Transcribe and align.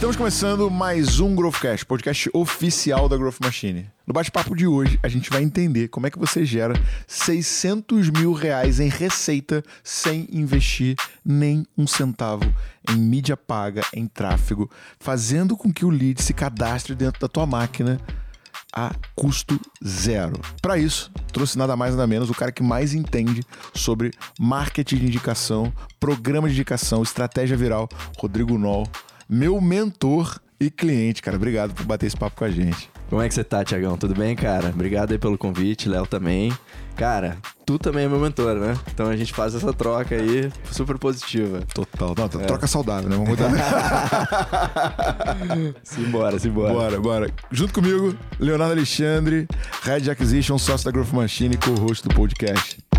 Estamos 0.00 0.16
começando 0.16 0.70
mais 0.70 1.20
um 1.20 1.36
Growthcast, 1.36 1.84
podcast 1.84 2.30
oficial 2.32 3.06
da 3.06 3.18
Growth 3.18 3.36
Machine. 3.38 3.86
No 4.06 4.14
bate-papo 4.14 4.56
de 4.56 4.66
hoje, 4.66 4.98
a 5.02 5.08
gente 5.08 5.28
vai 5.28 5.42
entender 5.42 5.88
como 5.88 6.06
é 6.06 6.10
que 6.10 6.18
você 6.18 6.42
gera 6.42 6.72
600 7.06 8.08
mil 8.08 8.32
reais 8.32 8.80
em 8.80 8.88
receita 8.88 9.62
sem 9.84 10.26
investir 10.32 10.96
nem 11.22 11.66
um 11.76 11.86
centavo 11.86 12.50
em 12.90 12.96
mídia 12.96 13.36
paga, 13.36 13.82
em 13.92 14.06
tráfego, 14.06 14.70
fazendo 14.98 15.54
com 15.54 15.70
que 15.70 15.84
o 15.84 15.90
lead 15.90 16.22
se 16.22 16.32
cadastre 16.32 16.94
dentro 16.94 17.20
da 17.20 17.28
tua 17.28 17.44
máquina 17.44 18.00
a 18.72 18.94
custo 19.14 19.60
zero. 19.86 20.40
Para 20.62 20.78
isso, 20.78 21.12
trouxe 21.30 21.58
nada 21.58 21.76
mais 21.76 21.94
nada 21.94 22.06
menos 22.06 22.30
o 22.30 22.34
cara 22.34 22.50
que 22.50 22.62
mais 22.62 22.94
entende 22.94 23.42
sobre 23.74 24.12
marketing 24.38 24.96
de 24.96 25.06
indicação, 25.08 25.70
programa 26.00 26.48
de 26.48 26.54
indicação, 26.54 27.02
estratégia 27.02 27.54
viral, 27.54 27.86
Rodrigo 28.16 28.56
Noll 28.56 28.84
meu 29.30 29.60
mentor 29.60 30.40
e 30.58 30.68
cliente, 30.68 31.22
cara. 31.22 31.36
Obrigado 31.36 31.72
por 31.72 31.86
bater 31.86 32.06
esse 32.06 32.16
papo 32.16 32.36
com 32.36 32.44
a 32.44 32.50
gente. 32.50 32.90
Como 33.08 33.22
é 33.22 33.28
que 33.28 33.34
você 33.34 33.44
tá, 33.44 33.64
Tiagão? 33.64 33.96
Tudo 33.96 34.14
bem, 34.14 34.34
cara? 34.34 34.68
Obrigado 34.68 35.12
aí 35.12 35.18
pelo 35.18 35.38
convite, 35.38 35.88
Léo 35.88 36.06
também. 36.06 36.52
Cara, 36.96 37.38
tu 37.64 37.78
também 37.78 38.04
é 38.04 38.08
meu 38.08 38.18
mentor, 38.18 38.56
né? 38.56 38.76
Então 38.92 39.08
a 39.08 39.16
gente 39.16 39.32
faz 39.32 39.54
essa 39.54 39.72
troca 39.72 40.14
aí 40.14 40.52
super 40.70 40.98
positiva. 40.98 41.62
Total. 41.72 42.14
Não, 42.16 42.40
é. 42.40 42.44
troca 42.44 42.66
saudável, 42.66 43.08
né? 43.08 43.16
Vamos 43.16 43.30
mudar. 43.30 43.50
simbora, 45.82 46.38
simbora. 46.38 46.72
Bora, 46.72 47.00
bora. 47.00 47.30
Junto 47.50 47.72
comigo, 47.72 48.14
Leonardo 48.38 48.74
Alexandre, 48.74 49.48
Red 49.82 50.10
Acquisition, 50.10 50.58
sócio 50.58 50.84
da 50.84 50.90
Growth 50.90 51.12
Machine 51.12 51.54
e 51.54 51.58
co-host 51.58 52.06
do 52.06 52.14
podcast. 52.14 52.89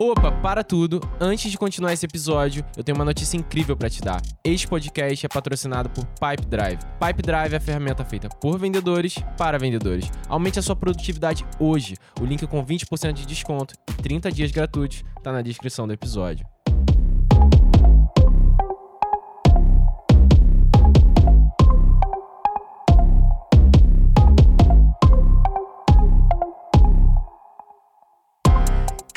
Opa, 0.00 0.30
para 0.30 0.62
tudo. 0.62 1.00
Antes 1.20 1.50
de 1.50 1.58
continuar 1.58 1.92
esse 1.92 2.06
episódio, 2.06 2.64
eu 2.76 2.84
tenho 2.84 2.96
uma 2.96 3.04
notícia 3.04 3.36
incrível 3.36 3.76
para 3.76 3.90
te 3.90 4.00
dar. 4.00 4.22
Este 4.44 4.68
podcast 4.68 5.26
é 5.26 5.28
patrocinado 5.28 5.90
por 5.90 6.04
Pipe 6.04 6.46
Drive. 6.46 6.78
Pipe 7.04 7.20
Drive 7.20 7.52
é 7.52 7.56
a 7.56 7.60
ferramenta 7.60 8.04
feita 8.04 8.28
por 8.28 8.56
vendedores 8.60 9.16
para 9.36 9.58
vendedores. 9.58 10.08
Aumente 10.28 10.60
a 10.60 10.62
sua 10.62 10.76
produtividade 10.76 11.44
hoje. 11.58 11.96
O 12.20 12.24
link 12.24 12.46
com 12.46 12.64
20% 12.64 13.12
de 13.12 13.26
desconto 13.26 13.74
e 13.90 13.94
30 13.94 14.30
dias 14.30 14.52
gratuitos 14.52 15.02
está 15.16 15.32
na 15.32 15.42
descrição 15.42 15.84
do 15.84 15.92
episódio. 15.92 16.46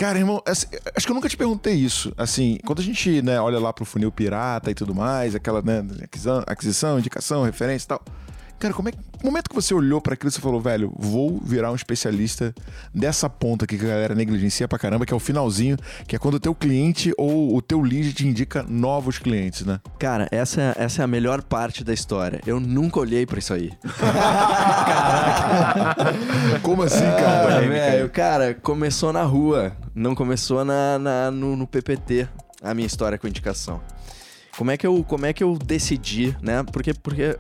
Cara, 0.02 0.18
irmão, 0.18 0.42
assim, 0.48 0.66
acho 0.96 1.06
que 1.06 1.12
eu 1.12 1.14
nunca 1.14 1.30
te 1.30 1.38
perguntei 1.38 1.76
isso. 1.76 2.12
Assim, 2.18 2.58
quando 2.66 2.80
a 2.80 2.84
gente 2.84 3.22
né, 3.22 3.40
olha 3.40 3.60
lá 3.60 3.72
pro 3.72 3.86
funil 3.86 4.12
pirata 4.12 4.72
e 4.72 4.74
tudo 4.74 4.96
mais, 4.96 5.36
aquela 5.36 5.62
né, 5.62 5.86
aquisição, 6.04 6.44
aquisição, 6.48 6.98
indicação, 6.98 7.44
referência 7.44 7.86
e 7.86 7.88
tal. 7.90 8.02
Cara, 8.62 8.74
como 8.76 8.90
é 8.90 8.92
o 9.24 9.26
momento 9.26 9.50
que 9.50 9.56
você 9.56 9.74
olhou 9.74 10.00
para 10.00 10.14
aquilo 10.14 10.30
e 10.30 10.40
falou, 10.40 10.62
velho, 10.62 10.94
vou 10.96 11.42
virar 11.44 11.72
um 11.72 11.76
especialista 11.76 12.54
dessa 12.94 13.28
ponta 13.28 13.66
aqui 13.66 13.76
que 13.76 13.84
a 13.84 13.88
galera 13.88 14.14
negligencia 14.14 14.68
pra 14.68 14.78
caramba, 14.78 15.04
que 15.04 15.12
é 15.12 15.16
o 15.16 15.20
finalzinho, 15.20 15.76
que 16.08 16.16
é 16.16 16.20
quando 16.20 16.36
o 16.36 16.40
teu 16.40 16.54
cliente 16.54 17.12
ou 17.18 17.56
o 17.56 17.62
teu 17.62 17.82
lead 17.82 18.14
te 18.14 18.28
indica 18.28 18.62
novos 18.70 19.18
clientes, 19.18 19.66
né? 19.66 19.80
Cara, 19.98 20.28
essa, 20.30 20.62
é, 20.62 20.76
essa 20.78 21.02
é 21.02 21.06
a 21.06 21.08
melhor 21.08 21.42
parte 21.42 21.84
da 21.84 21.92
história. 21.92 22.40
Eu 22.46 22.60
nunca 22.60 23.00
olhei 23.00 23.26
para 23.26 23.40
isso 23.40 23.52
aí. 23.52 23.72
Caraca. 24.86 26.14
Como 26.62 26.84
assim, 26.84 27.00
cara? 27.00 27.58
Ah, 27.58 27.62
velho, 27.62 28.12
cara, 28.12 28.54
começou 28.54 29.12
na 29.12 29.24
rua, 29.24 29.76
não 29.96 30.14
começou 30.14 30.64
na, 30.64 31.00
na 31.00 31.32
no, 31.32 31.56
no 31.56 31.66
PPT 31.66 32.28
a 32.62 32.76
minha 32.76 32.86
história 32.86 33.18
com 33.18 33.28
indicação. 33.28 33.82
Como 34.58 34.72
é 34.72 34.78
que 34.78 34.86
eu, 34.86 35.04
como 35.04 35.26
é 35.26 35.34
que 35.34 35.44
eu 35.44 35.58
decidi, 35.58 36.36
né? 36.42 36.64
Porque, 36.64 36.94
porque 36.94 37.38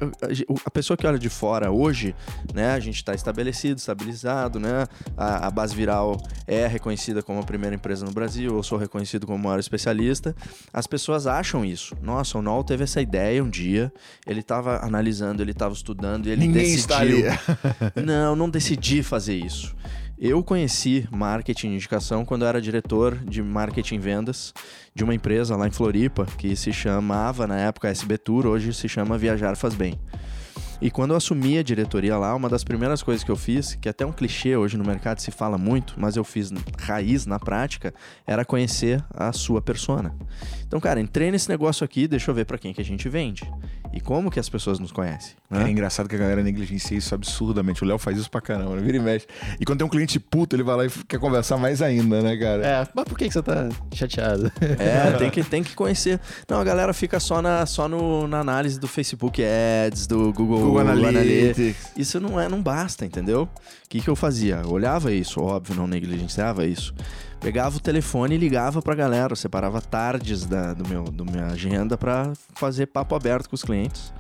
a 0.66 0.72
pessoa 0.72 0.96
que 0.96 1.06
olha 1.06 1.19
de 1.19 1.30
fora 1.30 1.72
hoje, 1.72 2.16
né? 2.53 2.72
A 2.74 2.80
gente 2.80 2.96
está 2.96 3.13
estabelecido, 3.13 3.78
estabilizado, 3.78 4.59
né? 4.59 4.88
A, 5.18 5.47
a, 5.47 5.52
base 5.52 5.75
viral 5.75 6.18
é 6.47 6.68
reconhecida 6.68 7.22
como 7.22 7.40
a 7.40 7.44
primeira 7.44 7.75
empresa 7.75 8.06
no 8.06 8.12
Brasil, 8.12 8.56
eu 8.56 8.63
sou 8.63 8.78
reconhecido 8.78 9.25
como 9.25 9.38
o 9.38 9.44
maior 9.44 9.59
especialista. 9.59 10.36
As 10.72 10.88
pessoas 10.88 11.28
acham 11.28 11.66
isso. 11.66 11.96
Nossa, 12.02 12.38
o 12.38 12.41
Noel 12.41 12.63
teve 12.63 12.84
essa 12.84 13.02
ideia 13.02 13.44
um 13.44 13.50
dia, 13.50 13.91
ele 14.25 14.40
estava 14.40 14.84
analisando, 14.84 15.41
ele 15.41 15.52
estava 15.52 15.74
estudando 15.74 16.28
e 16.28 16.31
ele 16.31 16.47
Ninguém 16.47 16.75
decidiu. 16.75 17.25
não, 18.03 18.36
não 18.36 18.50
decidi 18.50 19.03
fazer 19.03 19.36
isso. 19.36 19.75
Eu 20.24 20.44
conheci 20.44 21.08
marketing 21.09 21.70
e 21.70 21.74
indicação 21.74 22.24
quando 22.24 22.44
eu 22.44 22.48
era 22.48 22.62
diretor 22.62 23.16
de 23.16 23.42
marketing 23.42 23.96
e 23.96 23.98
vendas 23.98 24.54
de 24.94 25.04
uma 25.04 25.16
empresa 25.16 25.56
lá 25.56 25.68
em 25.68 25.72
Floripa 25.72 26.28
que 26.38 26.56
se 26.56 26.72
chamava 26.72 27.48
na 27.48 27.58
época 27.58 27.90
SB 27.90 28.20
Tour, 28.20 28.46
hoje 28.46 28.72
se 28.72 28.88
chama 28.88 29.18
Viajar 29.18 29.56
Faz 29.56 29.74
Bem. 29.74 30.00
E 30.80 30.92
quando 30.92 31.12
eu 31.12 31.18
assumi 31.18 31.58
a 31.58 31.64
diretoria 31.64 32.18
lá, 32.18 32.36
uma 32.36 32.48
das 32.48 32.64
primeiras 32.64 33.02
coisas 33.02 33.24
que 33.24 33.31
eu 33.31 33.36
fiz, 33.36 33.74
que 33.74 33.88
é 33.88 33.92
até 33.92 34.06
um 34.06 34.12
clichê 34.12 34.56
hoje 34.56 34.78
no 34.78 34.86
mercado 34.86 35.18
se 35.22 35.31
fala 35.31 35.58
muito, 35.58 35.96
mas 35.98 36.16
eu 36.16 36.24
fiz 36.24 36.52
raiz 36.80 37.26
na 37.26 37.40
prática, 37.40 37.92
era 38.28 38.46
conhecer 38.46 39.04
a 39.10 39.34
sua 39.34 39.60
persona. 39.60 40.16
Então, 40.68 40.80
cara, 40.80 41.02
entrei 41.02 41.31
nesse 41.31 41.50
negócio 41.50 41.84
aqui, 41.84 42.08
deixa 42.08 42.30
eu 42.30 42.36
ver 42.36 42.46
para 42.46 42.60
quem 42.60 42.74
que 42.74 42.81
a 42.81 42.86
gente 42.86 43.10
vende. 43.10 43.42
E 43.94 44.00
como 44.00 44.31
que 44.31 44.40
as 44.40 44.47
pessoas 44.47 44.79
nos 44.79 44.91
conhecem. 44.91 45.34
Né? 45.50 45.66
É 45.66 45.69
engraçado 45.69 46.07
que 46.07 46.16
a 46.16 46.18
galera 46.18 46.41
negligencia 46.41 46.97
isso 46.97 47.13
absurdamente. 47.13 47.84
O 47.84 47.88
Léo 47.88 47.97
faz 47.97 48.18
isso 48.18 48.29
pra 48.29 48.40
caramba, 48.40 48.75
né? 48.75 48.81
vira 48.81 48.97
e 48.97 49.00
mexe. 49.00 49.28
E 49.59 49.66
quando 49.66 49.79
tem 49.79 49.88
um 49.88 49.90
cliente 49.90 50.19
puto, 50.19 50.56
ele 50.56 50.63
vai 50.63 50.78
lá 50.78 50.85
e 50.85 50.90
quer 51.07 51.19
conversar 51.19 51.57
mais 51.57 51.81
ainda, 51.81 52.22
né, 52.22 52.38
cara? 52.38 52.66
É, 52.66 52.88
mas 52.94 53.06
por 53.06 53.18
que, 53.18 53.28
que 53.28 53.34
você 53.34 53.41
tá 53.41 53.69
chateado? 53.94 54.51
É, 54.80 55.12
tem 55.18 55.30
que, 55.30 55.44
tem 55.44 55.63
que 55.63 55.75
conhecer. 55.75 56.19
Não, 56.47 56.59
a 56.59 56.63
galera 56.63 56.94
fica 56.94 57.19
só 57.19 57.41
na, 57.41 57.66
só 57.66 57.88
no, 57.88 58.28
na 58.28 58.40
análise 58.40 58.80
do 58.80 58.88
Facebook 58.88 59.41
Ads, 59.44 60.07
do 60.07 60.34
Google, 60.34 60.59
Google 60.59 60.80
Analytics. 60.80 61.91
Isso 61.96 62.19
não, 62.19 62.40
é, 62.40 62.47
não 62.47 62.62
basta, 62.62 63.06
entendeu? 63.06 63.44
O 63.44 63.90
que, 63.90 64.00
que 64.00 64.09
eu 64.09 64.16
fazia? 64.16 64.62
Eu 64.63 64.72
olhava 64.72 65.12
isso, 65.12 65.41
óbvio, 65.41 65.75
não 65.75 65.88
negligenciava 65.88 66.66
isso. 66.66 66.94
Pegava 67.41 67.75
o 67.75 67.79
telefone 67.79 68.35
e 68.35 68.38
ligava 68.38 68.84
pra 68.84 68.94
galera, 68.94 69.35
separava 69.35 69.81
tardes 69.81 70.46
da 70.46 70.75
do 70.75 70.88
meu, 70.88 71.03
do 71.06 71.25
minha 71.25 71.47
agenda 71.47 71.97
para 71.97 72.34
fazer 72.53 72.85
papo 72.85 73.16
aberto 73.16 73.50
com 73.50 73.56
os 73.56 73.63
clientes. 73.63 74.13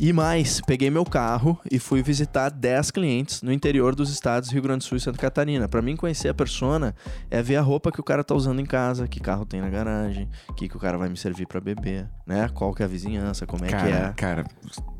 E 0.00 0.12
mais, 0.12 0.60
peguei 0.60 0.90
meu 0.90 1.04
carro 1.04 1.58
e 1.68 1.76
fui 1.76 2.04
visitar 2.04 2.50
10 2.50 2.92
clientes 2.92 3.42
no 3.42 3.52
interior 3.52 3.96
dos 3.96 4.12
estados 4.12 4.48
Rio 4.48 4.62
Grande 4.62 4.78
do 4.78 4.84
Sul 4.84 4.96
e 4.96 5.00
Santa 5.00 5.18
Catarina. 5.18 5.68
Para 5.68 5.82
mim 5.82 5.96
conhecer 5.96 6.28
a 6.28 6.34
persona 6.34 6.94
é 7.28 7.42
ver 7.42 7.56
a 7.56 7.60
roupa 7.60 7.90
que 7.90 8.00
o 8.00 8.04
cara 8.04 8.22
tá 8.22 8.32
usando 8.32 8.60
em 8.60 8.64
casa, 8.64 9.08
que 9.08 9.18
carro 9.18 9.44
tem 9.44 9.60
na 9.60 9.68
garagem, 9.68 10.28
que 10.56 10.68
que 10.68 10.76
o 10.76 10.78
cara 10.78 10.96
vai 10.96 11.08
me 11.08 11.16
servir 11.16 11.48
para 11.48 11.60
beber, 11.60 12.06
né? 12.24 12.48
Qual 12.54 12.72
que 12.72 12.82
é 12.82 12.84
a 12.84 12.88
vizinhança, 12.88 13.44
como 13.44 13.64
é 13.64 13.68
cara, 13.68 13.82
que 13.82 13.92
é. 13.92 14.12
Cara, 14.12 14.44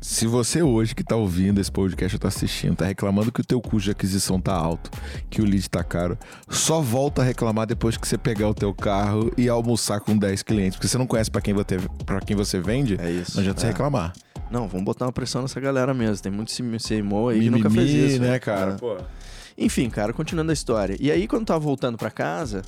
se 0.01 0.27
você 0.27 0.61
hoje 0.61 0.93
que 0.93 1.03
tá 1.03 1.15
ouvindo 1.15 1.61
esse 1.61 1.71
podcast 1.71 2.17
ou 2.17 2.19
tá 2.19 2.27
assistindo, 2.27 2.75
tá 2.75 2.85
reclamando 2.85 3.31
que 3.31 3.39
o 3.39 3.45
teu 3.45 3.61
custo 3.61 3.85
de 3.85 3.91
aquisição 3.91 4.37
tá 4.37 4.53
alto, 4.53 4.91
que 5.29 5.41
o 5.41 5.45
lead 5.45 5.69
tá 5.69 5.81
caro, 5.81 6.17
só 6.49 6.81
volta 6.81 7.21
a 7.21 7.25
reclamar 7.25 7.65
depois 7.65 7.95
que 7.95 8.05
você 8.05 8.17
pegar 8.17 8.49
o 8.49 8.53
teu 8.53 8.73
carro 8.73 9.31
e 9.37 9.47
almoçar 9.47 10.01
com 10.01 10.17
10 10.17 10.43
clientes, 10.43 10.75
porque 10.75 10.89
você 10.89 10.97
não 10.97 11.07
conhece 11.07 11.31
para 11.31 11.39
quem, 11.39 11.55
para 12.05 12.19
quem 12.19 12.35
você 12.35 12.59
vende, 12.59 12.97
é 12.99 13.09
isso, 13.09 13.35
não 13.35 13.41
adianta 13.41 13.61
é. 13.61 13.61
você 13.61 13.67
reclamar. 13.67 14.11
Não, 14.51 14.67
vamos 14.67 14.85
botar 14.85 15.05
uma 15.05 15.11
pressão 15.11 15.41
nessa 15.41 15.59
galera 15.59 15.93
mesmo. 15.93 16.23
Tem 16.23 16.31
muito 16.31 16.51
CMO 16.51 17.29
aí 17.29 17.41
que 17.41 17.49
nunca 17.49 17.69
fez 17.69 17.89
isso. 17.89 18.21
né, 18.21 18.39
cara? 18.39 18.73
Pô. 18.73 18.97
Enfim, 19.57 19.89
cara, 19.89 20.13
continuando 20.13 20.51
a 20.51 20.53
história. 20.53 20.95
E 20.99 21.11
aí, 21.11 21.27
quando 21.27 21.45
tava 21.45 21.59
voltando 21.59 21.97
para 21.97 22.09
casa, 22.09 22.61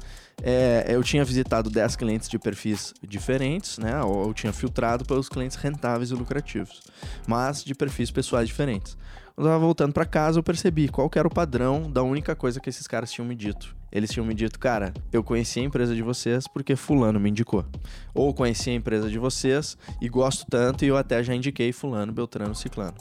é, 0.44 0.86
eu 0.90 1.02
tinha 1.02 1.24
visitado 1.24 1.70
10 1.70 1.96
clientes 1.96 2.28
de 2.28 2.38
perfis 2.38 2.94
diferentes, 3.02 3.78
né? 3.78 4.02
Ou 4.04 4.28
eu 4.28 4.34
tinha 4.34 4.52
filtrado 4.52 5.06
pelos 5.06 5.30
clientes 5.30 5.56
rentáveis 5.56 6.12
e 6.12 6.14
lucrativos, 6.14 6.82
mas 7.26 7.64
de 7.64 7.74
perfis 7.74 8.12
pessoais 8.12 8.48
diferentes. 8.48 8.98
Quando 9.36 9.48
eu 9.48 9.54
tava 9.54 9.64
voltando 9.64 9.94
para 9.94 10.06
casa, 10.06 10.38
eu 10.40 10.44
percebi 10.44 10.90
qual 10.90 11.10
era 11.16 11.28
o 11.28 11.34
padrão 11.34 11.90
da 11.90 12.04
única 12.04 12.36
coisa 12.36 12.60
que 12.60 12.70
esses 12.70 12.86
caras 12.88 13.12
tinham 13.12 13.26
me 13.26 13.36
dito. 13.36 13.74
Eles 13.92 14.10
tinham 14.10 14.26
me 14.26 14.34
dito, 14.34 14.60
cara, 14.60 14.94
eu 15.12 15.24
conheci 15.24 15.60
a 15.60 15.64
empresa 15.64 15.94
de 15.94 16.02
vocês 16.02 16.48
porque 16.48 16.76
fulano 16.76 17.20
me 17.20 17.30
indicou. 17.30 17.66
Ou 18.14 18.34
conheci 18.34 18.70
a 18.70 18.74
empresa 18.74 19.10
de 19.10 19.20
vocês 19.20 19.78
e 20.02 20.08
gosto 20.08 20.46
tanto 20.50 20.86
e 20.86 20.88
eu 20.88 20.98
até 20.98 21.24
já 21.24 21.36
indiquei 21.36 21.72
fulano, 21.72 22.12
beltrano, 22.12 22.56
ciclano. 22.56 22.96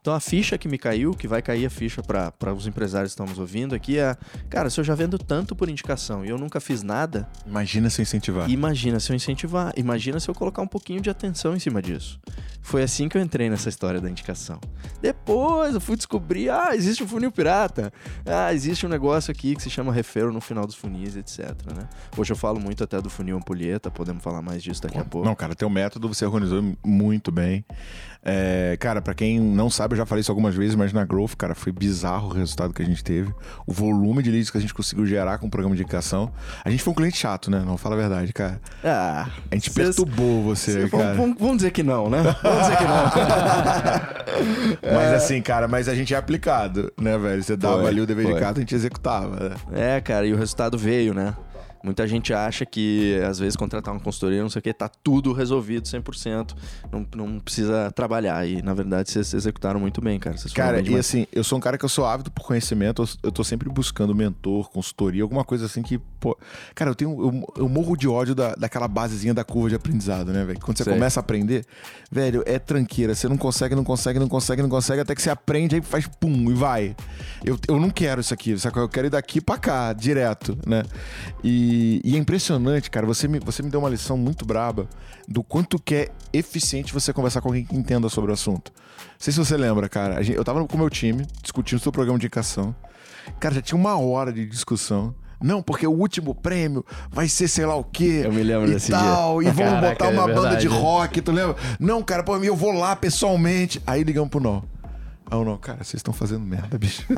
Então 0.00 0.14
a 0.14 0.20
ficha 0.20 0.58
que 0.58 0.68
me 0.68 0.78
caiu, 0.78 1.12
que 1.12 1.26
vai 1.26 1.40
cair 1.40 1.66
a 1.66 1.70
ficha 1.70 2.02
para 2.02 2.52
os 2.52 2.66
empresários 2.66 3.12
que 3.12 3.20
estamos 3.20 3.38
ouvindo 3.38 3.74
aqui 3.74 3.98
é, 3.98 4.16
cara, 4.50 4.68
se 4.70 4.78
eu 4.78 4.84
já 4.84 4.94
vendo 4.94 5.18
tanto 5.18 5.56
por 5.56 5.68
indicação 5.68 6.24
e 6.24 6.28
eu 6.28 6.38
nunca 6.38 6.60
fiz 6.60 6.82
nada, 6.82 7.28
imagina 7.46 7.88
se 7.88 8.00
eu 8.00 8.02
incentivar. 8.02 8.50
Imagina 8.50 9.00
se 9.00 9.10
eu 9.10 9.16
incentivar, 9.16 9.72
imagina 9.76 10.20
se 10.20 10.28
eu 10.28 10.34
colocar 10.34 10.62
um 10.62 10.66
pouquinho 10.66 11.00
de 11.00 11.10
atenção 11.10 11.54
em 11.54 11.58
cima 11.58 11.80
disso. 11.80 12.20
Foi 12.60 12.82
assim 12.82 13.08
que 13.08 13.16
eu 13.16 13.20
entrei 13.20 13.50
nessa 13.50 13.68
história 13.68 14.00
da 14.00 14.10
indicação. 14.10 14.58
Depois 15.00 15.74
eu 15.74 15.80
fui 15.80 15.96
descobrir, 15.96 16.48
ah, 16.48 16.74
existe 16.74 17.04
um 17.04 17.06
funil 17.06 17.30
pirata. 17.30 17.92
Ah, 18.24 18.54
existe 18.54 18.86
um 18.86 18.88
negócio 18.88 19.30
aqui 19.30 19.54
que 19.54 19.62
se 19.62 19.68
chama 19.68 19.92
Referral 19.92 20.32
no 20.34 20.40
final 20.40 20.66
dos 20.66 20.74
funis, 20.74 21.16
etc, 21.16 21.54
né? 21.74 21.88
Hoje 22.16 22.32
eu 22.32 22.36
falo 22.36 22.60
muito 22.60 22.84
até 22.84 23.00
do 23.00 23.08
funil 23.08 23.36
ampulheta, 23.36 23.90
podemos 23.90 24.22
falar 24.22 24.42
mais 24.42 24.62
disso 24.62 24.82
daqui 24.82 24.98
a 24.98 25.04
pouco. 25.04 25.26
Não, 25.26 25.34
cara, 25.34 25.54
teu 25.54 25.70
método 25.70 26.08
você 26.08 26.26
organizou 26.26 26.76
muito 26.84 27.32
bem. 27.32 27.64
É, 28.26 28.76
cara, 28.80 29.02
para 29.02 29.12
quem 29.12 29.38
não 29.38 29.68
sabe, 29.68 29.92
eu 29.92 29.98
já 29.98 30.06
falei 30.06 30.22
isso 30.22 30.32
algumas 30.32 30.54
vezes, 30.54 30.74
mas 30.74 30.94
na 30.94 31.04
Growth, 31.04 31.34
cara, 31.36 31.54
foi 31.54 31.70
bizarro 31.70 32.28
o 32.28 32.32
resultado 32.32 32.72
que 32.72 32.80
a 32.80 32.84
gente 32.84 33.04
teve. 33.04 33.30
O 33.66 33.72
volume 33.72 34.22
de 34.22 34.30
leads 34.30 34.50
que 34.50 34.56
a 34.56 34.60
gente 34.60 34.72
conseguiu 34.72 35.04
gerar 35.04 35.36
com 35.36 35.46
o 35.46 35.50
programa 35.50 35.76
de 35.76 35.82
indicação. 35.82 36.32
A 36.64 36.70
gente 36.70 36.82
foi 36.82 36.92
um 36.92 36.96
cliente 36.96 37.18
chato, 37.18 37.50
né? 37.50 37.62
Não 37.66 37.76
fala 37.76 37.96
a 37.96 37.98
verdade, 37.98 38.32
cara. 38.32 38.58
Ah, 38.82 39.28
a 39.50 39.54
gente 39.54 39.70
cês, 39.70 39.88
perturbou 39.88 40.42
você, 40.42 40.72
cês, 40.72 40.90
cara. 40.90 41.12
Vamos, 41.14 41.36
vamos, 41.38 41.56
dizer 41.58 41.70
que 41.70 41.82
não, 41.82 42.08
né? 42.08 42.22
Vamos 42.42 42.62
dizer 42.62 42.76
que 42.78 42.84
não. 42.84 43.04
mas 44.96 45.12
assim, 45.12 45.42
cara, 45.42 45.68
mas 45.68 45.86
a 45.86 45.94
gente 45.94 46.14
é 46.14 46.16
aplicado, 46.16 46.90
né, 46.98 47.18
velho? 47.18 47.42
Você 47.42 47.56
dava 47.56 47.80
foi, 47.80 47.88
ali 47.88 48.00
o 48.00 48.06
dever 48.06 48.24
foi. 48.24 48.34
de 48.34 48.40
casa, 48.40 48.56
a 48.56 48.60
gente 48.60 48.74
executava. 48.74 49.50
Né? 49.50 49.96
É, 49.96 50.00
cara, 50.00 50.26
e 50.26 50.32
o 50.32 50.36
resultado 50.36 50.78
veio, 50.78 51.12
né? 51.12 51.34
Muita 51.84 52.08
gente 52.08 52.32
acha 52.32 52.64
que, 52.64 53.20
às 53.28 53.38
vezes, 53.38 53.56
contratar 53.56 53.92
uma 53.92 54.00
consultoria, 54.00 54.40
não 54.40 54.48
sei 54.48 54.60
o 54.60 54.62
que, 54.62 54.72
tá 54.72 54.88
tudo 54.88 55.34
resolvido 55.34 55.86
100%, 55.86 56.56
não, 56.90 57.06
não 57.14 57.38
precisa 57.38 57.92
trabalhar. 57.92 58.48
E, 58.48 58.62
na 58.62 58.72
verdade, 58.72 59.10
vocês 59.10 59.34
executaram 59.34 59.78
muito 59.78 60.00
bem, 60.00 60.18
cara. 60.18 60.34
Vocês 60.34 60.54
cara, 60.54 60.80
e 60.80 60.96
assim, 60.96 61.26
eu 61.30 61.44
sou 61.44 61.58
um 61.58 61.60
cara 61.60 61.76
que 61.76 61.84
eu 61.84 61.88
sou 61.90 62.06
ávido 62.06 62.30
por 62.30 62.46
conhecimento, 62.46 63.04
eu, 63.22 63.30
tô 63.30 63.44
sempre 63.44 63.68
buscando 63.68 64.14
mentor, 64.14 64.70
consultoria, 64.70 65.22
alguma 65.22 65.44
coisa 65.44 65.66
assim 65.66 65.82
que, 65.82 65.98
pô... 66.18 66.38
Cara, 66.74 66.90
eu 66.90 66.94
tenho... 66.94 67.10
Eu, 67.20 67.62
eu 67.64 67.68
morro 67.68 67.98
de 67.98 68.08
ódio 68.08 68.34
da, 68.34 68.54
daquela 68.54 68.88
basezinha 68.88 69.34
da 69.34 69.44
curva 69.44 69.68
de 69.68 69.74
aprendizado, 69.74 70.32
né, 70.32 70.42
velho? 70.42 70.60
Quando 70.60 70.78
você 70.78 70.84
Sei. 70.84 70.92
começa 70.94 71.20
a 71.20 71.22
aprender, 71.22 71.66
velho, 72.10 72.42
é 72.46 72.58
tranqueira. 72.58 73.14
Você 73.14 73.28
não 73.28 73.36
consegue, 73.36 73.74
não 73.74 73.84
consegue, 73.84 74.18
não 74.18 74.28
consegue, 74.28 74.62
não 74.62 74.70
consegue, 74.70 75.02
até 75.02 75.14
que 75.14 75.20
você 75.20 75.28
aprende, 75.28 75.74
aí 75.74 75.82
faz 75.82 76.06
pum, 76.06 76.50
e 76.50 76.54
vai. 76.54 76.96
Eu, 77.44 77.58
eu 77.68 77.78
não 77.78 77.90
quero 77.90 78.22
isso 78.22 78.32
aqui, 78.32 78.58
sabe? 78.58 78.78
Eu 78.78 78.88
quero 78.88 79.08
ir 79.08 79.10
daqui 79.10 79.38
pra 79.38 79.58
cá, 79.58 79.92
direto, 79.92 80.56
né? 80.66 80.82
E... 81.74 82.00
E, 82.04 82.14
é 82.14 82.18
impressionante, 82.18 82.90
cara. 82.90 83.06
Você 83.06 83.26
me, 83.26 83.38
você 83.40 83.62
me 83.62 83.70
deu 83.70 83.80
uma 83.80 83.88
lição 83.88 84.16
muito 84.16 84.44
braba 84.44 84.88
do 85.26 85.42
quanto 85.42 85.78
que 85.78 85.94
é 85.94 86.08
eficiente 86.32 86.92
você 86.92 87.12
conversar 87.12 87.40
com 87.40 87.48
alguém 87.48 87.64
que 87.64 87.76
entenda 87.76 88.08
sobre 88.08 88.30
o 88.30 88.34
assunto. 88.34 88.72
Não 88.74 89.14
sei 89.18 89.32
se 89.32 89.38
você 89.38 89.56
lembra, 89.56 89.88
cara. 89.88 90.22
Gente, 90.22 90.36
eu 90.36 90.44
tava 90.44 90.64
com 90.66 90.76
o 90.76 90.78
meu 90.78 90.90
time 90.90 91.26
discutindo 91.42 91.78
o 91.78 91.82
seu 91.82 91.92
programa 91.92 92.18
de 92.18 92.26
indicação. 92.26 92.74
Cara, 93.40 93.54
já 93.54 93.62
tinha 93.62 93.78
uma 93.78 93.98
hora 93.98 94.32
de 94.32 94.46
discussão. 94.46 95.14
Não, 95.42 95.62
porque 95.62 95.86
o 95.86 95.92
último 95.92 96.34
prêmio 96.34 96.84
vai 97.10 97.28
ser 97.28 97.48
sei 97.48 97.66
lá 97.66 97.74
o 97.74 97.84
quê. 97.84 98.22
Eu 98.24 98.32
me 98.32 98.42
lembro 98.42 98.70
e 98.70 98.74
desse 98.74 98.90
tal, 98.90 99.40
dia. 99.40 99.50
E 99.50 99.52
vamos 99.52 99.72
Caraca, 99.72 99.88
botar 99.90 100.08
uma 100.08 100.30
é 100.30 100.34
banda 100.34 100.56
de 100.56 100.66
rock, 100.66 101.20
tu 101.20 101.32
lembra? 101.32 101.56
Não, 101.78 102.02
cara, 102.02 102.22
pô, 102.22 102.36
eu 102.36 102.56
vou 102.56 102.72
lá 102.72 102.94
pessoalmente. 102.96 103.82
Aí 103.86 104.04
ligamos 104.04 104.30
pro 104.30 104.40
Nó. 104.40 104.62
Ah, 105.30 105.36
não, 105.36 105.56
cara, 105.56 105.78
vocês 105.78 105.94
estão 105.94 106.12
fazendo 106.12 106.44
merda, 106.44 106.76
bicho. 106.78 107.02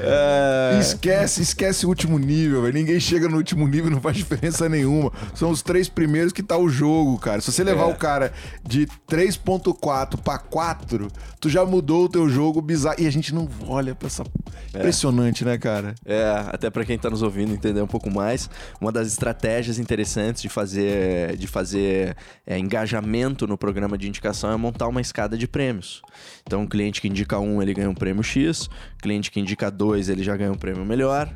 é... 0.00 0.78
Esquece, 0.80 1.42
esquece 1.42 1.84
o 1.84 1.88
último 1.88 2.18
nível, 2.18 2.62
velho. 2.62 2.74
Ninguém 2.74 3.00
chega 3.00 3.28
no 3.28 3.36
último 3.36 3.66
nível, 3.66 3.90
não 3.90 4.00
faz 4.00 4.16
diferença 4.16 4.68
nenhuma. 4.68 5.12
São 5.34 5.50
os 5.50 5.60
três 5.60 5.88
primeiros 5.88 6.32
que 6.32 6.42
tá 6.42 6.56
o 6.56 6.68
jogo, 6.68 7.18
cara. 7.18 7.40
Se 7.40 7.50
você 7.52 7.64
levar 7.64 7.84
é. 7.84 7.92
o 7.92 7.96
cara 7.96 8.32
de 8.62 8.86
3.4 9.08 10.18
para 10.18 10.38
4, 10.38 11.08
tu 11.40 11.50
já 11.50 11.64
mudou 11.64 12.04
o 12.04 12.08
teu 12.08 12.28
jogo 12.28 12.62
bizarro. 12.62 12.96
E 13.00 13.06
a 13.06 13.10
gente 13.10 13.34
não 13.34 13.48
olha 13.66 13.94
pra 13.94 14.06
essa. 14.06 14.22
É. 14.72 14.78
Impressionante, 14.78 15.44
né, 15.44 15.58
cara? 15.58 15.94
É, 16.06 16.44
até 16.46 16.70
para 16.70 16.84
quem 16.84 16.96
tá 16.96 17.10
nos 17.10 17.22
ouvindo 17.22 17.52
entender 17.52 17.82
um 17.82 17.86
pouco 17.86 18.10
mais, 18.10 18.48
uma 18.80 18.92
das 18.92 19.08
estratégias 19.08 19.78
interessantes 19.78 20.42
de 20.42 20.48
fazer, 20.48 21.36
de 21.36 21.46
fazer 21.46 22.16
é, 22.46 22.58
engajamento 22.58 23.46
no 23.46 23.58
programa 23.58 23.98
de 23.98 24.08
indicação 24.08 24.52
é 24.52 24.56
montar 24.56 24.88
uma 24.88 25.00
de 25.28 25.48
prêmios. 25.48 26.02
Então, 26.42 26.64
o 26.64 26.68
cliente 26.68 27.00
que 27.00 27.08
indica 27.08 27.38
um, 27.38 27.62
ele 27.62 27.72
ganha 27.74 27.88
um 27.88 27.94
prêmio 27.94 28.22
X, 28.22 28.68
cliente 29.00 29.30
que 29.30 29.40
indica 29.40 29.70
dois, 29.70 30.08
ele 30.08 30.22
já 30.22 30.36
ganha 30.36 30.52
um 30.52 30.56
prêmio 30.56 30.84
melhor, 30.84 31.32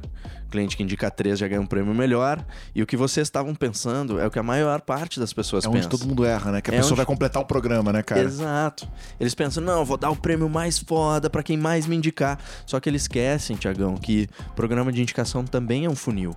cliente 0.51 0.77
que 0.77 0.83
indica 0.83 1.11
três 1.11 1.39
já 1.39 1.47
ganha 1.47 1.61
um 1.61 1.67
prêmio 1.67 1.95
melhor. 1.95 2.45
E 2.75 2.83
o 2.83 2.87
que 2.87 2.97
vocês 2.97 3.27
estavam 3.27 3.55
pensando 3.55 4.19
é 4.19 4.27
o 4.27 4.31
que 4.31 4.39
a 4.39 4.43
maior 4.43 4.81
parte 4.81 5.21
das 5.21 5.33
pessoas 5.33 5.65
é 5.65 5.69
pensa. 5.69 5.85
É 5.85 5.87
onde 5.87 5.89
todo 5.89 6.09
mundo 6.09 6.25
erra, 6.25 6.53
né? 6.53 6.61
Que 6.61 6.71
a 6.71 6.75
é 6.75 6.77
pessoa 6.79 6.93
onde... 6.93 6.97
vai 6.99 7.07
completar 7.07 7.43
o 7.43 7.47
programa, 7.47 7.93
né, 7.93 8.03
cara? 8.03 8.23
Exato. 8.23 8.89
Eles 9.21 9.35
pensam, 9.35 9.63
não, 9.63 9.85
vou 9.85 9.97
dar 9.97 10.11
o 10.11 10.17
prêmio 10.17 10.49
mais 10.49 10.79
foda 10.79 11.29
para 11.29 11.43
quem 11.43 11.57
mais 11.57 11.87
me 11.87 11.97
indicar. 11.97 12.39
Só 12.67 12.81
que 12.81 12.89
eles 12.89 13.03
esquecem, 13.03 13.57
Tiagão, 13.57 13.97
que 13.97 14.29
programa 14.57 14.93
de 14.93 15.01
indicação 15.01 15.45
também 15.45 15.85
é 15.85 15.91
um 15.91 15.97
funil. 15.97 16.35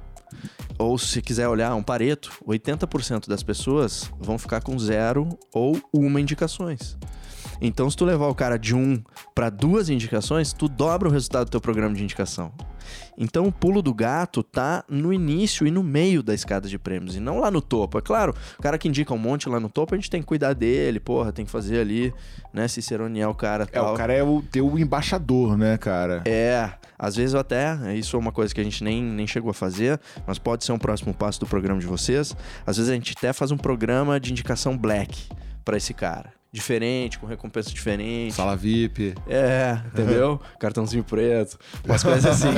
Ou 0.78 0.98
se 0.98 1.22
quiser 1.22 1.48
olhar 1.48 1.74
um 1.76 1.84
pareto, 1.84 2.32
80% 2.48 3.28
das 3.28 3.44
pessoas 3.44 4.12
vão 4.20 4.38
ficar 4.38 4.62
com 4.62 4.78
zero 4.80 5.28
ou 5.54 5.80
uma 5.94 6.20
indicações. 6.20 6.98
Então, 7.62 7.88
se 7.90 7.96
tu 7.96 8.04
levar 8.04 8.28
o 8.28 8.34
cara 8.34 8.58
de 8.58 8.76
um 8.76 9.02
para 9.36 9.50
duas 9.50 9.88
indicações, 9.88 10.52
tu 10.52 10.68
dobra 10.68 11.08
o 11.08 11.12
resultado 11.12 11.46
do 11.46 11.52
teu 11.52 11.62
programa 11.62 11.94
de 11.94 12.04
indicação. 12.04 12.52
Então, 13.16 13.46
o 13.46 13.52
pulo 13.52 13.84
do 13.84 13.94
gato 13.94 14.42
tá 14.42 14.84
no 14.90 15.14
início 15.14 15.68
e 15.68 15.72
no 15.72 15.84
meio 15.84 16.24
da 16.24 16.34
escada 16.34 16.68
de 16.68 16.80
prêmios, 16.80 17.16
e 17.16 17.20
não 17.20 17.40
lá 17.40 17.52
no 17.52 17.62
topo. 17.62 18.00
É 18.00 18.02
claro, 18.02 18.34
o 18.58 18.62
cara 18.62 18.80
que 18.80 18.88
indica 18.88 19.14
um 19.14 19.18
monte 19.18 19.48
lá 19.48 19.60
no 19.60 19.70
topo, 19.70 19.94
a 19.94 19.98
gente 19.98 20.10
tem 20.10 20.22
que 20.22 20.28
cuidar 20.28 20.54
dele, 20.54 21.00
porra, 21.00 21.32
tem 21.32 21.46
que 21.46 21.52
fazer 21.52 21.80
ali, 21.80 22.12
né, 22.52 22.68
ciceronear 22.68 23.30
o 23.30 23.36
cara 23.36 23.68
É, 23.72 23.82
o 23.82 23.94
cara 23.94 24.14
é 24.14 24.24
o 24.24 24.42
teu 24.42 24.80
embaixador, 24.80 25.56
né, 25.56 25.78
cara? 25.78 26.24
É, 26.26 26.72
às 26.98 27.16
vezes 27.16 27.36
eu 27.36 27.40
até, 27.40 27.96
isso 27.96 28.16
é 28.16 28.20
uma 28.20 28.32
coisa 28.32 28.56
que 28.56 28.60
a 28.60 28.64
gente 28.64 28.84
nem, 28.84 29.04
nem 29.04 29.28
chegou 29.28 29.52
a 29.52 29.54
fazer, 29.54 30.00
mas 30.26 30.40
pode 30.40 30.66
ser 30.66 30.72
um 30.72 30.80
próximo 30.80 31.14
passo 31.14 31.40
do 31.40 31.46
programa 31.46 31.80
de 31.80 31.86
vocês. 31.86 32.36
Às 32.66 32.78
vezes 32.78 32.90
a 32.90 32.96
gente 32.96 33.14
até 33.16 33.32
faz 33.32 33.52
um 33.52 33.58
programa 33.58 34.20
de 34.20 34.32
indicação 34.32 34.76
black 34.76 35.30
para 35.64 35.78
esse 35.78 35.94
cara 35.94 36.41
diferente, 36.52 37.18
com 37.18 37.26
recompensa 37.26 37.70
diferente. 37.70 38.34
Sala 38.34 38.56
VIP. 38.58 39.16
É, 39.28 39.80
entendeu? 39.86 40.40
Cartãozinho 40.60 41.04
preto, 41.04 41.58
umas 41.86 42.04
coisas 42.04 42.26
assim. 42.26 42.50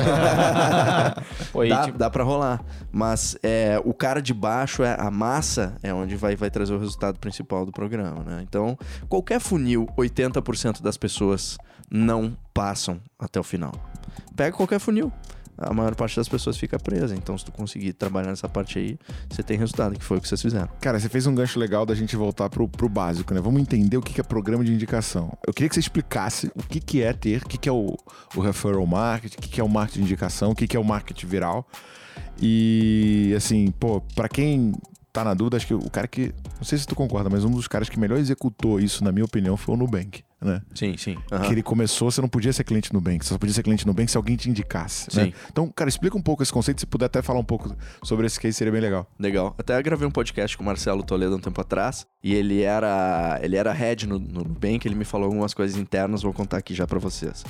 Oi, 1.54 1.68
dá, 1.68 1.84
tipo... 1.84 1.98
dá 1.98 2.10
pra 2.10 2.24
rolar. 2.24 2.60
Mas 2.90 3.36
é, 3.42 3.80
o 3.84 3.94
cara 3.94 4.20
de 4.20 4.34
baixo, 4.34 4.82
é, 4.82 4.96
a 4.98 5.10
massa, 5.10 5.76
é 5.82 5.94
onde 5.94 6.16
vai, 6.16 6.34
vai 6.34 6.50
trazer 6.50 6.74
o 6.74 6.78
resultado 6.78 7.18
principal 7.18 7.64
do 7.64 7.70
programa, 7.70 8.24
né? 8.24 8.40
Então, 8.42 8.76
qualquer 9.08 9.40
funil, 9.40 9.86
80% 9.96 10.82
das 10.82 10.96
pessoas 10.96 11.56
não 11.88 12.36
passam 12.52 13.00
até 13.18 13.38
o 13.38 13.44
final. 13.44 13.72
Pega 14.34 14.56
qualquer 14.56 14.80
funil 14.80 15.12
a 15.56 15.72
maior 15.72 15.94
parte 15.94 16.16
das 16.16 16.28
pessoas 16.28 16.56
fica 16.56 16.78
presa. 16.78 17.14
Então, 17.14 17.36
se 17.38 17.44
tu 17.44 17.52
conseguir 17.52 17.92
trabalhar 17.92 18.28
nessa 18.28 18.48
parte 18.48 18.78
aí, 18.78 18.98
você 19.28 19.42
tem 19.42 19.56
resultado, 19.56 19.96
que 19.98 20.04
foi 20.04 20.18
o 20.18 20.20
que 20.20 20.28
vocês 20.28 20.40
fizeram. 20.40 20.68
Cara, 20.80 20.98
você 20.98 21.08
fez 21.08 21.26
um 21.26 21.34
gancho 21.34 21.58
legal 21.58 21.86
da 21.86 21.94
gente 21.94 22.16
voltar 22.16 22.48
pro, 22.48 22.68
pro 22.68 22.88
básico, 22.88 23.32
né? 23.32 23.40
Vamos 23.40 23.60
entender 23.60 23.96
o 23.96 24.02
que 24.02 24.20
é 24.20 24.24
programa 24.24 24.64
de 24.64 24.72
indicação. 24.72 25.36
Eu 25.46 25.52
queria 25.52 25.68
que 25.68 25.74
você 25.74 25.80
explicasse 25.80 26.50
o 26.54 26.62
que, 26.62 26.80
que 26.80 27.02
é 27.02 27.12
ter, 27.12 27.42
o 27.42 27.48
que, 27.48 27.58
que 27.58 27.68
é 27.68 27.72
o, 27.72 27.96
o 28.34 28.40
referral 28.40 28.86
marketing, 28.86 29.36
o 29.38 29.40
que, 29.40 29.48
que 29.48 29.60
é 29.60 29.64
o 29.64 29.68
marketing 29.68 30.00
de 30.00 30.04
indicação, 30.04 30.50
o 30.50 30.54
que, 30.54 30.66
que 30.66 30.76
é 30.76 30.80
o 30.80 30.84
marketing 30.84 31.26
viral. 31.26 31.66
E, 32.40 33.32
assim, 33.36 33.70
pô, 33.72 34.00
pra 34.14 34.28
quem 34.28 34.72
tá 35.12 35.22
na 35.22 35.34
dúvida, 35.34 35.56
acho 35.56 35.66
que 35.66 35.74
o 35.74 35.90
cara 35.90 36.08
que. 36.08 36.34
Não 36.56 36.64
sei 36.64 36.78
se 36.78 36.86
tu 36.86 36.94
concorda, 36.94 37.30
mas 37.30 37.44
um 37.44 37.50
dos 37.50 37.68
caras 37.68 37.88
que 37.88 37.98
melhor 37.98 38.18
executou 38.18 38.80
isso, 38.80 39.04
na 39.04 39.12
minha 39.12 39.24
opinião, 39.24 39.56
foi 39.56 39.74
o 39.74 39.78
Nubank 39.78 40.24
né? 40.44 40.60
Sim, 40.74 40.96
sim. 40.96 41.16
Uhum. 41.32 41.40
Que 41.40 41.52
ele 41.52 41.62
começou, 41.62 42.10
você 42.10 42.20
não 42.20 42.28
podia 42.28 42.52
ser 42.52 42.64
cliente 42.64 42.92
no 42.92 43.00
Nubank, 43.00 43.24
você 43.24 43.30
só 43.30 43.38
podia 43.38 43.54
ser 43.54 43.62
cliente 43.62 43.86
no 43.86 43.92
Nubank 43.92 44.10
se 44.10 44.16
alguém 44.16 44.36
te 44.36 44.50
indicasse, 44.50 45.08
né? 45.16 45.24
sim. 45.24 45.30
né? 45.30 45.36
Então, 45.50 45.72
cara, 45.74 45.88
explica 45.88 46.16
um 46.16 46.22
pouco 46.22 46.42
esse 46.42 46.52
conceito, 46.52 46.80
se 46.80 46.86
puder 46.86 47.06
até 47.06 47.22
falar 47.22 47.40
um 47.40 47.44
pouco 47.44 47.74
sobre 48.02 48.26
esse 48.26 48.38
case, 48.38 48.52
seria 48.52 48.72
bem 48.72 48.80
legal. 48.80 49.10
Legal. 49.18 49.54
Até 49.58 49.80
gravei 49.82 50.06
um 50.06 50.10
podcast 50.10 50.56
com 50.56 50.62
o 50.62 50.66
Marcelo 50.66 51.02
Toledo 51.02 51.36
um 51.36 51.40
tempo 51.40 51.60
atrás, 51.60 52.06
e 52.22 52.34
ele 52.34 52.62
era 52.62 53.38
ele 53.42 53.56
era 53.56 53.72
head 53.72 54.06
no, 54.06 54.18
no 54.18 54.44
Nubank, 54.44 54.86
ele 54.86 54.94
me 54.94 55.04
falou 55.04 55.26
algumas 55.26 55.54
coisas 55.54 55.78
internas, 55.78 56.22
vou 56.22 56.32
contar 56.32 56.58
aqui 56.58 56.74
já 56.74 56.86
para 56.86 56.98
vocês. 56.98 57.44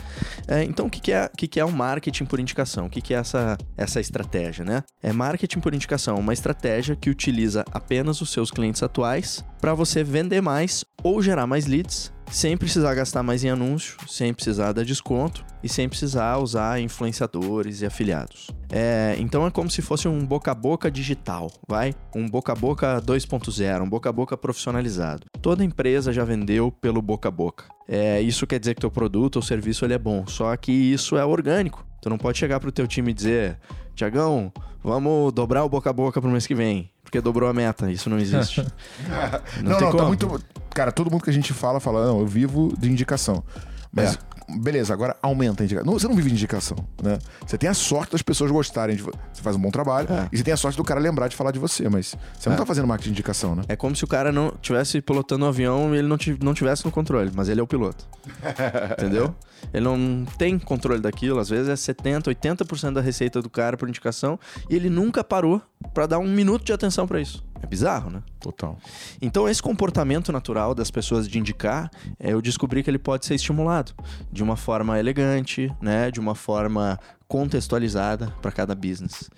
É, 0.47 0.63
então, 0.63 0.87
o 0.87 0.91
que, 0.91 1.01
que, 1.01 1.13
é, 1.13 1.27
o 1.33 1.37
que, 1.37 1.49
que 1.49 1.59
é 1.61 1.65
o 1.65 1.73
marketing 1.73 2.25
por 2.25 2.39
indicação? 2.39 2.87
O 2.87 2.91
que, 2.91 3.01
que 3.01 3.13
é 3.13 3.17
essa, 3.17 3.59
essa 3.77 4.01
estratégia, 4.01 4.65
né? 4.65 4.85
É 5.03 5.13
marketing 5.13 5.61
por 5.61 5.75
indicação, 5.75 6.19
uma 6.19 6.33
estratégia 6.33 6.95
que 6.95 7.11
utiliza 7.11 7.65
apenas 7.73 8.21
os 8.21 8.31
seus 8.31 8.51
clientes 8.51 8.83
atuais 8.83 9.45
para 9.61 9.75
você 9.75 10.05
vender 10.05 10.41
mais 10.41 10.85
ou 11.03 11.21
gerar 11.23 11.47
mais 11.47 11.67
leads 11.67 12.14
sem 12.31 12.57
precisar 12.57 12.95
gastar 12.95 13.23
mais 13.23 13.45
em 13.45 13.51
anúncio, 13.51 13.97
sem 14.09 14.33
precisar 14.33 14.73
dar 14.73 14.85
desconto 14.85 15.45
e 15.63 15.69
sem 15.69 15.89
precisar 15.89 16.39
usar 16.39 16.81
influenciadores 16.81 17.81
e 17.81 17.87
afiliados. 17.87 18.51
É, 18.71 19.15
então 19.19 19.47
é 19.47 19.51
como 19.51 19.71
se 19.71 19.81
fosse 19.81 20.09
um 20.09 20.25
boca 20.25 20.51
a 20.51 20.55
boca 20.55 20.91
digital, 20.91 21.51
vai? 21.69 21.95
Um 22.15 22.29
boca 22.29 22.53
a 22.53 22.55
boca 22.55 23.01
2.0, 23.01 23.83
um 23.83 23.89
boca 23.89 24.09
a 24.09 24.13
boca 24.13 24.37
profissionalizado. 24.37 25.27
Toda 25.41 25.65
empresa 25.65 26.13
já 26.13 26.25
vendeu 26.25 26.73
pelo 26.73 27.01
boca 27.01 27.29
a 27.29 27.33
boca. 27.33 27.67
É, 27.89 28.21
isso 28.21 28.47
quer 28.47 28.59
dizer 28.59 28.75
que 28.75 28.81
teu 28.81 28.91
produto 28.91 29.37
ou 29.37 29.43
serviço 29.43 29.85
ele 29.85 29.95
é 29.95 29.99
bom, 29.99 30.27
só 30.27 30.57
que 30.57 30.73
isso 30.73 31.17
é 31.17 31.25
orgânico. 31.25 31.87
Tu 32.01 32.11
não 32.11 32.19
pode 32.19 32.39
chegar 32.39 32.61
pro 32.61 32.73
teu 32.73 32.87
time 32.87 33.11
e 33.11 33.15
dizer, 33.15 33.59
Tiagão, 33.95 34.53
vamos 34.83 35.33
dobrar 35.33 35.65
o 35.65 35.69
boca 35.69 35.91
a 35.91 35.93
boca 35.93 36.21
pro 36.21 36.31
mês 36.31 36.47
que 36.47 36.55
vem 36.55 36.94
porque 37.15 37.21
dobrou 37.21 37.49
a 37.49 37.53
meta. 37.53 37.91
Isso 37.91 38.11
não 38.11 38.19
existe. 38.19 38.61
não, 39.63 39.71
não, 39.71 39.81
não 39.81 39.97
tá 39.97 40.05
muito. 40.05 40.43
Cara, 40.71 40.91
todo 40.91 41.11
mundo 41.11 41.23
que 41.23 41.31
a 41.31 41.33
gente 41.33 41.53
fala, 41.53 41.79
fala, 41.79 42.07
não, 42.07 42.21
eu 42.21 42.27
vivo 42.27 42.75
de 42.77 42.91
indicação. 42.91 43.45
Mas 43.93 44.15
é. 44.15 44.19
Beleza, 44.49 44.93
agora 44.93 45.17
aumenta 45.23 45.63
a 45.63 45.65
indicação. 45.65 45.87
Não, 45.93 45.99
você 45.99 46.07
não 46.09 46.15
vive 46.15 46.29
de 46.29 46.35
indicação, 46.35 46.77
né? 47.03 47.19
Você 47.47 47.57
tem 47.59 47.69
a 47.69 47.75
sorte 47.75 48.13
das 48.13 48.23
pessoas 48.23 48.51
gostarem 48.51 48.97
de 48.97 49.03
você. 49.03 49.19
Você 49.33 49.43
faz 49.43 49.57
um 49.57 49.61
bom 49.61 49.71
trabalho 49.71 50.09
É. 50.13 50.29
e 50.33 50.37
você 50.37 50.45
tem 50.45 50.53
a 50.55 50.57
sorte 50.57 50.77
do 50.77 50.85
cara 50.85 51.01
lembrar 51.01 51.29
de 51.29 51.37
falar 51.37 51.51
de 51.51 51.59
você, 51.59 51.89
mas 51.89 52.15
você 52.39 52.49
não 52.49 52.57
É. 52.57 52.59
tá 52.59 52.67
fazendo 52.67 52.87
marketing 52.87 53.11
de 53.11 53.13
indicação, 53.15 53.55
né? 53.55 53.63
É 53.69 53.77
como 53.77 53.95
se 53.97 54.05
o 54.05 54.07
cara 54.07 54.31
não 54.33 54.53
tivesse 54.61 55.01
pilotando 55.01 55.45
um 55.45 55.49
avião 55.49 55.95
e 55.95 55.99
ele 55.99 56.09
não, 56.09 56.17
não 56.41 56.55
tivesse 56.55 56.85
no 56.85 56.91
controle, 56.91 57.31
mas 57.35 57.49
ele 57.49 57.61
é 57.61 57.63
o 57.63 57.67
piloto. 57.67 58.07
Entendeu? 58.99 59.35
Ele 59.73 59.85
não 59.85 60.25
tem 60.39 60.59
controle 60.59 61.01
daquilo, 61.01 61.39
às 61.39 61.49
vezes 61.49 61.69
é 61.69 61.77
70, 61.77 62.31
80% 62.31 62.93
da 62.93 63.01
receita 63.01 63.41
do 63.41 63.49
cara 63.49 63.77
por 63.77 63.89
indicação 63.89 64.39
e 64.69 64.77
ele 64.77 64.91
nunca 64.91 65.25
parou 65.25 65.61
pra 65.95 66.07
dar 66.07 66.19
um 66.19 66.29
minuto 66.29 66.65
de 66.65 66.73
atenção 66.73 67.07
pra 67.07 67.21
isso. 67.21 67.43
É 67.65 67.67
bizarro, 67.67 68.11
né? 68.11 68.23
Total. 68.39 68.77
Então, 69.23 69.49
esse 69.49 69.63
comportamento 69.63 70.31
natural 70.31 70.75
das 70.75 70.91
pessoas 70.91 71.27
de 71.27 71.39
indicar, 71.39 71.91
é, 72.21 72.35
eu 72.35 72.43
descobri 72.43 72.83
que 72.83 72.91
ele 72.91 72.99
pode 72.99 73.25
ser 73.25 73.35
estimulado 73.35 73.93
de 74.31 74.43
uma 74.43 74.55
forma 74.55 74.99
elegante, 74.99 75.75
né? 75.81 76.11
De 76.11 76.21
uma 76.21 76.35
forma 76.35 77.01
contextualizada 77.27 78.35
para 78.43 78.53
cada 78.53 78.75
business. 78.75 79.31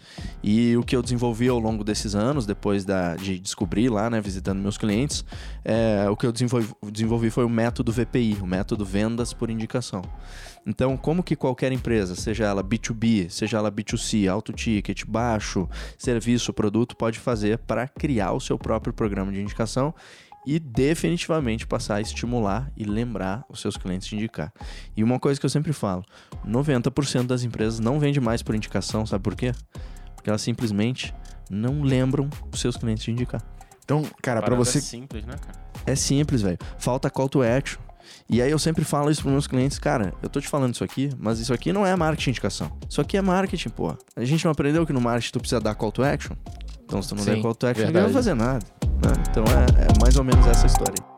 E 0.42 0.76
o 0.76 0.82
que 0.82 0.96
eu 0.96 1.02
desenvolvi 1.02 1.48
ao 1.48 1.58
longo 1.60 1.84
desses 1.84 2.16
anos, 2.16 2.44
depois 2.44 2.84
da, 2.84 3.14
de 3.14 3.38
descobrir 3.38 3.88
lá, 3.88 4.10
né, 4.10 4.20
visitando 4.20 4.58
meus 4.58 4.76
clientes, 4.76 5.24
é, 5.64 6.10
o 6.10 6.16
que 6.16 6.26
eu 6.26 6.32
desenvolvi, 6.32 6.74
desenvolvi 6.90 7.30
foi 7.30 7.44
o 7.44 7.48
método 7.48 7.92
VPI, 7.92 8.38
o 8.42 8.46
método 8.46 8.84
Vendas 8.84 9.32
por 9.32 9.50
Indicação. 9.50 10.02
Então, 10.66 10.96
como 10.96 11.22
que 11.22 11.36
qualquer 11.36 11.70
empresa, 11.70 12.16
seja 12.16 12.44
ela 12.44 12.62
B2B, 12.64 13.30
seja 13.30 13.58
ela 13.58 13.70
B2C, 13.70 14.28
alto 14.28 14.52
ticket, 14.52 15.04
baixo, 15.06 15.68
serviço, 15.96 16.52
produto, 16.52 16.96
pode 16.96 17.20
fazer 17.20 17.58
para 17.58 17.86
criar 17.86 18.32
o 18.32 18.40
seu 18.40 18.58
próprio 18.58 18.92
programa 18.92 19.30
de 19.30 19.40
indicação 19.40 19.94
e 20.44 20.58
definitivamente 20.58 21.66
passar 21.66 21.96
a 21.96 22.00
estimular 22.00 22.70
e 22.76 22.84
lembrar 22.84 23.44
os 23.48 23.60
seus 23.60 23.76
clientes 23.76 24.08
de 24.08 24.16
indicar. 24.16 24.52
E 24.96 25.04
uma 25.04 25.20
coisa 25.20 25.38
que 25.38 25.46
eu 25.46 25.50
sempre 25.50 25.72
falo, 25.72 26.04
90% 26.46 27.26
das 27.26 27.44
empresas 27.44 27.78
não 27.78 28.00
vende 28.00 28.20
mais 28.20 28.42
por 28.42 28.54
indicação, 28.54 29.06
sabe 29.06 29.22
por 29.22 29.36
quê? 29.36 29.52
Porque 30.14 30.30
elas 30.30 30.42
simplesmente 30.42 31.14
não 31.48 31.82
lembram 31.82 32.28
os 32.52 32.60
seus 32.60 32.76
clientes 32.76 33.04
de 33.04 33.12
indicar. 33.12 33.42
Então, 33.84 34.02
cara, 34.20 34.40
pra 34.40 34.50
Parada 34.50 34.64
você. 34.64 34.80
simples, 34.80 35.24
né, 35.24 35.36
cara? 35.36 35.58
É 35.86 35.94
simples, 35.94 36.42
velho. 36.42 36.58
Falta 36.76 37.08
call 37.08 37.28
to 37.28 37.42
action. 37.42 37.85
E 38.28 38.42
aí 38.42 38.50
eu 38.50 38.58
sempre 38.58 38.84
falo 38.84 39.10
isso 39.10 39.20
pros 39.22 39.32
meus 39.32 39.46
clientes, 39.46 39.78
cara, 39.78 40.12
eu 40.22 40.28
tô 40.28 40.40
te 40.40 40.48
falando 40.48 40.74
isso 40.74 40.84
aqui, 40.84 41.10
mas 41.18 41.38
isso 41.38 41.52
aqui 41.52 41.72
não 41.72 41.86
é 41.86 41.94
marketing 41.96 42.24
de 42.24 42.30
indicação. 42.30 42.70
Isso 42.88 43.00
aqui 43.00 43.16
é 43.16 43.22
marketing, 43.22 43.68
pô. 43.70 43.96
A 44.16 44.24
gente 44.24 44.44
não 44.44 44.52
aprendeu 44.52 44.86
que 44.86 44.92
no 44.92 45.00
marketing 45.00 45.32
tu 45.32 45.40
precisa 45.40 45.60
dar 45.60 45.74
call 45.74 45.92
to 45.92 46.02
action? 46.02 46.34
Então 46.84 47.00
se 47.02 47.08
tu 47.08 47.14
não 47.16 47.24
der 47.24 47.36
Sim, 47.36 47.42
call 47.42 47.54
to 47.54 47.66
action, 47.66 47.86
ninguém 47.86 48.02
vai 48.02 48.12
verdade. 48.12 48.14
fazer 48.14 48.34
nada. 48.34 48.64
né? 48.84 49.24
Então 49.30 49.44
é, 49.44 49.84
é 49.84 50.00
mais 50.00 50.16
ou 50.16 50.24
menos 50.24 50.46
essa 50.46 50.66
história. 50.66 51.15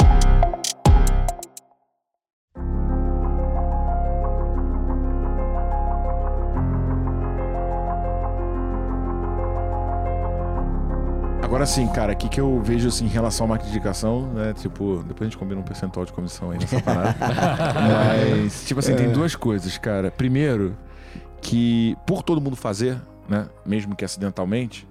Agora 11.48 11.64
sim, 11.64 11.86
cara, 11.88 12.12
o 12.12 12.16
que, 12.16 12.28
que 12.28 12.38
eu 12.38 12.60
vejo 12.62 12.88
assim, 12.88 13.06
em 13.06 13.08
relação 13.08 13.44
ao 13.44 13.48
marketing 13.48 13.70
de 13.72 13.76
indicação, 13.78 14.30
né? 14.34 14.52
Tipo, 14.52 15.02
depois 15.08 15.22
a 15.22 15.24
gente 15.30 15.38
combina 15.38 15.58
um 15.58 15.64
percentual 15.64 16.04
de 16.04 16.12
comissão 16.12 16.50
aí 16.50 16.58
nessa 16.58 16.78
parada. 16.82 17.16
Mas, 18.44 18.66
tipo 18.66 18.78
assim, 18.80 18.94
tem 18.94 19.10
duas 19.10 19.34
coisas, 19.34 19.78
cara. 19.78 20.10
Primeiro, 20.10 20.76
que 21.40 21.96
por 22.06 22.22
todo 22.22 22.38
mundo 22.38 22.54
fazer, 22.54 23.00
né? 23.26 23.46
Mesmo 23.64 23.96
que 23.96 24.04
acidentalmente, 24.04 24.86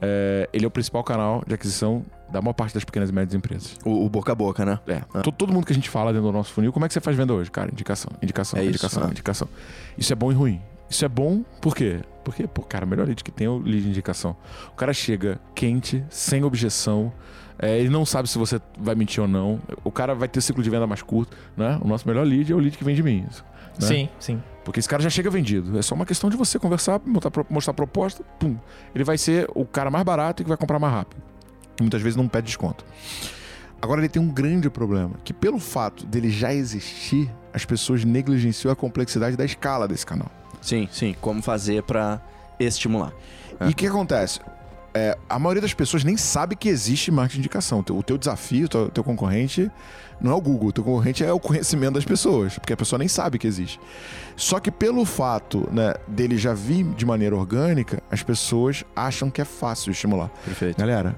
é, 0.00 0.46
ele 0.52 0.66
é 0.66 0.68
o 0.68 0.70
principal 0.70 1.02
canal 1.02 1.42
de 1.46 1.54
aquisição 1.54 2.04
da 2.30 2.42
maior 2.42 2.52
parte 2.52 2.74
das 2.74 2.84
pequenas 2.84 3.08
e 3.08 3.12
médias 3.12 3.34
empresas. 3.34 3.78
O, 3.82 4.04
o 4.04 4.08
boca 4.10 4.30
a 4.30 4.34
boca, 4.34 4.62
né? 4.64 4.78
É, 4.86 5.00
to- 5.22 5.32
todo 5.32 5.54
mundo 5.54 5.64
que 5.64 5.72
a 5.72 5.74
gente 5.74 5.88
fala 5.88 6.12
dentro 6.12 6.26
do 6.28 6.32
nosso 6.32 6.52
funil, 6.52 6.70
como 6.70 6.84
é 6.84 6.88
que 6.88 6.92
você 6.92 7.00
faz 7.00 7.16
venda 7.16 7.32
hoje? 7.32 7.50
Cara, 7.50 7.70
indicação, 7.72 8.10
indicação, 8.20 8.58
É 8.58 8.62
isso, 8.62 8.70
indicação, 8.72 9.04
né? 9.04 9.10
indicação. 9.10 9.48
Isso 9.96 10.12
é 10.12 10.16
bom 10.16 10.30
e 10.30 10.34
ruim. 10.34 10.60
Isso 10.88 11.04
é 11.04 11.08
bom 11.08 11.42
por 11.60 11.74
quê? 11.74 12.00
Porque, 12.24 12.46
pô, 12.46 12.62
cara, 12.62 12.84
o 12.84 12.88
melhor 12.88 13.06
lead 13.06 13.22
que 13.22 13.30
tem 13.30 13.46
é 13.46 13.50
o 13.50 13.58
lead 13.58 13.82
de 13.82 13.88
indicação. 13.88 14.36
O 14.68 14.74
cara 14.76 14.92
chega 14.94 15.38
quente, 15.54 16.02
sem 16.08 16.42
objeção, 16.44 17.12
é, 17.58 17.78
ele 17.78 17.90
não 17.90 18.06
sabe 18.06 18.28
se 18.28 18.38
você 18.38 18.60
vai 18.78 18.94
mentir 18.94 19.20
ou 19.20 19.28
não. 19.28 19.60
O 19.82 19.90
cara 19.90 20.14
vai 20.14 20.26
ter 20.28 20.40
ciclo 20.40 20.62
de 20.62 20.70
venda 20.70 20.86
mais 20.86 21.02
curto, 21.02 21.36
né? 21.56 21.78
O 21.82 21.86
nosso 21.88 22.06
melhor 22.08 22.26
lead 22.26 22.50
é 22.50 22.54
o 22.54 22.58
lead 22.58 22.76
que 22.78 22.84
vem 22.84 22.94
de 22.94 23.02
mim. 23.02 23.22
né? 23.22 23.28
Sim, 23.78 24.08
sim. 24.18 24.42
Porque 24.64 24.80
esse 24.80 24.88
cara 24.88 25.02
já 25.02 25.10
chega 25.10 25.28
vendido. 25.28 25.78
É 25.78 25.82
só 25.82 25.94
uma 25.94 26.06
questão 26.06 26.30
de 26.30 26.36
você 26.36 26.58
conversar, 26.58 27.00
mostrar, 27.04 27.30
pro- 27.30 27.46
mostrar 27.50 27.74
proposta, 27.74 28.24
pum. 28.38 28.56
Ele 28.94 29.04
vai 29.04 29.18
ser 29.18 29.46
o 29.54 29.64
cara 29.66 29.90
mais 29.90 30.04
barato 30.04 30.40
e 30.40 30.44
que 30.44 30.48
vai 30.48 30.56
comprar 30.56 30.78
mais 30.78 30.94
rápido. 30.94 31.20
E 31.78 31.82
muitas 31.82 32.00
vezes 32.00 32.16
não 32.16 32.26
pede 32.28 32.46
desconto. 32.46 32.84
Agora 33.82 34.00
ele 34.00 34.08
tem 34.08 34.22
um 34.22 34.30
grande 34.30 34.70
problema, 34.70 35.10
que 35.22 35.34
pelo 35.34 35.58
fato 35.58 36.06
dele 36.06 36.30
já 36.30 36.54
existir, 36.54 37.30
as 37.52 37.66
pessoas 37.66 38.02
negligenciam 38.04 38.72
a 38.72 38.76
complexidade 38.76 39.36
da 39.36 39.44
escala 39.44 39.86
desse 39.86 40.06
canal. 40.06 40.30
Sim, 40.64 40.88
sim. 40.90 41.14
Como 41.20 41.42
fazer 41.42 41.82
pra 41.82 42.20
estimular. 42.58 43.12
É. 43.60 43.68
E 43.68 43.70
o 43.70 43.74
que 43.74 43.86
acontece? 43.86 44.40
É, 44.94 45.18
a 45.28 45.38
maioria 45.38 45.60
das 45.60 45.74
pessoas 45.74 46.04
nem 46.04 46.16
sabe 46.16 46.56
que 46.56 46.68
existe 46.68 47.10
marketing 47.10 47.34
de 47.34 47.40
indicação. 47.40 47.84
O 47.90 48.02
teu, 48.02 48.16
desafio, 48.16 48.64
o 48.64 48.68
teu, 48.68 48.88
teu 48.88 49.04
concorrente, 49.04 49.70
não 50.18 50.32
é 50.32 50.34
o 50.34 50.40
Google. 50.40 50.68
O 50.68 50.72
teu 50.72 50.82
concorrente 50.82 51.22
é 51.22 51.30
o 51.30 51.38
conhecimento 51.38 51.94
das 51.94 52.04
pessoas, 52.04 52.58
porque 52.58 52.72
a 52.72 52.76
pessoa 52.76 52.98
nem 52.98 53.08
sabe 53.08 53.38
que 53.38 53.46
existe. 53.46 53.78
Só 54.36 54.58
que 54.58 54.70
pelo 54.70 55.04
fato 55.04 55.68
né, 55.70 55.94
dele 56.08 56.38
já 56.38 56.54
vir 56.54 56.84
de 56.94 57.04
maneira 57.04 57.36
orgânica, 57.36 58.02
as 58.10 58.22
pessoas 58.22 58.84
acham 58.96 59.30
que 59.30 59.42
é 59.42 59.44
fácil 59.44 59.90
estimular. 59.90 60.30
Perfeito. 60.44 60.78
Galera, 60.78 61.14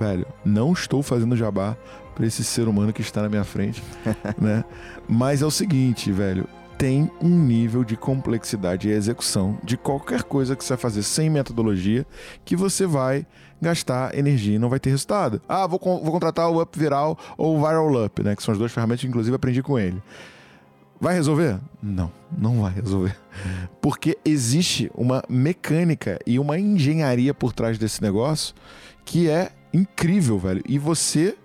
velho, 0.00 0.26
não 0.44 0.72
estou 0.72 1.00
fazendo 1.00 1.36
jabá 1.36 1.76
pra 2.14 2.26
esse 2.26 2.42
ser 2.42 2.66
humano 2.66 2.92
que 2.92 3.02
está 3.02 3.22
na 3.22 3.28
minha 3.28 3.44
frente, 3.44 3.82
né? 4.40 4.64
Mas 5.06 5.42
é 5.42 5.46
o 5.46 5.50
seguinte, 5.50 6.10
velho, 6.10 6.48
tem 6.80 7.10
um 7.20 7.28
nível 7.28 7.84
de 7.84 7.94
complexidade 7.94 8.88
e 8.88 8.90
execução 8.90 9.58
de 9.62 9.76
qualquer 9.76 10.22
coisa 10.22 10.56
que 10.56 10.64
você 10.64 10.70
vai 10.70 10.80
fazer 10.80 11.02
sem 11.02 11.28
metodologia 11.28 12.06
que 12.42 12.56
você 12.56 12.86
vai 12.86 13.26
gastar 13.60 14.16
energia 14.16 14.54
e 14.54 14.58
não 14.58 14.70
vai 14.70 14.80
ter 14.80 14.88
resultado. 14.88 15.42
Ah, 15.46 15.66
vou, 15.66 15.78
vou 15.78 16.10
contratar 16.10 16.48
o 16.50 16.58
Up 16.58 16.78
Viral 16.78 17.18
ou 17.36 17.54
o 17.54 17.58
Viral 17.58 18.06
Up, 18.06 18.22
né? 18.22 18.34
Que 18.34 18.42
são 18.42 18.52
as 18.52 18.58
duas 18.58 18.72
ferramentas 18.72 19.02
que 19.02 19.06
inclusive 19.06 19.36
aprendi 19.36 19.62
com 19.62 19.78
ele. 19.78 20.02
Vai 20.98 21.12
resolver? 21.12 21.60
Não, 21.82 22.10
não 22.34 22.62
vai 22.62 22.72
resolver. 22.72 23.14
Porque 23.82 24.16
existe 24.24 24.90
uma 24.94 25.22
mecânica 25.28 26.18
e 26.26 26.38
uma 26.38 26.58
engenharia 26.58 27.34
por 27.34 27.52
trás 27.52 27.76
desse 27.76 28.00
negócio 28.00 28.54
que 29.04 29.28
é 29.28 29.52
incrível, 29.70 30.38
velho. 30.38 30.62
E 30.66 30.78
você, 30.78 31.36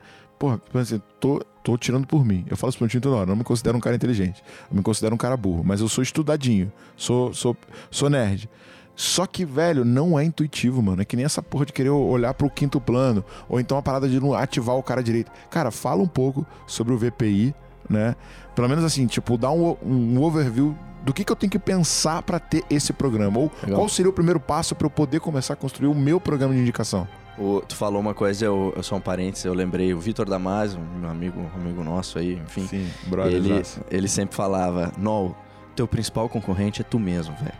porra, 0.45 0.81
assim, 0.81 1.01
tô, 1.19 1.41
tô 1.63 1.77
tirando 1.77 2.05
por 2.05 2.25
mim. 2.25 2.45
Eu 2.49 2.57
falo 2.57 2.69
isso 2.69 2.77
pro 2.77 2.85
meu 2.85 2.89
time 2.89 3.01
toda 3.01 3.15
hora. 3.15 3.25
Não 3.25 3.35
me 3.35 3.43
considero 3.43 3.77
um 3.77 3.81
cara 3.81 3.95
inteligente. 3.95 4.43
Eu 4.69 4.77
me 4.77 4.83
considero 4.83 5.15
um 5.15 5.17
cara 5.17 5.35
burro. 5.35 5.63
Mas 5.63 5.81
eu 5.81 5.87
sou 5.87 6.01
estudadinho. 6.01 6.71
Sou, 6.95 7.33
sou, 7.33 7.55
sou 7.89 8.09
nerd. 8.09 8.49
Só 8.95 9.25
que, 9.25 9.43
velho, 9.43 9.83
não 9.83 10.17
é 10.17 10.23
intuitivo, 10.23 10.81
mano. 10.81 11.01
É 11.01 11.05
que 11.05 11.15
nem 11.15 11.25
essa 11.25 11.43
porra 11.43 11.65
de 11.65 11.73
querer 11.73 11.89
olhar 11.89 12.33
pro 12.33 12.49
quinto 12.49 12.79
plano. 12.79 13.23
Ou 13.49 13.59
então 13.59 13.77
a 13.77 13.81
parada 13.81 14.07
de 14.07 14.19
não 14.19 14.33
ativar 14.33 14.75
o 14.77 14.83
cara 14.83 15.03
direito. 15.03 15.31
Cara, 15.49 15.69
fala 15.69 16.01
um 16.01 16.07
pouco 16.07 16.45
sobre 16.65 16.93
o 16.93 16.97
VPI, 16.97 17.53
né? 17.89 18.15
Pelo 18.55 18.69
menos 18.69 18.83
assim, 18.85 19.05
tipo, 19.05 19.37
dá 19.37 19.51
um, 19.51 19.75
um 19.83 20.21
overview 20.23 20.75
do 21.03 21.13
que, 21.13 21.23
que 21.23 21.31
eu 21.31 21.35
tenho 21.35 21.51
que 21.51 21.59
pensar 21.59 22.23
pra 22.23 22.39
ter 22.39 22.63
esse 22.69 22.93
programa. 22.93 23.37
Ou 23.37 23.51
Legal. 23.61 23.79
qual 23.79 23.89
seria 23.89 24.09
o 24.09 24.13
primeiro 24.13 24.39
passo 24.39 24.73
pra 24.73 24.85
eu 24.85 24.91
poder 24.91 25.19
começar 25.19 25.53
a 25.53 25.57
construir 25.57 25.87
o 25.87 25.93
meu 25.93 26.19
programa 26.19 26.53
de 26.53 26.59
indicação. 26.59 27.07
O- 27.37 27.61
tu 27.67 27.75
falou 27.75 27.99
uma 27.99 28.13
coisa, 28.13 28.45
eu, 28.45 28.73
eu 28.75 28.81
só 28.83 28.95
um 28.95 29.01
parênteses, 29.01 29.43
eu 29.45 29.53
lembrei, 29.53 29.93
o 29.93 29.99
Vitor 29.99 30.27
Damasio, 30.29 30.79
um 30.79 31.07
amigo, 31.09 31.39
um 31.39 31.59
amigo 31.61 31.83
nosso 31.83 32.17
aí, 32.17 32.33
enfim. 32.45 32.65
Sim, 32.67 32.89
brother. 33.07 33.33
ele, 33.33 33.61
ele 33.91 34.07
sempre 34.07 34.35
falava, 34.35 34.91
Nol, 34.97 35.35
teu 35.75 35.87
principal 35.87 36.29
concorrente 36.29 36.81
é 36.81 36.83
tu 36.83 36.97
mesmo, 36.97 37.35
velho. 37.35 37.55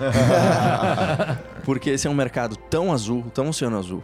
Porque 1.64 1.90
esse 1.90 2.06
é 2.06 2.10
um 2.10 2.14
mercado 2.14 2.56
tão 2.56 2.92
azul, 2.92 3.24
tão 3.32 3.48
oceano 3.48 3.78
azul, 3.78 4.02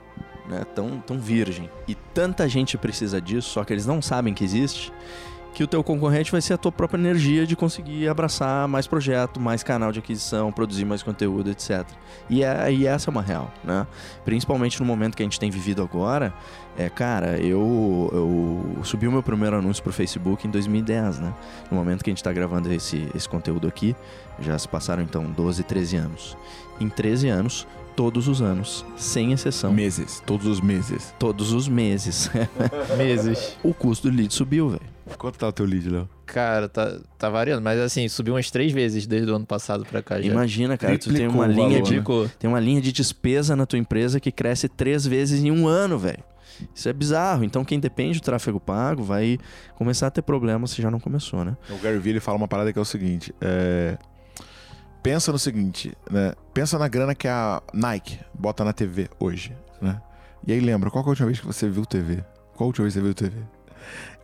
né? 0.48 0.64
Tão, 0.74 1.00
tão 1.00 1.18
virgem. 1.18 1.68
E 1.86 1.94
tanta 1.94 2.48
gente 2.48 2.78
precisa 2.78 3.20
disso, 3.20 3.50
só 3.50 3.64
que 3.64 3.72
eles 3.72 3.86
não 3.86 4.00
sabem 4.00 4.32
que 4.34 4.44
existe, 4.44 4.92
que 5.58 5.64
o 5.64 5.66
teu 5.66 5.82
concorrente 5.82 6.30
vai 6.30 6.40
ser 6.40 6.54
a 6.54 6.56
tua 6.56 6.70
própria 6.70 7.00
energia 7.00 7.44
de 7.44 7.56
conseguir 7.56 8.06
abraçar 8.06 8.68
mais 8.68 8.86
projeto, 8.86 9.40
mais 9.40 9.60
canal 9.64 9.90
de 9.90 9.98
aquisição, 9.98 10.52
produzir 10.52 10.84
mais 10.84 11.02
conteúdo, 11.02 11.50
etc. 11.50 11.84
E, 12.30 12.44
é, 12.44 12.72
e 12.72 12.86
essa 12.86 13.10
é 13.10 13.10
uma 13.10 13.22
real, 13.22 13.52
né? 13.64 13.84
Principalmente 14.24 14.78
no 14.78 14.86
momento 14.86 15.16
que 15.16 15.22
a 15.24 15.26
gente 15.26 15.40
tem 15.40 15.50
vivido 15.50 15.82
agora, 15.82 16.32
é, 16.76 16.88
cara, 16.88 17.40
eu, 17.40 18.08
eu 18.76 18.84
subi 18.84 19.08
o 19.08 19.10
meu 19.10 19.20
primeiro 19.20 19.56
anúncio 19.56 19.82
pro 19.82 19.92
Facebook 19.92 20.46
em 20.46 20.50
2010, 20.50 21.18
né? 21.18 21.34
No 21.68 21.76
momento 21.76 22.04
que 22.04 22.10
a 22.10 22.12
gente 22.12 22.22
tá 22.22 22.32
gravando 22.32 22.72
esse, 22.72 23.10
esse 23.12 23.28
conteúdo 23.28 23.66
aqui, 23.66 23.96
já 24.38 24.56
se 24.56 24.68
passaram 24.68 25.02
então 25.02 25.24
12, 25.24 25.64
13 25.64 25.96
anos. 25.96 26.36
Em 26.78 26.88
13 26.88 27.30
anos, 27.30 27.66
todos 27.98 28.28
os 28.28 28.40
anos, 28.40 28.86
sem 28.96 29.32
exceção, 29.32 29.72
Meses, 29.72 30.22
todos 30.24 30.46
os 30.46 30.60
meses. 30.60 31.12
todos 31.18 31.52
os 31.52 31.66
meses, 31.66 32.30
Meses. 32.96 33.56
o 33.60 33.74
custo 33.74 34.08
do 34.08 34.16
lead 34.16 34.32
subiu, 34.32 34.68
velho. 34.68 34.82
Quanto 35.18 35.36
tá 35.36 35.48
o 35.48 35.52
teu 35.52 35.66
lead, 35.66 35.90
Léo? 35.90 36.08
Cara, 36.24 36.68
tá, 36.68 36.96
tá 37.18 37.28
variando, 37.28 37.60
mas 37.60 37.80
assim, 37.80 38.06
subiu 38.06 38.34
umas 38.34 38.52
três 38.52 38.70
vezes 38.70 39.04
desde 39.04 39.28
o 39.28 39.34
ano 39.34 39.44
passado 39.44 39.84
pra 39.84 40.00
cá 40.00 40.22
já. 40.22 40.30
Imagina, 40.30 40.78
cara, 40.78 40.96
tu 40.96 41.06
tem 41.06 41.28
Triplicou 41.28 41.40
uma 41.40 41.46
linha 41.48 41.82
valor, 41.82 41.82
de 41.82 41.96
né? 41.98 42.30
Tem 42.38 42.48
uma 42.48 42.60
linha 42.60 42.80
de 42.80 42.92
despesa 42.92 43.56
na 43.56 43.66
tua 43.66 43.80
empresa 43.80 44.20
que 44.20 44.30
cresce 44.30 44.68
três 44.68 45.04
vezes 45.04 45.42
em 45.42 45.50
um 45.50 45.66
ano, 45.66 45.98
velho. 45.98 46.22
Isso 46.72 46.88
é 46.88 46.92
bizarro. 46.92 47.42
Então, 47.42 47.64
quem 47.64 47.80
depende 47.80 48.20
do 48.20 48.22
tráfego 48.22 48.60
pago 48.60 49.02
vai 49.02 49.38
começar 49.74 50.06
a 50.06 50.10
ter 50.10 50.22
problemas 50.22 50.70
se 50.70 50.80
já 50.80 50.88
não 50.88 51.00
começou, 51.00 51.44
né? 51.44 51.56
O 51.68 51.78
Gary 51.78 51.98
Vee 51.98 52.12
ele 52.12 52.20
fala 52.20 52.36
uma 52.38 52.46
parada 52.46 52.72
que 52.72 52.78
é 52.78 52.82
o 52.82 52.84
seguinte: 52.84 53.34
é... 53.40 53.98
pensa 55.02 55.32
no 55.32 55.38
seguinte, 55.38 55.96
né? 56.10 56.34
Pensa 56.52 56.78
na 56.78 56.88
grana 56.88 57.14
que 57.14 57.28
a 57.28 57.62
Nike 57.72 58.18
bota 58.34 58.64
na 58.64 58.72
TV 58.72 59.08
hoje, 59.18 59.56
né? 59.80 60.00
E 60.46 60.52
aí 60.52 60.60
lembra, 60.60 60.90
qual 60.90 61.02
é 61.04 61.06
a 61.06 61.10
última 61.10 61.26
vez 61.26 61.40
que 61.40 61.46
você 61.46 61.68
viu 61.68 61.84
TV? 61.84 62.24
Qual 62.54 62.66
a 62.66 62.68
última 62.68 62.84
vez 62.84 62.94
que 62.94 63.00
você 63.00 63.04
viu 63.04 63.14
TV? 63.14 63.36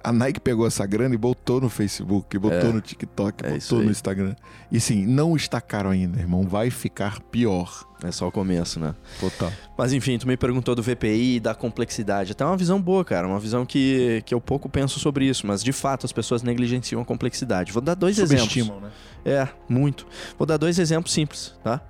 A 0.04 0.12
Nike 0.12 0.38
pegou 0.38 0.66
essa 0.66 0.84
grana 0.84 1.14
e 1.14 1.18
botou 1.18 1.62
no 1.62 1.70
Facebook, 1.70 2.38
botou 2.38 2.58
É. 2.58 2.72
no 2.72 2.78
TikTok, 2.82 3.42
É 3.42 3.52
botou 3.52 3.82
no. 3.82 3.90
Instagram. 3.90 4.36
E 4.70 4.78
sim, 4.78 5.06
não 5.06 5.34
está 5.34 5.62
caro 5.62 5.88
ainda, 5.88 6.20
irmão. 6.20 6.42
Vai 6.46 6.68
ficar 6.68 7.20
pior. 7.30 7.86
É 8.02 8.12
só 8.12 8.28
o 8.28 8.30
começo, 8.30 8.78
né? 8.78 8.94
Total. 9.18 9.50
Mas 9.78 9.94
enfim, 9.94 10.18
tu 10.18 10.28
me 10.28 10.36
perguntou 10.36 10.74
do 10.74 10.82
VPI 10.82 11.36
e 11.36 11.40
da 11.40 11.54
complexidade. 11.54 12.32
Até 12.32 12.44
uma 12.44 12.54
visão 12.56 12.78
boa, 12.78 13.02
cara. 13.02 13.26
Uma 13.26 13.40
visão 13.40 13.64
que, 13.64 14.22
que 14.26 14.34
eu 14.34 14.42
pouco 14.42 14.68
penso 14.68 15.00
sobre 15.00 15.24
isso. 15.26 15.46
Mas 15.46 15.64
de 15.64 15.72
fato 15.72 16.04
as 16.04 16.12
pessoas 16.12 16.42
negligenciam 16.42 17.00
a 17.00 17.04
complexidade. 17.04 17.72
Vou 17.72 17.80
dar 17.80 17.94
dois 17.94 18.18
exemplos. 18.18 18.52
Subestimam, 18.52 18.80
né? 18.82 18.90
É, 19.24 19.48
muito. 19.66 20.06
Vou 20.36 20.46
dar 20.46 20.58
dois 20.58 20.78
exemplos 20.78 21.14
simples, 21.14 21.54
tá? 21.64 21.80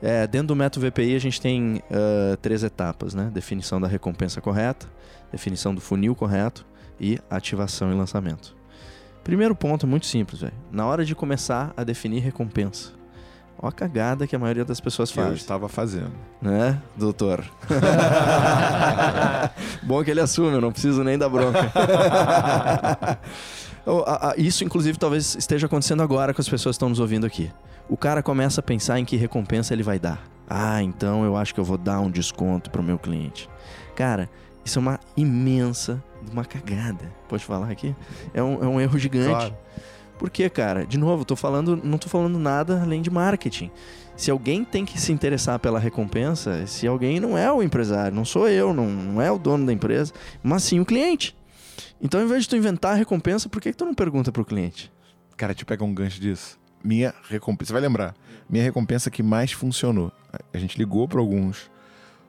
É, 0.00 0.28
dentro 0.28 0.48
do 0.48 0.56
método 0.56 0.86
VPI 0.86 1.16
a 1.16 1.18
gente 1.18 1.40
tem 1.40 1.82
ah, 1.90 2.36
três 2.40 2.62
etapas, 2.62 3.14
né? 3.14 3.32
Definição 3.34 3.80
da 3.80 3.88
recompensa 3.88 4.40
correta, 4.40 4.86
definição 5.32 5.74
do 5.74 5.80
funil 5.80 6.14
correto 6.14 6.64
e 7.00 7.18
ativação 7.30 7.90
e 7.92 7.94
lançamento. 7.94 8.54
Primeiro 9.22 9.54
ponto 9.54 9.86
é 9.86 9.88
muito 9.88 10.06
simples, 10.06 10.40
velho. 10.42 10.52
Na 10.70 10.86
hora 10.86 11.04
de 11.04 11.14
começar 11.14 11.72
a 11.76 11.84
definir 11.84 12.20
recompensa. 12.20 12.92
Ó 13.58 13.68
a 13.68 13.72
cagada 13.72 14.26
que 14.26 14.36
a 14.36 14.38
maioria 14.38 14.64
das 14.64 14.80
pessoas 14.80 15.10
Que 15.10 15.18
eu 15.18 15.24
faz, 15.24 15.36
estava 15.36 15.68
fazendo. 15.68 16.12
né, 16.42 16.78
doutor? 16.96 17.42
Bom 19.82 20.02
que 20.04 20.10
ele 20.10 20.20
assume, 20.20 20.52
eu 20.54 20.60
não 20.60 20.72
preciso 20.72 21.02
nem 21.04 21.16
dar 21.16 21.28
bronca. 21.28 21.70
Isso, 24.36 24.64
inclusive, 24.64 24.98
talvez 24.98 25.34
esteja 25.36 25.66
acontecendo 25.66 26.02
agora 26.02 26.32
com 26.34 26.40
as 26.40 26.48
pessoas 26.48 26.74
que 26.74 26.76
estão 26.76 26.88
nos 26.88 27.00
ouvindo 27.00 27.26
aqui. 27.26 27.50
O 27.88 27.96
cara 27.96 28.22
começa 28.22 28.60
a 28.60 28.62
pensar 28.62 28.98
em 28.98 29.04
que 29.04 29.16
recompensa 29.16 29.74
ele 29.74 29.82
vai 29.82 29.98
dar. 29.98 30.22
Ah, 30.48 30.82
então 30.82 31.24
eu 31.24 31.36
acho 31.36 31.54
que 31.54 31.60
eu 31.60 31.64
vou 31.64 31.78
dar 31.78 32.00
um 32.00 32.10
desconto 32.10 32.70
pro 32.70 32.82
meu 32.82 32.98
cliente. 32.98 33.48
Cara, 33.94 34.28
isso 34.64 34.78
é 34.78 34.80
uma 34.80 35.00
imensa, 35.16 36.02
uma 36.32 36.44
cagada. 36.44 37.12
Pode 37.28 37.44
falar 37.44 37.70
aqui? 37.70 37.94
É 38.32 38.42
um, 38.42 38.64
é 38.64 38.66
um 38.66 38.80
erro 38.80 38.98
gigante. 38.98 39.28
Claro. 39.28 39.56
Por 40.18 40.30
quê, 40.30 40.48
cara? 40.48 40.86
De 40.86 40.96
novo, 40.96 41.24
tô 41.24 41.36
falando, 41.36 41.76
não 41.82 41.98
tô 41.98 42.08
falando 42.08 42.38
nada 42.38 42.80
além 42.80 43.02
de 43.02 43.10
marketing. 43.10 43.70
Se 44.16 44.30
alguém 44.30 44.64
tem 44.64 44.84
que 44.84 44.98
se 45.00 45.12
interessar 45.12 45.58
pela 45.58 45.78
recompensa, 45.78 46.62
esse 46.62 46.86
alguém 46.86 47.18
não 47.18 47.36
é 47.36 47.52
o 47.52 47.62
empresário, 47.62 48.14
não 48.14 48.24
sou 48.24 48.48
eu, 48.48 48.72
não, 48.72 48.86
não 48.86 49.20
é 49.20 49.30
o 49.30 49.38
dono 49.38 49.66
da 49.66 49.72
empresa, 49.72 50.12
mas 50.42 50.62
sim 50.62 50.78
o 50.78 50.84
cliente. 50.84 51.36
Então, 52.00 52.20
ao 52.20 52.26
invés 52.26 52.44
de 52.44 52.48
tu 52.48 52.56
inventar 52.56 52.92
a 52.92 52.96
recompensa, 52.96 53.48
por 53.48 53.60
que, 53.60 53.72
que 53.72 53.76
tu 53.76 53.84
não 53.84 53.94
pergunta 53.94 54.30
pro 54.30 54.44
cliente? 54.44 54.92
Cara, 55.36 55.52
te 55.52 55.64
pega 55.64 55.82
um 55.82 55.92
gancho 55.92 56.20
disso. 56.20 56.58
Minha 56.82 57.12
recompensa, 57.28 57.68
você 57.68 57.72
vai 57.72 57.82
lembrar, 57.82 58.14
minha 58.48 58.62
recompensa 58.62 59.10
que 59.10 59.22
mais 59.22 59.50
funcionou. 59.50 60.12
A 60.52 60.58
gente 60.58 60.78
ligou 60.78 61.08
para 61.08 61.18
alguns 61.18 61.70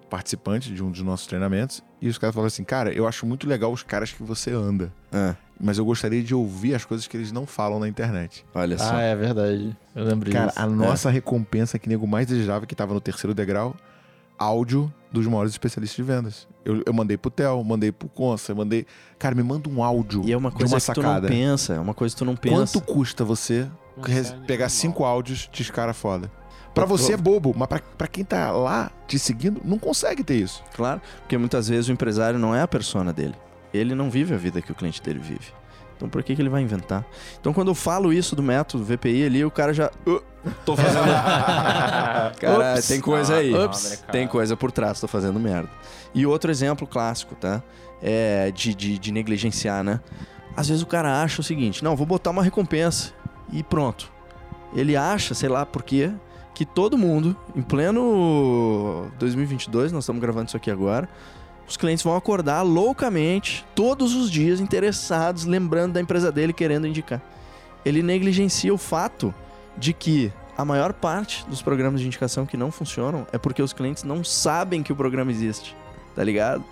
participantes 0.09 0.73
de 0.73 0.83
um 0.83 0.91
dos 0.91 1.01
nossos 1.01 1.27
treinamentos 1.27 1.83
e 2.01 2.07
os 2.07 2.17
caras 2.17 2.33
falaram 2.33 2.47
assim: 2.47 2.63
Cara, 2.63 2.91
eu 2.93 3.07
acho 3.07 3.25
muito 3.25 3.47
legal 3.47 3.71
os 3.71 3.83
caras 3.83 4.11
que 4.11 4.21
você 4.23 4.51
anda, 4.51 4.91
Ah, 5.11 5.35
mas 5.59 5.77
eu 5.77 5.85
gostaria 5.85 6.21
de 6.23 6.33
ouvir 6.35 6.75
as 6.75 6.83
coisas 6.85 7.07
que 7.07 7.15
eles 7.17 7.31
não 7.31 7.45
falam 7.45 7.79
na 7.79 7.87
internet. 7.87 8.45
olha 8.53 8.77
só. 8.77 8.95
Ah, 8.95 9.01
é 9.01 9.15
verdade. 9.15 9.75
Eu 9.95 10.03
lembro 10.03 10.29
Cara, 10.31 10.47
disso. 10.47 10.59
a 10.59 10.67
nossa 10.67 11.09
recompensa 11.09 11.79
que 11.79 11.87
o 11.87 11.89
nego 11.89 12.05
mais 12.07 12.27
desejava, 12.27 12.65
que 12.65 12.75
tava 12.75 12.93
no 12.93 12.99
terceiro 13.01 13.33
degrau, 13.33 13.75
áudio 14.37 14.93
dos 15.11 15.25
maiores 15.27 15.51
especialistas 15.53 15.95
de 15.95 16.03
vendas. 16.03 16.47
Eu, 16.65 16.83
eu 16.85 16.93
mandei 16.93 17.15
pro 17.15 17.31
Theo, 17.31 17.63
mandei 17.63 17.91
pro 17.91 18.09
Consa, 18.09 18.53
mandei. 18.53 18.85
Cara, 19.17 19.33
me 19.35 19.43
manda 19.43 19.69
um 19.69 19.81
áudio 19.83 20.23
E 20.25 20.31
é 20.33 20.37
uma 20.37 20.49
de 20.49 20.57
coisa 20.57 20.73
uma 20.75 20.79
que 20.81 20.85
tu 20.85 20.95
sacada. 21.01 21.21
não 21.21 21.27
pensa, 21.29 21.73
é 21.73 21.79
uma 21.79 21.93
coisa 21.93 22.13
que 22.13 22.19
tu 22.19 22.25
não 22.25 22.35
pensa. 22.35 22.55
Quanto 22.79 22.81
custa 22.81 23.23
você 23.23 23.67
pegar 24.45 24.67
cinco 24.69 25.05
áudios 25.05 25.49
de 25.51 25.71
cara 25.71 25.93
foda? 25.93 26.29
Pra 26.75 26.85
Pro- 26.85 26.95
você 26.97 27.13
é 27.13 27.17
bobo, 27.17 27.53
mas 27.57 27.67
pra, 27.67 27.79
pra 27.97 28.07
quem 28.07 28.23
tá 28.23 28.51
lá 28.51 28.91
te 29.07 29.17
seguindo, 29.17 29.59
não 29.65 29.79
consegue 29.79 30.23
ter 30.23 30.35
isso. 30.35 30.61
Claro, 30.75 31.01
porque 31.21 31.37
muitas 31.37 31.67
vezes 31.67 31.87
o 31.87 31.91
empresário 31.91 32.37
não 32.37 32.53
é 32.53 32.61
a 32.61 32.67
persona 32.67 33.11
dele. 33.11 33.33
Ele 33.73 33.95
não 33.95 34.09
vive 34.11 34.33
a 34.33 34.37
vida 34.37 34.61
que 34.61 34.71
o 34.71 34.75
cliente 34.75 35.01
dele 35.01 35.19
vive. 35.19 35.53
Então 35.97 36.09
por 36.09 36.21
que, 36.21 36.35
que 36.35 36.41
ele 36.41 36.49
vai 36.49 36.61
inventar? 36.61 37.05
Então 37.39 37.53
quando 37.53 37.69
eu 37.69 37.75
falo 37.75 38.11
isso 38.11 38.35
do 38.35 38.43
método 38.43 38.83
VPI 38.83 39.25
ali, 39.25 39.45
o 39.45 39.49
cara 39.49 39.73
já. 39.73 39.89
"Uh, 40.05 40.21
tô 40.65 40.75
fazendo. 40.75 41.05
cara, 42.39 42.73
Ups. 42.75 42.87
tem 42.87 42.99
coisa 42.99 43.35
aí. 43.37 43.55
Ah, 43.55 43.65
Ups. 43.65 44.03
Tem 44.11 44.27
coisa 44.27 44.55
por 44.57 44.71
trás, 44.71 44.99
tô 44.99 45.07
fazendo 45.07 45.39
merda. 45.39 45.69
E 46.13 46.25
outro 46.25 46.51
exemplo 46.51 46.85
clássico, 46.85 47.35
tá? 47.35 47.63
É 48.01 48.51
de, 48.51 48.73
de, 48.75 48.99
de 48.99 49.11
negligenciar, 49.11 49.83
né? 49.83 49.99
Às 50.55 50.67
vezes 50.67 50.83
o 50.83 50.85
cara 50.85 51.21
acha 51.23 51.39
o 51.41 51.43
seguinte: 51.43 51.83
não, 51.83 51.95
vou 51.95 52.05
botar 52.05 52.29
uma 52.31 52.43
recompensa 52.43 53.11
e 53.51 53.63
pronto. 53.63 54.11
Ele 54.75 54.97
acha, 54.97 55.33
sei 55.33 55.47
lá 55.47 55.65
por 55.65 55.81
quê, 55.83 56.11
que 56.55 56.65
todo 56.65 56.97
mundo, 56.97 57.35
em 57.53 57.61
pleno 57.61 59.11
2022, 59.19 59.91
nós 59.91 60.05
estamos 60.05 60.21
gravando 60.21 60.47
isso 60.47 60.57
aqui 60.57 60.71
agora, 60.71 61.07
os 61.67 61.75
clientes 61.75 62.03
vão 62.03 62.15
acordar 62.15 62.61
loucamente, 62.61 63.65
todos 63.75 64.15
os 64.15 64.31
dias, 64.31 64.61
interessados, 64.61 65.43
lembrando 65.43 65.93
da 65.93 66.01
empresa 66.01 66.31
dele, 66.31 66.53
querendo 66.53 66.87
indicar. 66.87 67.21
Ele 67.83 68.01
negligencia 68.01 68.73
o 68.73 68.77
fato 68.77 69.35
de 69.77 69.91
que 69.91 70.31
a 70.57 70.63
maior 70.63 70.93
parte 70.93 71.45
dos 71.47 71.61
programas 71.61 71.99
de 71.99 72.07
indicação 72.07 72.45
que 72.45 72.55
não 72.55 72.71
funcionam 72.71 73.27
é 73.33 73.37
porque 73.37 73.61
os 73.61 73.73
clientes 73.73 74.03
não 74.03 74.23
sabem 74.23 74.81
que 74.81 74.93
o 74.93 74.95
programa 74.95 75.31
existe, 75.31 75.75
tá 76.15 76.23
ligado? 76.23 76.63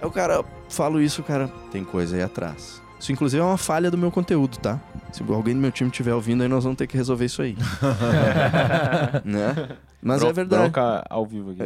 Aí 0.00 0.08
o 0.08 0.10
cara, 0.10 0.44
falo 0.68 1.00
isso, 1.00 1.22
cara, 1.22 1.46
tem 1.70 1.84
coisa 1.84 2.16
aí 2.16 2.22
atrás. 2.22 2.81
Isso, 3.02 3.10
inclusive, 3.10 3.42
é 3.42 3.44
uma 3.44 3.58
falha 3.58 3.90
do 3.90 3.98
meu 3.98 4.12
conteúdo, 4.12 4.58
tá? 4.58 4.80
Se 5.10 5.24
alguém 5.28 5.54
do 5.54 5.60
meu 5.60 5.72
time 5.72 5.90
estiver 5.90 6.14
ouvindo, 6.14 6.40
aí 6.44 6.48
nós 6.48 6.62
vamos 6.62 6.78
ter 6.78 6.86
que 6.86 6.96
resolver 6.96 7.24
isso 7.24 7.42
aí. 7.42 7.56
né? 9.26 9.70
Mas 10.00 10.22
é 10.22 10.26
Bron- 10.26 10.32
verdade. 10.32 10.62
Bronca 10.62 11.04
ao 11.10 11.26
vivo 11.26 11.50
aqui. 11.50 11.62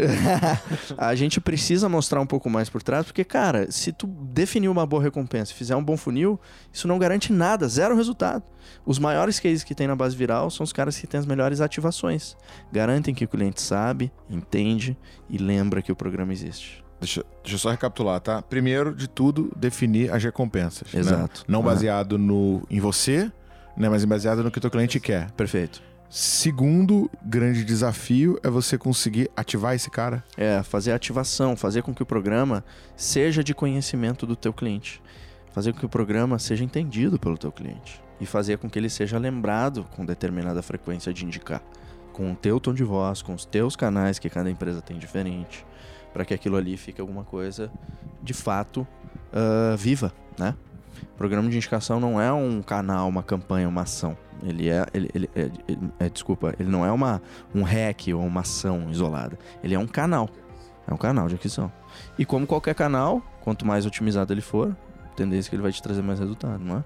a 0.97 1.15
gente 1.15 1.39
precisa 1.39 1.91
mostrar 1.91 2.23
um 2.23 2.27
pouco 2.27 2.49
mais 2.49 2.71
por 2.71 2.83
trás, 2.83 3.05
porque, 3.05 3.23
cara, 3.23 3.71
se 3.71 3.93
tu 3.93 4.07
definir 4.07 4.69
uma 4.69 4.87
boa 4.87 5.03
recompensa 5.03 5.53
e 5.53 5.55
fizer 5.55 5.77
um 5.77 5.85
bom 5.85 5.99
funil, 5.99 6.41
isso 6.73 6.89
não 6.89 6.99
garante 6.99 7.31
nada, 7.31 7.69
zero 7.69 7.95
resultado. 7.95 8.43
Os 8.87 8.99
maiores 8.99 9.39
cases 9.39 9.63
que 9.63 9.75
tem 9.75 9.87
na 9.87 9.95
base 9.95 10.17
viral 10.17 10.49
são 10.49 10.65
os 10.65 10.73
caras 10.73 10.97
que 10.99 11.07
têm 11.07 11.21
as 11.21 11.27
melhores 11.27 11.61
ativações. 11.61 12.35
Garantem 12.73 13.15
que 13.15 13.27
o 13.27 13.29
cliente 13.29 13.61
sabe, 13.61 14.11
entende 14.31 14.97
e 15.29 15.37
lembra 15.37 15.83
que 15.83 15.93
o 15.93 15.97
programa 15.97 16.33
existe. 16.33 16.83
Deixa, 17.01 17.25
deixa 17.43 17.55
eu 17.55 17.59
só 17.59 17.71
recapitular, 17.71 18.21
tá? 18.21 18.41
Primeiro 18.43 18.95
de 18.95 19.07
tudo, 19.09 19.53
definir 19.57 20.11
as 20.13 20.23
recompensas. 20.23 20.93
né? 20.93 21.01
Exato. 21.01 21.45
Não 21.47 21.61
Ah. 21.61 21.65
baseado 21.65 22.17
no, 22.19 22.63
em 22.71 22.81
você, 22.81 23.31
né? 23.77 23.89
mas 23.89 24.05
baseado 24.05 24.43
no 24.43 24.51
que 24.51 24.59
o 24.59 24.61
teu 24.61 24.71
cliente 24.71 24.99
quer. 24.99 25.31
Perfeito. 25.33 25.83
Segundo 26.09 27.11
grande 27.23 27.65
desafio 27.65 28.39
é 28.43 28.49
você 28.49 28.79
conseguir 28.79 29.31
ativar 29.37 29.75
esse 29.75 29.91
cara. 29.91 30.25
É, 30.37 30.63
fazer 30.63 30.93
a 30.93 30.97
ativação, 30.97 31.57
fazer 31.57 31.83
com 31.83 31.95
que 31.95 32.03
o 32.03 32.07
programa 32.07 32.65
seja 32.97 33.43
de 33.45 33.53
conhecimento 33.55 34.27
do 34.27 34.35
teu 34.37 34.53
cliente. 34.53 35.03
Fazer 35.53 35.73
com 35.73 35.81
que 35.81 35.87
o 35.87 35.89
programa 35.89 36.39
seja 36.39 36.65
entendido 36.65 37.19
pelo 37.19 37.37
teu 37.37 37.51
cliente. 37.53 38.01
E 38.21 38.25
fazer 38.27 38.59
com 38.59 38.69
que 38.69 38.79
ele 38.79 38.89
seja 38.89 39.19
lembrado 39.19 39.85
com 39.97 40.05
determinada 40.05 40.63
frequência 40.63 41.13
de 41.13 41.25
indicar. 41.25 41.63
Com 42.13 42.33
o 42.33 42.35
teu 42.37 42.59
tom 42.59 42.73
de 42.73 42.83
voz, 42.85 43.21
com 43.21 43.35
os 43.35 43.45
teus 43.45 43.77
canais 43.77 44.19
que 44.19 44.31
cada 44.31 44.51
empresa 44.51 44.81
tem 44.81 44.99
diferente. 44.99 45.65
Para 46.17 46.25
que 46.25 46.33
aquilo 46.33 46.57
ali 46.57 46.79
fique 46.79 46.99
alguma 46.99 47.25
coisa 47.25 47.71
de 48.23 48.33
fato 48.33 48.87
ah, 49.31 49.77
viva, 49.77 50.11
né? 50.39 50.55
Programa 51.19 51.47
de 51.51 51.57
indicação 51.59 52.01
não 52.01 52.19
é 52.19 52.33
um 52.33 52.63
canal, 52.63 53.07
uma 53.07 53.23
campanha, 53.23 53.69
uma 53.69 53.83
ação. 53.83 54.17
Ele 54.43 54.71
é, 54.71 54.87
ele, 54.95 55.11
ele- 55.15 55.31
é- 55.37 55.51
ele- 55.69 55.91
é, 56.01 56.09
desculpa, 56.09 56.55
ele 56.59 56.71
não 56.71 56.87
é 56.87 56.91
uma, 56.91 57.21
um 57.55 57.63
hack 57.63 58.07
ou 58.15 58.23
uma 58.25 58.41
ação 58.41 58.91
isolada. 58.91 59.39
Ele 59.63 59.75
é 59.75 59.79
um 59.79 59.87
canal. 59.87 60.31
É 60.89 60.95
um 60.95 60.97
canal 60.97 61.29
de 61.29 61.35
aquisição. 61.35 61.71
E 62.19 62.25
como 62.25 62.47
qualquer 62.47 62.75
canal, 62.75 63.23
quanto 63.43 63.67
mais 63.67 63.85
otimizado 63.85 64.33
ele 64.33 64.41
for, 64.41 64.75
tendência 65.17 65.49
é 65.49 65.51
que 65.51 65.57
ele 65.57 65.63
vai 65.63 65.73
te 65.73 65.83
trazer 65.83 66.01
mais 66.01 66.19
resultado, 66.19 66.65
não 66.65 66.79
é? 66.79 66.85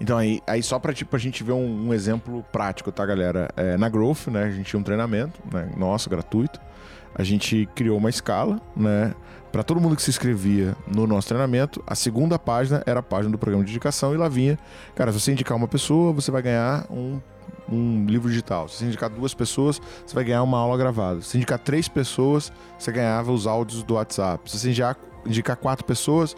Então 0.00 0.16
aí, 0.16 0.40
aí 0.46 0.62
só 0.62 0.78
pra 0.78 0.92
tipo, 0.92 1.16
a 1.16 1.18
gente 1.18 1.42
ver 1.42 1.52
um, 1.52 1.88
um 1.88 1.92
exemplo 1.92 2.44
prático, 2.52 2.92
tá, 2.92 3.04
galera? 3.04 3.48
É, 3.56 3.76
na 3.76 3.88
Growth, 3.88 4.28
né, 4.28 4.44
a 4.44 4.50
gente 4.50 4.66
tinha 4.66 4.78
um 4.78 4.84
treinamento, 4.84 5.40
né, 5.52 5.68
nosso, 5.76 6.08
gratuito. 6.08 6.60
A 7.14 7.22
gente 7.22 7.68
criou 7.74 7.98
uma 7.98 8.10
escala, 8.10 8.60
né? 8.76 9.14
Pra 9.50 9.62
todo 9.62 9.80
mundo 9.80 9.96
que 9.96 10.02
se 10.02 10.10
inscrevia 10.10 10.76
no 10.86 11.06
nosso 11.06 11.28
treinamento, 11.28 11.82
a 11.86 11.94
segunda 11.94 12.38
página 12.38 12.82
era 12.86 13.00
a 13.00 13.02
página 13.02 13.32
do 13.32 13.38
programa 13.38 13.64
de 13.64 13.70
indicação 13.70 14.12
e 14.12 14.16
lá 14.16 14.28
vinha, 14.28 14.58
cara, 14.94 15.10
se 15.10 15.20
você 15.20 15.32
indicar 15.32 15.56
uma 15.56 15.66
pessoa, 15.66 16.12
você 16.12 16.30
vai 16.30 16.42
ganhar 16.42 16.86
um, 16.90 17.18
um 17.70 18.04
livro 18.06 18.28
digital. 18.28 18.68
Se 18.68 18.76
você 18.76 18.84
indicar 18.84 19.08
duas 19.08 19.32
pessoas, 19.32 19.80
você 20.06 20.14
vai 20.14 20.24
ganhar 20.24 20.42
uma 20.42 20.58
aula 20.58 20.76
gravada. 20.76 21.22
Se 21.22 21.28
você 21.28 21.36
indicar 21.38 21.58
três 21.58 21.88
pessoas, 21.88 22.52
você 22.78 22.92
ganhava 22.92 23.32
os 23.32 23.46
áudios 23.46 23.82
do 23.82 23.94
WhatsApp. 23.94 24.50
Se 24.50 24.58
você 24.58 24.68
indicar, 24.68 24.96
indicar 25.24 25.56
quatro 25.56 25.84
pessoas, 25.84 26.36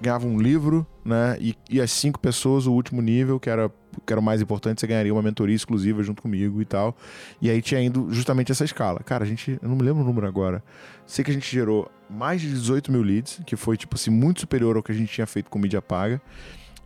ganhava 0.00 0.26
um 0.26 0.38
livro, 0.38 0.86
né? 1.04 1.36
E, 1.40 1.56
e 1.68 1.80
as 1.80 1.90
cinco 1.90 2.20
pessoas, 2.20 2.66
o 2.66 2.72
último 2.72 3.02
nível, 3.02 3.40
que 3.40 3.50
era 3.50 3.70
que 4.06 4.12
era 4.12 4.20
o 4.20 4.22
mais 4.22 4.40
importante, 4.40 4.80
você 4.80 4.86
ganharia 4.86 5.12
uma 5.12 5.22
mentoria 5.22 5.54
exclusiva 5.54 6.02
junto 6.02 6.22
comigo 6.22 6.60
e 6.60 6.64
tal. 6.64 6.96
E 7.40 7.50
aí 7.50 7.60
tinha 7.60 7.80
indo 7.80 8.08
justamente 8.10 8.52
essa 8.52 8.64
escala. 8.64 9.00
Cara, 9.00 9.24
a 9.24 9.26
gente, 9.26 9.58
eu 9.62 9.68
não 9.68 9.76
me 9.76 9.82
lembro 9.82 10.02
o 10.02 10.06
número 10.06 10.26
agora. 10.26 10.62
Sei 11.06 11.24
que 11.24 11.30
a 11.30 11.34
gente 11.34 11.50
gerou 11.50 11.90
mais 12.08 12.40
de 12.40 12.48
18 12.48 12.90
mil 12.90 13.02
leads, 13.02 13.40
que 13.46 13.56
foi, 13.56 13.76
tipo 13.76 13.94
assim, 13.94 14.10
muito 14.10 14.40
superior 14.40 14.76
ao 14.76 14.82
que 14.82 14.92
a 14.92 14.94
gente 14.94 15.12
tinha 15.12 15.26
feito 15.26 15.50
com 15.50 15.58
mídia 15.58 15.82
paga 15.82 16.20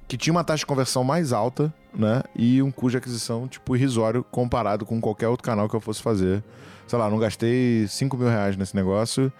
que 0.08 0.16
tinha 0.16 0.32
uma 0.32 0.44
taxa 0.44 0.60
de 0.60 0.66
conversão 0.66 1.02
mais 1.02 1.32
alta, 1.32 1.72
né? 1.92 2.22
E 2.34 2.62
um 2.62 2.70
custo 2.70 2.92
de 2.92 2.96
aquisição, 2.98 3.48
tipo, 3.48 3.74
irrisório 3.74 4.22
comparado 4.22 4.86
com 4.86 5.00
qualquer 5.00 5.28
outro 5.28 5.44
canal 5.44 5.68
que 5.68 5.74
eu 5.74 5.80
fosse 5.80 6.02
fazer. 6.02 6.42
Sei 6.86 6.98
lá, 6.98 7.10
não 7.10 7.18
gastei 7.18 7.86
5 7.88 8.16
mil 8.16 8.28
reais 8.28 8.56
nesse 8.56 8.76
negócio 8.76 9.32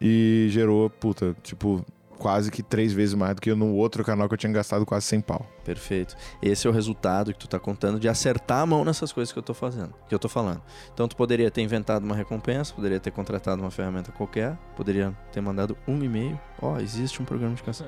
e 0.00 0.46
gerou, 0.50 0.88
puta, 0.88 1.36
tipo, 1.42 1.84
quase 2.18 2.50
que 2.50 2.62
três 2.62 2.92
vezes 2.92 3.14
mais 3.14 3.34
do 3.34 3.42
que 3.42 3.54
no 3.54 3.74
outro 3.74 4.04
canal 4.04 4.28
que 4.28 4.34
eu 4.34 4.38
tinha 4.38 4.52
gastado 4.52 4.84
quase 4.86 5.06
100 5.06 5.20
pau. 5.20 5.46
Perfeito. 5.64 6.16
Esse 6.42 6.66
é 6.66 6.70
o 6.70 6.72
resultado 6.72 7.32
que 7.32 7.38
tu 7.38 7.48
tá 7.48 7.58
contando 7.58 7.98
de 7.98 8.08
acertar 8.08 8.60
a 8.60 8.66
mão 8.66 8.84
nessas 8.84 9.12
coisas 9.12 9.32
que 9.32 9.38
eu 9.38 9.42
tô 9.42 9.54
fazendo, 9.54 9.94
que 10.08 10.14
eu 10.14 10.18
tô 10.18 10.28
falando. 10.28 10.62
Então 10.92 11.08
tu 11.08 11.16
poderia 11.16 11.50
ter 11.50 11.62
inventado 11.62 12.04
uma 12.04 12.14
recompensa, 12.14 12.72
poderia 12.74 13.00
ter 13.00 13.10
contratado 13.10 13.60
uma 13.60 13.70
ferramenta 13.70 14.12
qualquer, 14.12 14.56
poderia 14.76 15.14
ter 15.32 15.40
mandado 15.40 15.76
um 15.86 16.02
e-mail. 16.02 16.38
Ó, 16.60 16.74
oh, 16.74 16.80
existe 16.80 17.20
um 17.20 17.24
programa 17.24 17.54
de 17.54 17.62
canção. 17.62 17.86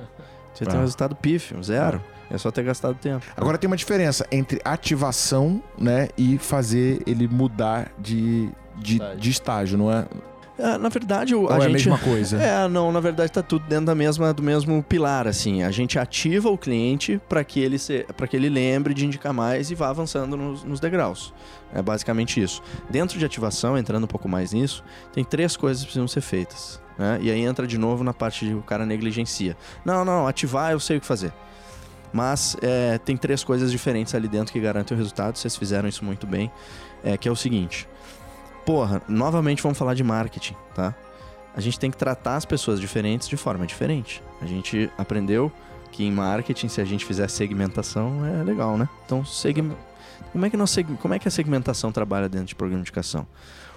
Você 0.53 0.63
ah. 0.63 0.67
tem 0.67 0.77
um 0.77 0.81
resultado 0.81 1.15
pífio, 1.15 1.63
zero. 1.63 2.03
É 2.29 2.37
só 2.37 2.51
ter 2.51 2.63
gastado 2.63 2.95
tempo. 2.95 3.25
Agora 3.37 3.57
tem 3.57 3.67
uma 3.67 3.77
diferença 3.77 4.25
entre 4.31 4.59
ativação, 4.65 5.61
né, 5.77 6.09
e 6.17 6.37
fazer 6.37 7.01
ele 7.05 7.27
mudar 7.27 7.91
de, 7.97 8.49
de, 8.75 8.93
estágio. 8.93 9.17
de 9.19 9.29
estágio, 9.29 9.77
não 9.77 9.91
é? 9.91 10.05
É, 10.57 10.77
na 10.77 10.89
verdade, 10.89 11.35
Ou 11.35 11.49
a 11.49 11.57
é 11.57 11.61
gente. 11.61 11.69
a 11.69 11.73
mesma 11.73 11.97
coisa? 11.99 12.37
É, 12.47 12.67
não, 12.67 12.91
na 12.91 12.99
verdade 12.99 13.31
tá 13.31 13.41
tudo 13.41 13.65
dentro 13.67 13.85
da 13.85 13.95
mesma, 13.95 14.33
do 14.33 14.41
mesmo 14.41 14.81
pilar, 14.81 15.27
assim. 15.27 15.63
A 15.63 15.71
gente 15.71 15.99
ativa 15.99 16.49
o 16.49 16.57
cliente 16.57 17.19
para 17.27 17.43
que 17.43 17.59
ele 17.59 17.77
para 18.15 18.27
que 18.27 18.35
ele 18.35 18.49
lembre 18.49 18.93
de 18.93 19.05
indicar 19.05 19.33
mais 19.33 19.69
e 19.69 19.75
vá 19.75 19.89
avançando 19.89 20.37
nos, 20.37 20.63
nos, 20.63 20.79
degraus. 20.79 21.33
É 21.73 21.81
basicamente 21.81 22.41
isso. 22.41 22.61
Dentro 22.89 23.19
de 23.19 23.25
ativação, 23.25 23.77
entrando 23.77 24.05
um 24.05 24.07
pouco 24.07 24.27
mais 24.29 24.53
nisso, 24.53 24.83
tem 25.13 25.23
três 25.23 25.57
coisas 25.57 25.81
que 25.81 25.87
precisam 25.87 26.07
ser 26.07 26.21
feitas. 26.21 26.81
Né? 26.97 27.19
E 27.21 27.31
aí 27.31 27.41
entra 27.41 27.67
de 27.67 27.77
novo 27.77 28.03
na 28.03 28.13
parte 28.13 28.45
de 28.45 28.53
o 28.53 28.61
cara 28.61 28.85
negligencia. 28.85 29.55
Não, 29.85 30.03
não, 30.05 30.27
ativar 30.27 30.71
eu 30.71 30.79
sei 30.79 30.97
o 30.97 31.01
que 31.01 31.05
fazer. 31.05 31.33
Mas 32.11 32.55
é, 32.61 32.97
tem 32.97 33.17
três 33.17 33.43
coisas 33.43 33.71
diferentes 33.71 34.15
ali 34.15 34.27
dentro 34.27 34.53
que 34.53 34.59
garantem 34.59 34.95
o 34.95 34.97
resultado. 34.97 35.37
Vocês 35.37 35.55
fizeram 35.55 35.87
isso 35.87 36.03
muito 36.03 36.25
bem. 36.25 36.51
É, 37.03 37.17
que 37.17 37.27
é 37.27 37.31
o 37.31 37.35
seguinte: 37.35 37.87
porra, 38.67 39.01
novamente 39.07 39.63
vamos 39.63 39.77
falar 39.77 39.93
de 39.93 40.03
marketing, 40.03 40.53
tá? 40.75 40.93
A 41.55 41.61
gente 41.61 41.79
tem 41.79 41.89
que 41.89 41.95
tratar 41.95 42.35
as 42.35 42.43
pessoas 42.43 42.81
diferentes 42.81 43.29
de 43.29 43.37
forma 43.37 43.65
diferente. 43.65 44.21
A 44.41 44.45
gente 44.45 44.91
aprendeu 44.97 45.49
que 45.89 46.03
em 46.03 46.11
marketing, 46.11 46.67
se 46.67 46.81
a 46.81 46.83
gente 46.83 47.05
fizer 47.05 47.29
segmentação, 47.29 48.25
é 48.25 48.43
legal, 48.43 48.77
né? 48.77 48.89
Então, 49.05 49.23
como, 50.33 50.45
é 50.45 50.49
que 50.49 50.57
nós 50.57 50.69
seg... 50.69 50.85
como 50.97 51.13
é 51.13 51.19
que 51.19 51.29
a 51.29 51.31
segmentação 51.31 51.93
trabalha 51.93 52.27
dentro 52.27 52.47
de 52.47 52.55
programa 52.55 52.83
de 52.83 52.89
indicação? 52.89 53.25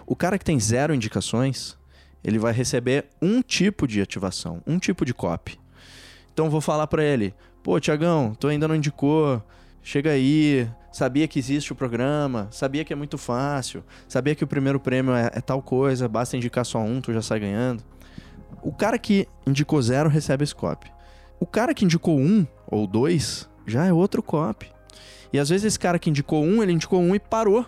O 0.05 0.17
cara 0.17 0.37
que 0.37 0.45
tem 0.45 0.59
zero 0.59 0.93
indicações, 0.93 1.79
ele 2.25 2.41
vai 2.41 2.53
receber 2.53 3.07
um 3.23 3.43
tipo 3.43 3.87
de 3.87 4.01
ativação, 4.01 4.61
um 4.67 4.77
tipo 4.81 5.05
de 5.05 5.15
copy. 5.15 5.57
Então, 6.33 6.51
vou 6.51 6.61
falar 6.61 6.89
para 6.89 7.05
ele, 7.05 7.33
pô, 7.63 7.79
Tiagão, 7.79 8.35
tu 8.35 8.49
ainda 8.49 8.67
não 8.67 8.75
indicou, 8.75 9.41
chega 9.85 10.11
aí, 10.11 10.69
sabia 10.93 11.29
que 11.29 11.39
existe 11.39 11.73
o 11.73 11.77
programa, 11.77 12.49
sabia 12.51 12.85
que 12.85 12.93
é 12.93 12.97
muito 12.97 13.17
fácil, 13.17 13.85
sabia 14.09 14.35
que 14.35 14.45
o 14.45 14.47
primeiro 14.47 14.81
prêmio 14.81 15.15
é, 15.15 15.31
é, 15.35 15.41
tal 15.41 15.63
coisa, 15.63 16.09
basta 16.09 16.37
indicar 16.37 16.65
só 16.65 16.81
um, 16.81 17.01
tu 17.01 17.13
já 17.13 17.23
sai 17.23 17.41
ganhando. 17.41 17.83
O 18.63 18.73
cara 18.73 18.99
que 18.99 19.27
indicou 19.47 19.81
zero 19.81 20.09
recebe 20.09 20.45
esse 20.45 20.55
copy. 20.55 20.91
O 21.39 21.47
cara 21.47 21.73
que 21.73 21.85
indicou 21.85 22.19
um 22.19 22.47
ou 22.67 22.87
dois 22.87 23.49
já 23.67 23.87
é 23.87 23.93
outro 23.93 24.23
copy. 24.23 24.71
E 25.33 25.39
às 25.39 25.49
vezes 25.49 25.65
esse 25.65 25.79
cara 25.79 25.99
que 25.99 26.11
indicou 26.11 26.45
um, 26.45 26.63
ele 26.63 26.73
indicou 26.73 27.01
um 27.01 27.15
e 27.15 27.21
parou. 27.21 27.65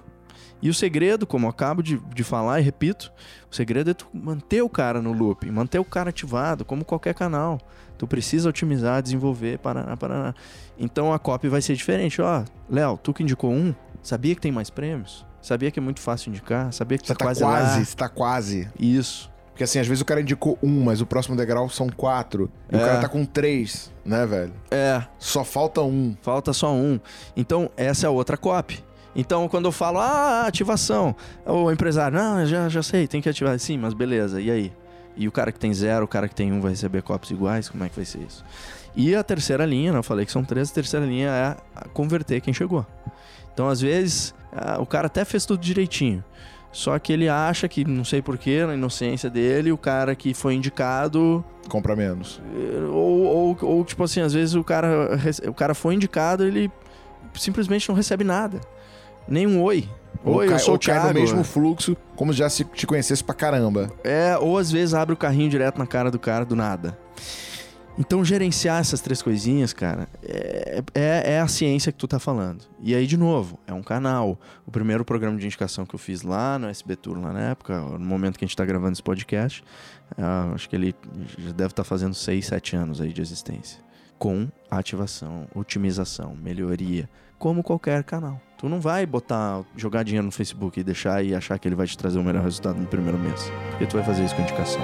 E 0.62 0.70
o 0.70 0.74
segredo, 0.74 1.26
como 1.26 1.46
eu 1.46 1.50
acabo 1.50 1.82
de, 1.82 1.98
de 2.14 2.22
falar 2.22 2.60
e 2.60 2.62
repito, 2.62 3.12
o 3.50 3.54
segredo 3.54 3.90
é 3.90 3.94
tu 3.94 4.06
manter 4.14 4.62
o 4.62 4.68
cara 4.68 5.02
no 5.02 5.12
loop, 5.12 5.50
manter 5.50 5.80
o 5.80 5.84
cara 5.84 6.10
ativado, 6.10 6.64
como 6.64 6.84
qualquer 6.84 7.14
canal. 7.14 7.58
Tu 7.98 8.06
precisa 8.06 8.48
otimizar, 8.48 9.02
desenvolver, 9.02 9.58
paraná, 9.58 9.96
paraná. 9.96 10.34
Então 10.78 11.12
a 11.12 11.18
copy 11.18 11.48
vai 11.48 11.60
ser 11.60 11.74
diferente. 11.74 12.22
Ó, 12.22 12.44
Léo, 12.70 12.96
tu 12.96 13.12
que 13.12 13.24
indicou 13.24 13.52
um, 13.52 13.74
sabia 14.02 14.36
que 14.36 14.40
tem 14.40 14.52
mais 14.52 14.70
prêmios? 14.70 15.26
Sabia 15.40 15.72
que 15.72 15.80
é 15.80 15.82
muito 15.82 16.00
fácil 16.00 16.30
indicar? 16.30 16.72
Sabia 16.72 16.96
que 16.96 17.06
você 17.06 17.12
tá, 17.12 17.18
tá 17.18 17.24
quase 17.24 17.40
quase 17.42 17.78
lá? 17.78 17.84
Você 17.84 17.96
tá 17.96 18.08
quase. 18.08 18.68
Isso. 18.78 19.32
Porque 19.50 19.64
assim, 19.64 19.80
às 19.80 19.86
vezes 19.86 20.00
o 20.00 20.04
cara 20.04 20.20
indicou 20.20 20.56
um, 20.62 20.84
mas 20.84 21.00
o 21.00 21.06
próximo 21.06 21.36
degrau 21.36 21.68
são 21.68 21.88
quatro. 21.88 22.50
E 22.70 22.76
é. 22.76 22.78
o 22.78 22.80
cara 22.80 23.00
tá 23.00 23.08
com 23.08 23.24
três, 23.24 23.92
né, 24.04 24.24
velho? 24.24 24.54
É. 24.70 25.02
Só 25.18 25.44
falta 25.44 25.82
um. 25.82 26.16
Falta 26.22 26.52
só 26.52 26.72
um. 26.72 26.98
Então, 27.36 27.68
essa 27.76 28.06
é 28.06 28.08
a 28.08 28.10
outra 28.10 28.36
copy. 28.36 28.82
Então, 29.14 29.48
quando 29.48 29.66
eu 29.66 29.72
falo, 29.72 29.98
ah, 29.98 30.46
ativação, 30.46 31.14
o 31.44 31.70
empresário, 31.70 32.16
não, 32.16 32.46
já, 32.46 32.68
já 32.68 32.82
sei, 32.82 33.06
tem 33.06 33.20
que 33.20 33.28
ativar. 33.28 33.58
Sim, 33.58 33.78
mas 33.78 33.92
beleza, 33.92 34.40
e 34.40 34.50
aí? 34.50 34.72
E 35.16 35.28
o 35.28 35.32
cara 35.32 35.52
que 35.52 35.58
tem 35.58 35.72
zero, 35.74 36.04
o 36.04 36.08
cara 36.08 36.26
que 36.26 36.34
tem 36.34 36.50
um 36.52 36.60
vai 36.60 36.70
receber 36.70 37.02
copos 37.02 37.30
iguais? 37.30 37.68
Como 37.68 37.84
é 37.84 37.88
que 37.88 37.96
vai 37.96 38.04
ser 38.04 38.20
isso? 38.20 38.42
E 38.96 39.14
a 39.14 39.22
terceira 39.22 39.66
linha, 39.66 39.92
né, 39.92 39.98
eu 39.98 40.02
falei 40.02 40.24
que 40.24 40.32
são 40.32 40.42
três, 40.42 40.70
a 40.70 40.74
terceira 40.74 41.04
linha 41.04 41.28
é 41.28 41.88
converter 41.92 42.40
quem 42.40 42.54
chegou. 42.54 42.86
Então, 43.52 43.68
às 43.68 43.80
vezes, 43.80 44.34
o 44.78 44.86
cara 44.86 45.06
até 45.06 45.24
fez 45.24 45.44
tudo 45.44 45.60
direitinho. 45.60 46.24
Só 46.70 46.98
que 46.98 47.12
ele 47.12 47.28
acha 47.28 47.68
que, 47.68 47.84
não 47.84 48.04
sei 48.04 48.22
porquê, 48.22 48.64
na 48.64 48.74
inocência 48.74 49.28
dele, 49.28 49.70
o 49.70 49.76
cara 49.76 50.14
que 50.14 50.32
foi 50.32 50.54
indicado. 50.54 51.44
Compra 51.68 51.94
menos. 51.94 52.40
Ou, 52.90 53.24
ou, 53.24 53.58
ou 53.60 53.84
tipo 53.84 54.02
assim, 54.04 54.22
às 54.22 54.32
vezes 54.32 54.54
o 54.54 54.64
cara, 54.64 55.18
o 55.46 55.52
cara 55.52 55.74
foi 55.74 55.94
indicado 55.94 56.44
ele 56.44 56.70
simplesmente 57.34 57.88
não 57.88 57.94
recebe 57.94 58.24
nada. 58.24 58.58
Nem 59.28 59.46
um 59.46 59.62
oi. 59.62 59.88
Oi, 60.24 60.46
cai, 60.46 60.54
eu 60.54 60.58
sou 60.60 60.70
ou 60.70 60.76
o 60.76 60.78
Thiago. 60.78 61.04
cai 61.04 61.12
no 61.12 61.20
mesmo 61.20 61.42
fluxo, 61.42 61.96
como 62.14 62.32
já 62.32 62.48
se 62.48 62.64
te 62.64 62.86
conhecesse 62.86 63.24
pra 63.24 63.34
caramba. 63.34 63.90
É, 64.04 64.36
ou 64.38 64.56
às 64.56 64.70
vezes 64.70 64.94
abre 64.94 65.12
o 65.14 65.16
carrinho 65.16 65.50
direto 65.50 65.78
na 65.78 65.86
cara 65.86 66.10
do 66.10 66.18
cara 66.18 66.44
do 66.44 66.54
nada. 66.54 66.96
Então, 67.98 68.24
gerenciar 68.24 68.80
essas 68.80 69.02
três 69.02 69.20
coisinhas, 69.20 69.72
cara, 69.72 70.08
é, 70.22 70.82
é, 70.94 71.34
é, 71.34 71.40
a 71.40 71.46
ciência 71.46 71.92
que 71.92 71.98
tu 71.98 72.08
tá 72.08 72.18
falando. 72.18 72.64
E 72.80 72.94
aí, 72.94 73.06
de 73.06 73.18
novo, 73.18 73.58
é 73.66 73.72
um 73.72 73.82
canal. 73.82 74.38
O 74.66 74.70
primeiro 74.70 75.04
programa 75.04 75.36
de 75.36 75.44
indicação 75.44 75.84
que 75.84 75.94
eu 75.94 75.98
fiz 75.98 76.22
lá 76.22 76.58
no 76.58 76.68
SB 76.68 76.96
Tour, 76.96 77.18
lá 77.20 77.32
na 77.32 77.50
época, 77.50 77.78
no 77.80 78.04
momento 78.04 78.38
que 78.38 78.44
a 78.44 78.48
gente 78.48 78.56
tá 78.56 78.64
gravando 78.64 78.92
esse 78.92 79.02
podcast, 79.02 79.62
uh, 80.12 80.54
acho 80.54 80.70
que 80.70 80.76
ele 80.76 80.94
já 81.36 81.52
deve 81.52 81.70
estar 81.70 81.82
tá 81.82 81.84
fazendo 81.84 82.14
seis, 82.14 82.46
sete 82.46 82.74
anos 82.74 83.00
aí 83.00 83.12
de 83.12 83.20
existência. 83.20 83.78
Com 84.18 84.48
ativação, 84.70 85.46
otimização, 85.54 86.34
melhoria, 86.34 87.10
como 87.38 87.62
qualquer 87.62 88.04
canal. 88.04 88.40
Tu 88.62 88.68
não 88.68 88.80
vai 88.80 89.04
botar, 89.04 89.64
jogar 89.76 90.04
dinheiro 90.04 90.24
no 90.24 90.30
Facebook 90.30 90.78
e 90.78 90.84
deixar 90.84 91.20
e 91.24 91.34
achar 91.34 91.58
que 91.58 91.66
ele 91.66 91.74
vai 91.74 91.84
te 91.84 91.98
trazer 91.98 92.20
o 92.20 92.22
melhor 92.22 92.44
resultado 92.44 92.78
no 92.78 92.86
primeiro 92.86 93.18
mês. 93.18 93.50
Porque 93.70 93.86
tu 93.86 93.96
vai 93.96 94.06
fazer 94.06 94.24
isso 94.24 94.36
com 94.36 94.42
indicação. 94.42 94.80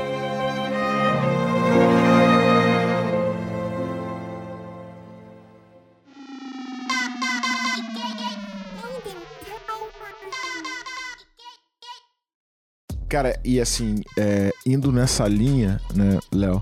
Cara, 13.08 13.40
e 13.44 13.60
assim, 13.60 14.02
é, 14.18 14.50
indo 14.66 14.90
nessa 14.90 15.28
linha, 15.28 15.80
né, 15.94 16.18
Léo, 16.32 16.60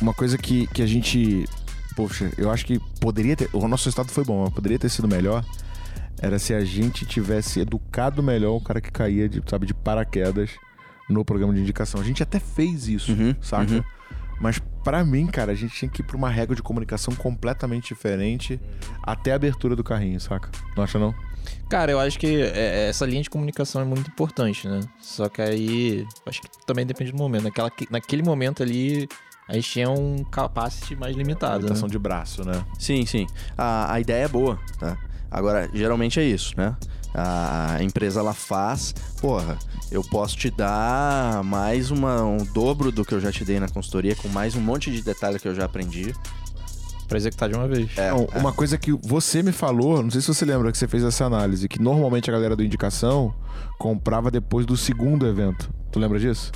uma 0.00 0.14
coisa 0.14 0.38
que, 0.38 0.66
que 0.68 0.80
a 0.80 0.86
gente. 0.86 1.44
Poxa, 1.94 2.32
eu 2.38 2.50
acho 2.50 2.64
que 2.64 2.80
poderia 2.98 3.36
ter. 3.36 3.50
O 3.52 3.68
nosso 3.68 3.84
resultado 3.84 4.10
foi 4.10 4.24
bom, 4.24 4.44
mas 4.44 4.54
poderia 4.54 4.78
ter 4.78 4.88
sido 4.88 5.06
melhor. 5.06 5.44
Era 6.20 6.38
se 6.38 6.54
a 6.54 6.64
gente 6.64 7.04
tivesse 7.04 7.60
educado 7.60 8.22
melhor 8.22 8.56
o 8.56 8.60
cara 8.60 8.80
que 8.80 8.90
caía, 8.90 9.28
de, 9.28 9.42
sabe, 9.46 9.66
de 9.66 9.74
paraquedas 9.74 10.50
no 11.08 11.24
programa 11.24 11.52
de 11.54 11.60
indicação. 11.60 12.00
A 12.00 12.04
gente 12.04 12.22
até 12.22 12.40
fez 12.40 12.88
isso, 12.88 13.12
uhum, 13.12 13.34
saca? 13.40 13.74
Uhum. 13.74 13.84
Mas 14.40 14.58
para 14.84 15.04
mim, 15.04 15.26
cara, 15.26 15.52
a 15.52 15.54
gente 15.54 15.74
tinha 15.74 15.90
que 15.90 16.02
ir 16.02 16.04
pra 16.04 16.16
uma 16.16 16.28
regra 16.28 16.54
de 16.54 16.62
comunicação 16.62 17.14
completamente 17.14 17.88
diferente 17.88 18.60
até 19.02 19.32
a 19.32 19.36
abertura 19.36 19.74
do 19.74 19.82
carrinho, 19.82 20.20
saca? 20.20 20.50
Não 20.76 20.84
acha 20.84 20.98
não? 20.98 21.14
Cara, 21.68 21.92
eu 21.92 22.00
acho 22.00 22.18
que 22.18 22.42
é, 22.42 22.88
essa 22.88 23.06
linha 23.06 23.22
de 23.22 23.30
comunicação 23.30 23.80
é 23.80 23.84
muito 23.84 24.08
importante, 24.10 24.68
né? 24.68 24.80
Só 25.00 25.28
que 25.28 25.40
aí, 25.40 26.06
acho 26.26 26.40
que 26.42 26.48
também 26.66 26.84
depende 26.84 27.12
do 27.12 27.18
momento. 27.18 27.44
Naquela, 27.44 27.70
naquele 27.90 28.22
momento 28.22 28.62
ali, 28.62 29.08
a 29.48 29.54
gente 29.54 29.70
tinha 29.70 29.90
um 29.90 30.22
capacity 30.24 30.96
mais 30.96 31.16
limitado. 31.16 31.58
Limitação 31.58 31.88
né? 31.88 31.92
de 31.92 31.98
braço, 31.98 32.44
né? 32.44 32.64
Sim, 32.78 33.06
sim. 33.06 33.26
A, 33.56 33.94
a 33.94 34.00
ideia 34.00 34.24
é 34.24 34.28
boa, 34.28 34.58
tá? 34.78 34.98
Agora, 35.30 35.68
geralmente 35.72 36.20
é 36.20 36.24
isso, 36.24 36.54
né? 36.56 36.76
A 37.14 37.78
empresa 37.80 38.20
ela 38.20 38.34
faz, 38.34 38.94
porra, 39.20 39.58
eu 39.90 40.02
posso 40.02 40.36
te 40.36 40.50
dar 40.50 41.42
mais 41.44 41.90
uma, 41.90 42.22
um 42.22 42.44
dobro 42.44 42.92
do 42.92 43.04
que 43.04 43.14
eu 43.14 43.20
já 43.20 43.32
te 43.32 43.44
dei 43.44 43.58
na 43.58 43.68
consultoria, 43.68 44.14
com 44.14 44.28
mais 44.28 44.54
um 44.54 44.60
monte 44.60 44.90
de 44.90 45.02
detalhe 45.02 45.38
que 45.38 45.48
eu 45.48 45.54
já 45.54 45.64
aprendi. 45.64 46.14
Pra 47.08 47.18
executar 47.18 47.48
de 47.48 47.54
uma 47.54 47.68
vez. 47.68 47.96
É, 47.96 48.10
não, 48.10 48.28
é. 48.32 48.38
Uma 48.38 48.52
coisa 48.52 48.76
que 48.76 48.90
você 48.90 49.40
me 49.40 49.52
falou, 49.52 50.02
não 50.02 50.10
sei 50.10 50.20
se 50.20 50.26
você 50.26 50.44
lembra 50.44 50.72
que 50.72 50.76
você 50.76 50.88
fez 50.88 51.04
essa 51.04 51.24
análise, 51.24 51.68
que 51.68 51.80
normalmente 51.80 52.28
a 52.28 52.32
galera 52.32 52.56
do 52.56 52.64
Indicação 52.64 53.32
comprava 53.78 54.28
depois 54.28 54.66
do 54.66 54.76
segundo 54.76 55.24
evento. 55.24 55.70
Tu 55.92 56.00
lembra 56.00 56.18
disso? 56.18 56.50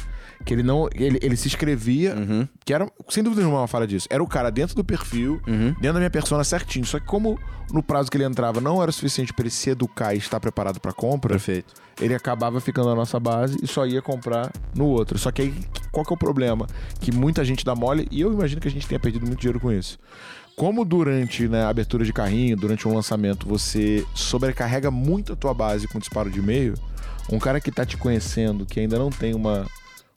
Que 0.44 0.54
ele 0.54 0.62
não. 0.62 0.88
Ele, 0.94 1.18
ele 1.22 1.36
se 1.36 1.48
inscrevia, 1.48 2.14
uhum. 2.14 2.48
que 2.64 2.72
era, 2.72 2.90
sem 3.08 3.22
dúvida 3.22 3.42
nenhuma, 3.42 3.60
uma 3.60 3.68
fala 3.68 3.86
disso. 3.86 4.06
Era 4.10 4.22
o 4.22 4.26
cara 4.26 4.50
dentro 4.50 4.74
do 4.74 4.84
perfil, 4.84 5.40
uhum. 5.46 5.72
dentro 5.72 5.94
da 5.94 6.00
minha 6.00 6.10
persona 6.10 6.42
certinho. 6.44 6.84
Só 6.84 6.98
que, 6.98 7.06
como 7.06 7.38
no 7.72 7.82
prazo 7.82 8.10
que 8.10 8.16
ele 8.16 8.24
entrava 8.24 8.60
não 8.60 8.82
era 8.82 8.90
suficiente 8.90 9.32
para 9.32 9.44
ele 9.44 9.50
se 9.50 9.70
educar 9.70 10.14
e 10.14 10.18
estar 10.18 10.40
preparado 10.40 10.80
para 10.80 10.92
compra, 10.92 11.34
Perfeito. 11.34 11.72
ele 12.00 12.14
acabava 12.14 12.60
ficando 12.60 12.88
na 12.88 12.94
nossa 12.94 13.20
base 13.20 13.58
e 13.62 13.66
só 13.66 13.86
ia 13.86 14.02
comprar 14.02 14.50
no 14.74 14.86
outro. 14.86 15.18
Só 15.18 15.30
que 15.30 15.42
aí, 15.42 15.54
qual 15.92 16.04
que 16.04 16.12
é 16.12 16.14
o 16.14 16.18
problema? 16.18 16.66
Que 17.00 17.12
muita 17.12 17.44
gente 17.44 17.64
dá 17.64 17.74
mole, 17.74 18.08
e 18.10 18.20
eu 18.20 18.32
imagino 18.32 18.60
que 18.60 18.68
a 18.68 18.70
gente 18.70 18.86
tenha 18.86 18.98
perdido 18.98 19.26
muito 19.26 19.40
dinheiro 19.40 19.60
com 19.60 19.72
isso 19.72 19.98
como 20.56 20.84
durante 20.84 21.48
né, 21.48 21.62
a 21.62 21.70
abertura 21.70 22.04
de 22.04 22.12
carrinho, 22.12 22.54
durante 22.54 22.86
um 22.86 22.94
lançamento, 22.94 23.48
você 23.48 24.04
sobrecarrega 24.14 24.90
muito 24.90 25.32
a 25.32 25.36
tua 25.36 25.54
base 25.54 25.88
com 25.88 25.98
disparo 25.98 26.30
de 26.30 26.38
e-mail, 26.38 26.74
um 27.32 27.38
cara 27.38 27.62
que 27.62 27.70
está 27.70 27.86
te 27.86 27.96
conhecendo, 27.96 28.66
que 28.66 28.78
ainda 28.78 28.98
não 28.98 29.08
tem 29.08 29.34
uma 29.34 29.66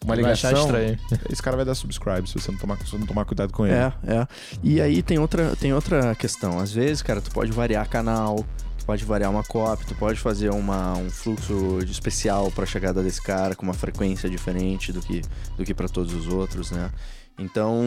uma 0.04 0.16
ligação. 0.16 0.68
Vai 0.68 0.92
estranho. 0.92 1.00
Esse 1.30 1.42
cara 1.42 1.56
vai 1.56 1.66
dar 1.66 1.76
subscribe 1.76 2.28
se 2.28 2.40
você 2.40 2.52
não 2.52 2.58
tomar, 2.58 2.78
se 2.78 2.98
não 2.98 3.06
tomar 3.06 3.26
cuidado 3.26 3.52
com 3.52 3.66
ele. 3.66 3.76
É, 3.76 3.94
é. 4.06 4.28
E 4.62 4.82
aí 4.82 5.02
tem 5.02 5.20
outra, 5.20 5.56
tem 5.56 5.74
outra 5.74 6.16
questão. 6.16 6.60
Às 6.60 6.72
vezes, 6.74 7.02
cara, 7.02 7.22
tu 7.22 7.32
pode 7.32 7.52
variar 7.52 7.88
canal, 7.90 8.46
tu 8.78 8.86
pode 8.86 9.04
variar 9.06 9.32
uma 9.32 9.44
copy, 9.44 9.86
tu 9.86 9.96
pode 9.96 10.20
fazer 10.20 10.50
uma, 10.52 10.94
um 10.94 11.10
fluxo 11.10 11.80
de 11.86 11.92
especial 11.92 12.52
para 12.52 12.64
a 12.64 12.68
chegada 12.68 13.02
desse 13.02 13.22
cara 13.22 13.56
com 13.56 13.64
uma 13.64 13.74
frequência 13.74 14.30
diferente 14.30 14.92
do 14.92 15.02
que, 15.02 15.22
do 15.58 15.64
que 15.64 15.74
para 15.74 15.88
todos 15.88 16.14
os 16.14 16.28
outros, 16.28 16.72
né? 16.72 16.92
Então, 17.38 17.82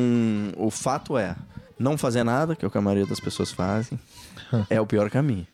o 0.57 0.70
fato 0.70 1.16
é, 1.16 1.37
não 1.79 1.96
fazer 1.96 2.24
nada, 2.24 2.57
que 2.57 2.64
é 2.64 2.68
o 2.68 2.70
que 2.70 2.79
a 2.79 2.81
maioria 2.81 3.07
das 3.07 3.20
pessoas 3.20 3.52
fazem, 3.52 3.98
é 4.68 4.81
o 4.81 4.87
pior 4.87 5.11
caminho. 5.11 5.46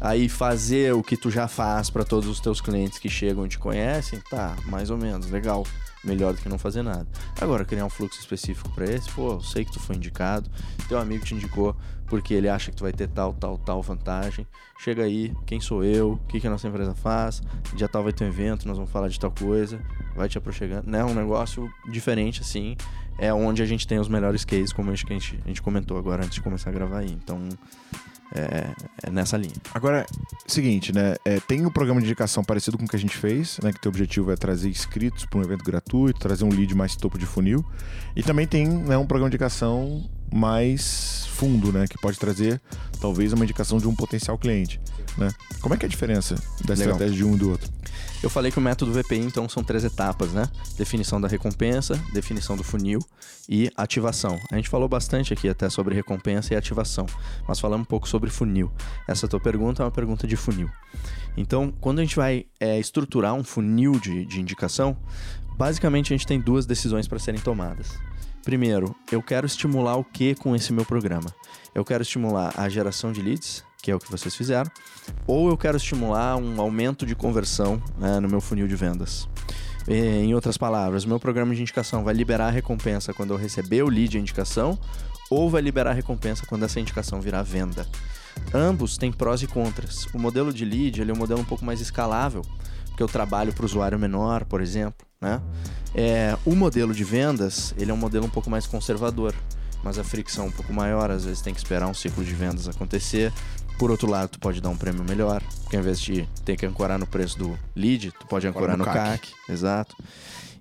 Aí 0.00 0.28
fazer 0.28 0.94
o 0.94 1.02
que 1.02 1.16
tu 1.16 1.30
já 1.30 1.46
faz 1.46 1.90
para 1.90 2.04
todos 2.04 2.28
os 2.28 2.40
teus 2.40 2.60
clientes 2.60 2.98
que 2.98 3.08
chegam 3.08 3.44
e 3.44 3.48
te 3.48 3.58
conhecem, 3.58 4.20
tá, 4.30 4.56
mais 4.66 4.90
ou 4.90 4.96
menos, 4.96 5.30
legal 5.30 5.66
melhor 6.02 6.32
do 6.32 6.40
que 6.40 6.48
não 6.48 6.58
fazer 6.58 6.82
nada. 6.82 7.06
Agora, 7.40 7.64
criar 7.64 7.84
um 7.84 7.90
fluxo 7.90 8.18
específico 8.18 8.70
para 8.70 8.86
esse, 8.86 9.10
pô, 9.10 9.32
eu 9.32 9.40
sei 9.42 9.64
que 9.64 9.72
tu 9.72 9.80
foi 9.80 9.96
indicado, 9.96 10.50
teu 10.88 10.98
amigo 10.98 11.24
te 11.24 11.34
indicou 11.34 11.76
porque 12.10 12.34
ele 12.34 12.48
acha 12.48 12.72
que 12.72 12.76
tu 12.76 12.82
vai 12.82 12.92
ter 12.92 13.06
tal, 13.06 13.32
tal, 13.32 13.56
tal 13.56 13.80
vantagem. 13.80 14.44
Chega 14.80 15.04
aí, 15.04 15.32
quem 15.46 15.60
sou 15.60 15.84
eu, 15.84 16.14
o 16.14 16.18
que, 16.26 16.40
que 16.40 16.46
a 16.46 16.50
nossa 16.50 16.66
empresa 16.66 16.92
faz, 16.92 17.40
dia 17.76 17.88
tal 17.88 18.02
vai 18.02 18.12
ter 18.12 18.24
um 18.24 18.28
evento, 18.28 18.66
nós 18.66 18.76
vamos 18.76 18.90
falar 18.90 19.08
de 19.08 19.18
tal 19.18 19.30
coisa, 19.30 19.80
vai 20.16 20.28
te 20.28 20.36
aproximando, 20.36 20.90
né? 20.90 21.04
Um 21.04 21.14
negócio 21.14 21.70
diferente 21.88 22.40
assim, 22.40 22.76
é 23.16 23.32
onde 23.32 23.62
a 23.62 23.66
gente 23.66 23.86
tem 23.86 23.98
os 24.00 24.08
melhores 24.08 24.44
cases, 24.44 24.72
como 24.72 24.90
a 24.90 24.94
gente, 24.94 25.38
a 25.44 25.48
gente 25.48 25.62
comentou 25.62 25.96
agora 25.96 26.24
antes 26.24 26.34
de 26.34 26.40
começar 26.40 26.70
a 26.70 26.72
gravar 26.72 26.98
aí. 26.98 27.12
Então, 27.12 27.48
é, 28.34 28.70
é, 29.02 29.10
nessa 29.10 29.36
linha. 29.36 29.54
Agora, 29.74 30.06
seguinte, 30.46 30.92
né? 30.92 31.16
É, 31.24 31.40
tem 31.40 31.64
um 31.66 31.70
programa 31.70 32.00
de 32.00 32.06
indicação 32.06 32.44
parecido 32.44 32.78
com 32.78 32.84
o 32.84 32.88
que 32.88 32.96
a 32.96 32.98
gente 32.98 33.16
fez, 33.16 33.58
né? 33.62 33.72
Que 33.72 33.86
o 33.86 33.90
objetivo 33.90 34.30
é 34.30 34.36
trazer 34.36 34.68
inscritos 34.68 35.24
para 35.26 35.38
um 35.38 35.42
evento 35.42 35.64
gratuito, 35.64 36.20
trazer 36.20 36.44
um 36.44 36.50
lead 36.50 36.74
mais 36.74 36.94
topo 36.96 37.18
de 37.18 37.26
funil. 37.26 37.64
E 38.14 38.22
também 38.22 38.46
tem 38.46 38.66
né, 38.68 38.96
um 38.96 39.06
programa 39.06 39.30
de 39.30 39.36
indicação 39.36 40.08
mais 40.32 41.26
fundo, 41.34 41.72
né? 41.72 41.86
Que 41.88 41.98
pode 41.98 42.18
trazer 42.18 42.60
talvez 43.00 43.32
uma 43.32 43.44
indicação 43.44 43.78
de 43.78 43.88
um 43.88 43.94
potencial 43.94 44.36
cliente. 44.38 44.80
Né? 45.16 45.28
Como 45.60 45.74
é 45.74 45.78
que 45.78 45.84
é 45.84 45.88
a 45.88 45.90
diferença 45.90 46.34
da 46.64 46.74
Legal. 46.74 46.92
estratégia 46.92 47.16
de 47.16 47.24
um 47.24 47.34
e 47.34 47.38
do 47.38 47.50
outro? 47.50 47.70
Eu 48.22 48.28
falei 48.28 48.52
que 48.52 48.58
o 48.58 48.60
método 48.60 48.92
VPI, 48.92 49.20
então, 49.20 49.48
são 49.48 49.64
três 49.64 49.82
etapas, 49.82 50.32
né? 50.32 50.46
Definição 50.76 51.18
da 51.18 51.26
recompensa, 51.26 51.98
definição 52.12 52.54
do 52.54 52.62
funil 52.62 53.00
e 53.48 53.70
ativação. 53.74 54.38
A 54.52 54.56
gente 54.56 54.68
falou 54.68 54.88
bastante 54.88 55.32
aqui 55.32 55.48
até 55.48 55.70
sobre 55.70 55.94
recompensa 55.94 56.52
e 56.52 56.56
ativação, 56.56 57.06
mas 57.48 57.58
falamos 57.58 57.86
um 57.86 57.88
pouco 57.88 58.06
sobre 58.06 58.28
funil. 58.28 58.70
Essa 59.08 59.26
tua 59.26 59.40
pergunta 59.40 59.82
é 59.82 59.86
uma 59.86 59.90
pergunta 59.90 60.26
de 60.26 60.36
funil. 60.36 60.68
Então, 61.34 61.72
quando 61.80 62.00
a 62.00 62.02
gente 62.02 62.16
vai 62.16 62.44
é, 62.58 62.78
estruturar 62.78 63.32
um 63.32 63.42
funil 63.42 63.98
de, 63.98 64.26
de 64.26 64.38
indicação, 64.38 64.94
basicamente 65.56 66.12
a 66.12 66.16
gente 66.16 66.26
tem 66.26 66.38
duas 66.38 66.66
decisões 66.66 67.08
para 67.08 67.18
serem 67.18 67.40
tomadas. 67.40 67.98
Primeiro, 68.42 68.96
eu 69.12 69.22
quero 69.22 69.46
estimular 69.46 69.96
o 69.96 70.04
que 70.04 70.34
com 70.34 70.56
esse 70.56 70.72
meu 70.72 70.84
programa? 70.84 71.28
Eu 71.74 71.84
quero 71.84 72.02
estimular 72.02 72.54
a 72.56 72.68
geração 72.68 73.12
de 73.12 73.20
leads, 73.20 73.62
que 73.82 73.90
é 73.90 73.94
o 73.94 73.98
que 73.98 74.10
vocês 74.10 74.34
fizeram, 74.34 74.70
ou 75.26 75.50
eu 75.50 75.56
quero 75.58 75.76
estimular 75.76 76.36
um 76.36 76.60
aumento 76.60 77.04
de 77.04 77.14
conversão 77.14 77.82
né, 77.98 78.18
no 78.18 78.28
meu 78.28 78.40
funil 78.40 78.66
de 78.66 78.74
vendas. 78.74 79.28
Em 79.86 80.34
outras 80.34 80.56
palavras, 80.56 81.04
meu 81.04 81.20
programa 81.20 81.54
de 81.54 81.60
indicação 81.60 82.02
vai 82.02 82.14
liberar 82.14 82.48
a 82.48 82.50
recompensa 82.50 83.12
quando 83.12 83.34
eu 83.34 83.36
receber 83.36 83.82
o 83.82 83.88
lead 83.88 84.08
de 84.08 84.18
indicação, 84.18 84.78
ou 85.28 85.50
vai 85.50 85.60
liberar 85.60 85.90
a 85.90 85.94
recompensa 85.94 86.46
quando 86.46 86.64
essa 86.64 86.80
indicação 86.80 87.20
virar 87.20 87.42
venda. 87.42 87.86
Ambos 88.54 88.96
têm 88.96 89.12
prós 89.12 89.42
e 89.42 89.46
contras. 89.46 90.06
O 90.14 90.18
modelo 90.18 90.52
de 90.52 90.64
lead 90.64 91.00
ele 91.00 91.10
é 91.10 91.14
um 91.14 91.18
modelo 91.18 91.40
um 91.40 91.44
pouco 91.44 91.64
mais 91.64 91.80
escalável, 91.80 92.42
porque 92.86 93.02
eu 93.02 93.08
trabalho 93.08 93.52
para 93.52 93.62
o 93.62 93.66
usuário 93.66 93.98
menor, 93.98 94.44
por 94.44 94.60
exemplo. 94.60 95.09
Né? 95.20 95.40
É, 95.94 96.36
o 96.46 96.54
modelo 96.54 96.94
de 96.94 97.04
vendas 97.04 97.74
ele 97.76 97.90
é 97.90 97.94
um 97.94 97.96
modelo 97.96 98.24
um 98.26 98.30
pouco 98.30 98.48
mais 98.48 98.66
conservador 98.66 99.34
mas 99.82 99.98
a 99.98 100.04
fricção 100.04 100.46
é 100.46 100.48
um 100.48 100.52
pouco 100.52 100.72
maior, 100.72 101.10
às 101.10 101.24
vezes 101.24 101.40
tem 101.40 101.54
que 101.54 101.60
esperar 101.60 101.86
um 101.86 101.94
ciclo 101.94 102.24
de 102.24 102.34
vendas 102.34 102.68
acontecer. 102.68 103.32
Por 103.78 103.90
outro 103.90 104.08
lado, 104.10 104.30
tu 104.30 104.38
pode 104.38 104.60
dar 104.60 104.68
um 104.68 104.76
prêmio 104.76 105.02
melhor, 105.02 105.42
porque 105.62 105.76
ao 105.76 105.82
invés 105.82 105.98
de 105.98 106.28
ter 106.44 106.56
que 106.56 106.66
ancorar 106.66 106.98
no 106.98 107.06
preço 107.06 107.38
do 107.38 107.58
lead, 107.74 108.12
tu 108.12 108.26
pode 108.26 108.46
ancorar 108.46 108.76
no, 108.76 108.84
no 108.84 108.92
CAC. 108.92 109.30
CAC. 109.30 109.32
Exato. 109.48 109.96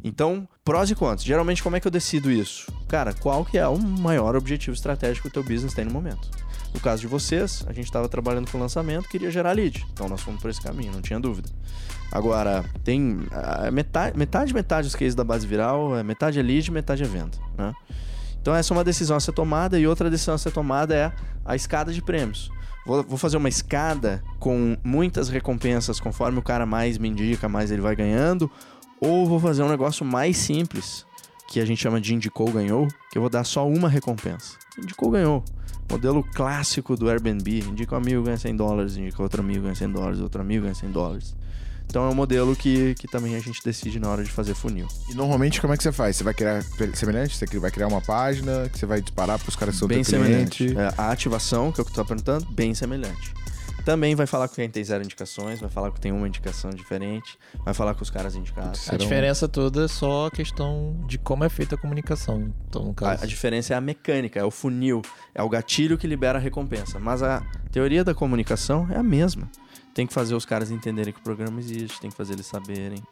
Então, 0.01 0.47
prós 0.63 0.89
e 0.89 0.95
contras. 0.95 1.23
Geralmente, 1.23 1.61
como 1.61 1.75
é 1.75 1.81
que 1.81 1.87
eu 1.87 1.91
decido 1.91 2.31
isso? 2.31 2.71
Cara, 2.87 3.13
qual 3.13 3.43
que 3.43 3.57
é 3.57 3.67
o 3.67 3.77
maior 3.77 4.37
objetivo 4.37 4.73
estratégico 4.73 5.23
que 5.23 5.27
o 5.27 5.31
teu 5.31 5.43
business 5.43 5.73
tem 5.73 5.83
no 5.83 5.91
momento? 5.91 6.29
No 6.73 6.79
caso 6.79 7.01
de 7.01 7.07
vocês, 7.07 7.65
a 7.67 7.73
gente 7.73 7.85
estava 7.85 8.07
trabalhando 8.07 8.49
com 8.49 8.57
lançamento, 8.57 9.09
queria 9.09 9.29
gerar 9.29 9.51
lead. 9.51 9.85
Então, 9.91 10.07
nós 10.07 10.21
fomos 10.21 10.41
por 10.41 10.49
esse 10.49 10.61
caminho, 10.61 10.93
não 10.93 11.01
tinha 11.01 11.19
dúvida. 11.19 11.49
Agora, 12.11 12.65
tem 12.83 13.19
metade, 13.71 14.17
metade, 14.17 14.53
metade 14.53 14.87
dos 14.87 14.95
cases 14.95 15.15
da 15.15 15.23
base 15.23 15.45
viral, 15.45 15.97
é 15.97 16.03
metade 16.03 16.39
é 16.39 16.41
lead, 16.41 16.71
metade 16.71 17.03
é 17.03 17.05
venda, 17.05 17.37
né? 17.57 17.73
Então 18.41 18.55
essa 18.55 18.73
é 18.73 18.77
uma 18.77 18.83
decisão 18.83 19.17
a 19.17 19.19
ser 19.19 19.33
tomada 19.33 19.77
e 19.77 19.85
outra 19.85 20.09
decisão 20.09 20.33
a 20.33 20.37
ser 20.37 20.51
tomada 20.51 20.95
é 20.95 21.11
a 21.45 21.55
escada 21.55 21.91
de 21.93 22.01
prêmios. 22.01 22.49
Vou, 22.85 23.03
vou, 23.03 23.17
fazer 23.17 23.37
uma 23.37 23.49
escada 23.49 24.23
com 24.39 24.77
muitas 24.83 25.29
recompensas 25.29 25.99
conforme 25.99 26.39
o 26.39 26.41
cara 26.41 26.65
mais 26.65 26.97
me 26.97 27.09
indica, 27.09 27.47
mais 27.47 27.69
ele 27.69 27.81
vai 27.81 27.95
ganhando, 27.95 28.49
ou 28.99 29.27
vou 29.27 29.39
fazer 29.39 29.61
um 29.61 29.69
negócio 29.69 30.05
mais 30.05 30.37
simples, 30.37 31.05
que 31.49 31.59
a 31.59 31.65
gente 31.65 31.81
chama 31.81 31.99
de 31.99 32.15
indicou 32.15 32.51
ganhou, 32.51 32.87
que 33.11 33.17
eu 33.17 33.21
vou 33.21 33.29
dar 33.29 33.43
só 33.43 33.67
uma 33.67 33.89
recompensa. 33.89 34.57
Indicou 34.77 35.11
ganhou. 35.11 35.43
Modelo 35.91 36.23
clássico 36.23 36.95
do 36.95 37.09
Airbnb, 37.09 37.59
indica 37.59 37.95
um 37.95 37.97
amigo 37.97 38.23
ganha 38.23 38.37
100 38.37 38.55
dólares, 38.55 38.97
indica 38.97 39.21
outro 39.21 39.41
amigo 39.41 39.63
ganha 39.63 39.75
100 39.75 39.91
dólares, 39.91 40.19
outro 40.19 40.41
amigo 40.41 40.63
ganha 40.63 40.75
100 40.75 40.91
dólares. 40.91 41.35
Então 41.89 42.05
é 42.05 42.09
um 42.09 42.13
modelo 42.13 42.55
que, 42.55 42.93
que 42.95 43.07
também 43.07 43.35
a 43.35 43.39
gente 43.39 43.63
decide 43.63 43.99
na 43.99 44.09
hora 44.09 44.23
de 44.23 44.29
fazer 44.29 44.53
funil. 44.53 44.87
E 45.09 45.15
normalmente 45.15 45.59
como 45.59 45.73
é 45.73 45.77
que 45.77 45.81
você 45.81 45.91
faz? 45.91 46.15
Você 46.15 46.23
vai 46.23 46.35
criar 46.35 46.63
semelhante? 46.93 47.35
Você 47.35 47.59
vai 47.59 47.71
criar 47.71 47.87
uma 47.87 47.99
página 47.99 48.69
que 48.69 48.77
você 48.77 48.85
vai 48.85 49.01
disparar 49.01 49.39
para 49.39 49.49
os 49.49 49.55
caras 49.55 49.73
que 49.73 49.79
são 49.79 49.87
Bem 49.87 50.03
semelhante. 50.03 50.77
É, 50.77 50.93
a 50.95 51.11
ativação, 51.11 51.71
que 51.71 51.79
é 51.79 51.83
o 51.83 51.85
que 51.85 51.91
tu 51.91 51.95
tá 51.95 52.05
perguntando, 52.05 52.45
bem 52.51 52.75
semelhante. 52.75 53.33
Também 53.83 54.13
vai 54.13 54.27
falar 54.27 54.47
com 54.47 54.55
quem 54.55 54.69
tem 54.69 54.83
zero 54.83 55.03
indicações, 55.03 55.59
vai 55.59 55.69
falar 55.69 55.91
que 55.91 55.99
tem 55.99 56.11
uma 56.11 56.27
indicação 56.27 56.69
diferente, 56.69 57.39
vai 57.65 57.73
falar 57.73 57.95
com 57.95 58.03
os 58.03 58.09
caras 58.11 58.35
indicados. 58.35 58.87
A 58.87 58.95
diferença 58.95 59.47
toda 59.47 59.85
é 59.85 59.87
só 59.87 60.27
a 60.27 60.31
questão 60.31 60.95
de 61.07 61.17
como 61.17 61.43
é 61.43 61.49
feita 61.49 61.73
a 61.73 61.77
comunicação. 61.77 62.53
Então, 62.67 62.83
no 62.83 62.93
caso... 62.93 63.21
a, 63.21 63.23
a 63.23 63.27
diferença 63.27 63.73
é 63.73 63.77
a 63.77 63.81
mecânica, 63.81 64.39
é 64.39 64.43
o 64.43 64.51
funil, 64.51 65.01
é 65.33 65.41
o 65.41 65.49
gatilho 65.49 65.97
que 65.97 66.05
libera 66.05 66.37
a 66.37 66.41
recompensa. 66.41 66.99
Mas 66.99 67.23
a 67.23 67.41
teoria 67.71 68.03
da 68.03 68.13
comunicação 68.13 68.87
é 68.91 68.97
a 68.97 69.01
mesma. 69.01 69.49
Tem 69.99 70.07
que 70.07 70.13
fazer 70.13 70.33
os 70.33 70.45
caras 70.45 70.71
entenderem 70.71 71.11
que 71.11 71.19
o 71.19 71.21
programa 71.21 71.59
existe, 71.59 71.99
tem 71.99 72.09
que 72.09 72.15
fazer 72.15 72.31
eles 72.31 72.45
saberem, 72.45 73.03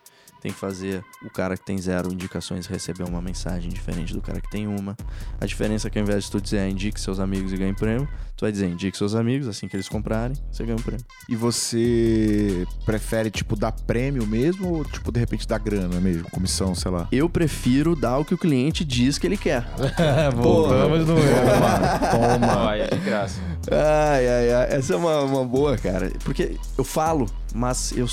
tem 0.47 0.53
que 0.53 0.59
fazer 0.59 1.03
o 1.23 1.29
cara 1.29 1.57
que 1.57 1.65
tem 1.65 1.77
zero 1.77 2.11
indicações 2.11 2.67
receber 2.67 3.03
uma 3.03 3.21
mensagem 3.21 3.69
diferente 3.69 4.13
do 4.13 4.21
cara 4.21 4.39
que 4.39 4.49
tem 4.49 4.65
uma. 4.65 4.95
A 5.39 5.45
diferença 5.45 5.87
é 5.87 5.91
que 5.91 5.99
ao 5.99 6.03
invés 6.03 6.23
de 6.23 6.31
tu 6.31 6.39
dizer 6.39 6.59
ah, 6.59 6.69
indique 6.69 6.99
seus 6.99 7.19
amigos 7.19 7.51
e 7.51 7.57
ganhe 7.57 7.73
prêmio, 7.73 8.07
tu 8.35 8.41
vai 8.45 8.51
dizer 8.51 8.67
indique 8.67 8.97
seus 8.97 9.13
amigos, 9.13 9.47
assim 9.47 9.67
que 9.67 9.75
eles 9.75 9.89
comprarem, 9.89 10.35
você 10.49 10.63
ganha 10.63 10.77
um 10.77 10.81
prêmio. 10.81 11.03
E 11.27 11.35
você 11.35 12.65
prefere, 12.85 13.29
tipo, 13.29 13.55
dar 13.55 13.73
prêmio 13.73 14.25
mesmo 14.25 14.73
ou, 14.73 14.85
tipo, 14.85 15.11
de 15.11 15.19
repente 15.19 15.45
dar 15.45 15.59
grana 15.59 15.99
mesmo, 15.99 16.29
comissão, 16.29 16.73
sei 16.73 16.91
lá? 16.91 17.07
Eu 17.11 17.29
prefiro 17.29 17.95
dar 17.95 18.17
o 18.19 18.25
que 18.25 18.33
o 18.33 18.37
cliente 18.37 18.85
diz 18.85 19.17
que 19.17 19.27
ele 19.27 19.37
quer. 19.37 19.65
Voltamos 20.33 20.99
no 20.99 21.15
Toma, 21.15 22.39
toma. 22.39 22.69
Ai, 22.69 22.87
de 22.87 22.97
graça. 22.99 23.41
Ai, 23.69 24.27
ai, 24.27 24.53
ai. 24.53 24.67
Essa 24.69 24.93
é 24.93 24.97
uma, 24.97 25.21
uma 25.21 25.43
boa, 25.43 25.77
cara. 25.77 26.11
Porque 26.23 26.57
eu 26.77 26.83
falo, 26.83 27.25
mas 27.57 27.91
eu 27.91 28.07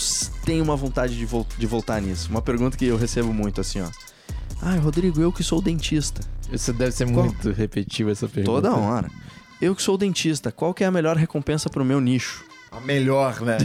tenho 0.45 0.65
uma 0.65 0.75
vontade 0.75 1.17
de, 1.17 1.27
vo 1.27 1.47
de 1.59 1.67
voltar 1.67 2.01
nisso. 2.01 2.31
Uma 2.31 2.41
pergunta 2.41 2.79
que 2.79 2.87
eu 2.87 2.97
recebo 2.97 3.33
muito, 3.33 3.61
assim, 3.61 3.81
ó. 3.83 3.89
Ai, 4.63 4.79
Rodrigo, 4.79 5.21
eu 5.21 5.31
que 5.31 5.45
sou 5.45 5.61
dentista. 5.61 6.23
Isso 6.51 6.73
deve 6.73 6.93
ser 6.93 7.05
Qual? 7.11 7.27
muito 7.27 7.51
repetitivo 7.51 8.11
essa 8.11 8.27
pergunta. 8.27 8.63
Toda 8.63 8.75
hora. 8.75 9.11
Eu 9.61 9.77
que 9.77 9.83
sou 9.83 9.99
dentista, 9.99 10.51
qual 10.51 10.73
que 10.73 10.83
é 10.83 10.87
a 10.87 10.91
melhor 10.91 11.17
recompensa 11.17 11.69
pro 11.69 11.85
meu 11.85 12.01
nicho? 12.01 12.45
A 12.73 12.81
melhor, 12.81 13.41
né? 13.43 13.59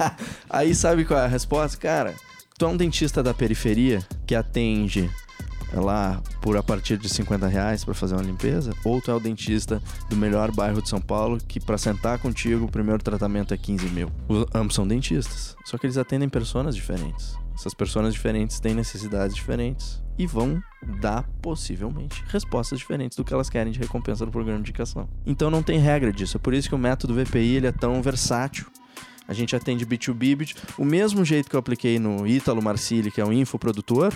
Aí 0.48 0.74
sabe 0.74 1.04
qual 1.04 1.20
é 1.20 1.24
a 1.24 1.28
resposta? 1.28 1.76
Cara, 1.76 2.14
tu 2.58 2.64
é 2.64 2.68
um 2.68 2.76
dentista 2.76 3.22
da 3.22 3.34
periferia 3.34 4.02
que 4.26 4.34
atende 4.34 5.10
lá 5.72 6.22
por 6.40 6.56
a 6.56 6.62
partir 6.62 6.96
de 6.96 7.08
50 7.08 7.46
reais 7.46 7.84
para 7.84 7.94
fazer 7.94 8.14
uma 8.14 8.22
limpeza, 8.22 8.72
ou 8.84 9.00
tu 9.00 9.10
é 9.10 9.14
o 9.14 9.20
dentista 9.20 9.82
do 10.08 10.16
melhor 10.16 10.50
bairro 10.50 10.80
de 10.80 10.88
São 10.88 11.00
Paulo 11.00 11.38
que 11.38 11.60
para 11.60 11.78
sentar 11.78 12.18
contigo 12.18 12.64
o 12.64 12.70
primeiro 12.70 13.02
tratamento 13.02 13.52
é 13.52 13.56
15 13.56 13.86
mil. 13.88 14.10
Os, 14.28 14.46
ambos 14.54 14.74
são 14.74 14.86
dentistas, 14.86 15.56
só 15.64 15.76
que 15.76 15.86
eles 15.86 15.98
atendem 15.98 16.28
pessoas 16.28 16.74
diferentes. 16.74 17.36
Essas 17.54 17.72
pessoas 17.72 18.12
diferentes 18.12 18.60
têm 18.60 18.74
necessidades 18.74 19.34
diferentes 19.34 20.02
e 20.18 20.26
vão 20.26 20.62
dar, 21.00 21.28
possivelmente, 21.40 22.22
respostas 22.28 22.78
diferentes 22.78 23.16
do 23.16 23.24
que 23.24 23.32
elas 23.32 23.50
querem 23.50 23.72
de 23.72 23.78
recompensa 23.78 24.24
no 24.24 24.32
programa 24.32 24.58
de 24.58 24.68
indicação. 24.68 25.08
Então 25.24 25.50
não 25.50 25.62
tem 25.62 25.78
regra 25.78 26.12
disso. 26.12 26.36
É 26.36 26.40
por 26.40 26.54
isso 26.54 26.68
que 26.68 26.74
o 26.74 26.78
método 26.78 27.14
VPI 27.14 27.56
ele 27.56 27.66
é 27.66 27.72
tão 27.72 28.00
versátil. 28.02 28.66
A 29.28 29.32
gente 29.32 29.56
atende 29.56 29.84
B2B, 29.84 30.54
o 30.78 30.84
mesmo 30.84 31.24
jeito 31.24 31.50
que 31.50 31.56
eu 31.56 31.60
apliquei 31.60 31.98
no 31.98 32.26
Ítalo 32.26 32.62
Marcili, 32.62 33.10
que 33.10 33.20
é 33.20 33.24
um 33.24 33.32
infoprodutor, 33.32 34.12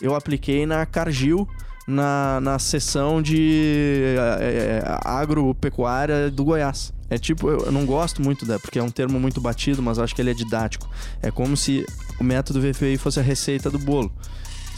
eu 0.00 0.14
apliquei 0.14 0.66
na 0.66 0.84
Cargill, 0.86 1.48
na, 1.86 2.40
na 2.40 2.58
seção 2.58 3.20
de 3.20 4.14
é, 4.40 4.82
agropecuária 5.04 6.30
do 6.30 6.44
Goiás. 6.44 6.92
É 7.08 7.18
tipo, 7.18 7.48
eu 7.48 7.72
não 7.72 7.84
gosto 7.84 8.22
muito 8.22 8.46
da, 8.46 8.58
porque 8.58 8.78
é 8.78 8.82
um 8.82 8.90
termo 8.90 9.18
muito 9.18 9.40
batido, 9.40 9.82
mas 9.82 9.98
acho 9.98 10.14
que 10.14 10.22
ele 10.22 10.30
é 10.30 10.34
didático. 10.34 10.88
É 11.20 11.30
como 11.30 11.56
se 11.56 11.84
o 12.20 12.24
método 12.24 12.60
VPI 12.60 12.96
fosse 12.98 13.18
a 13.18 13.22
receita 13.22 13.68
do 13.68 13.78
bolo. 13.78 14.12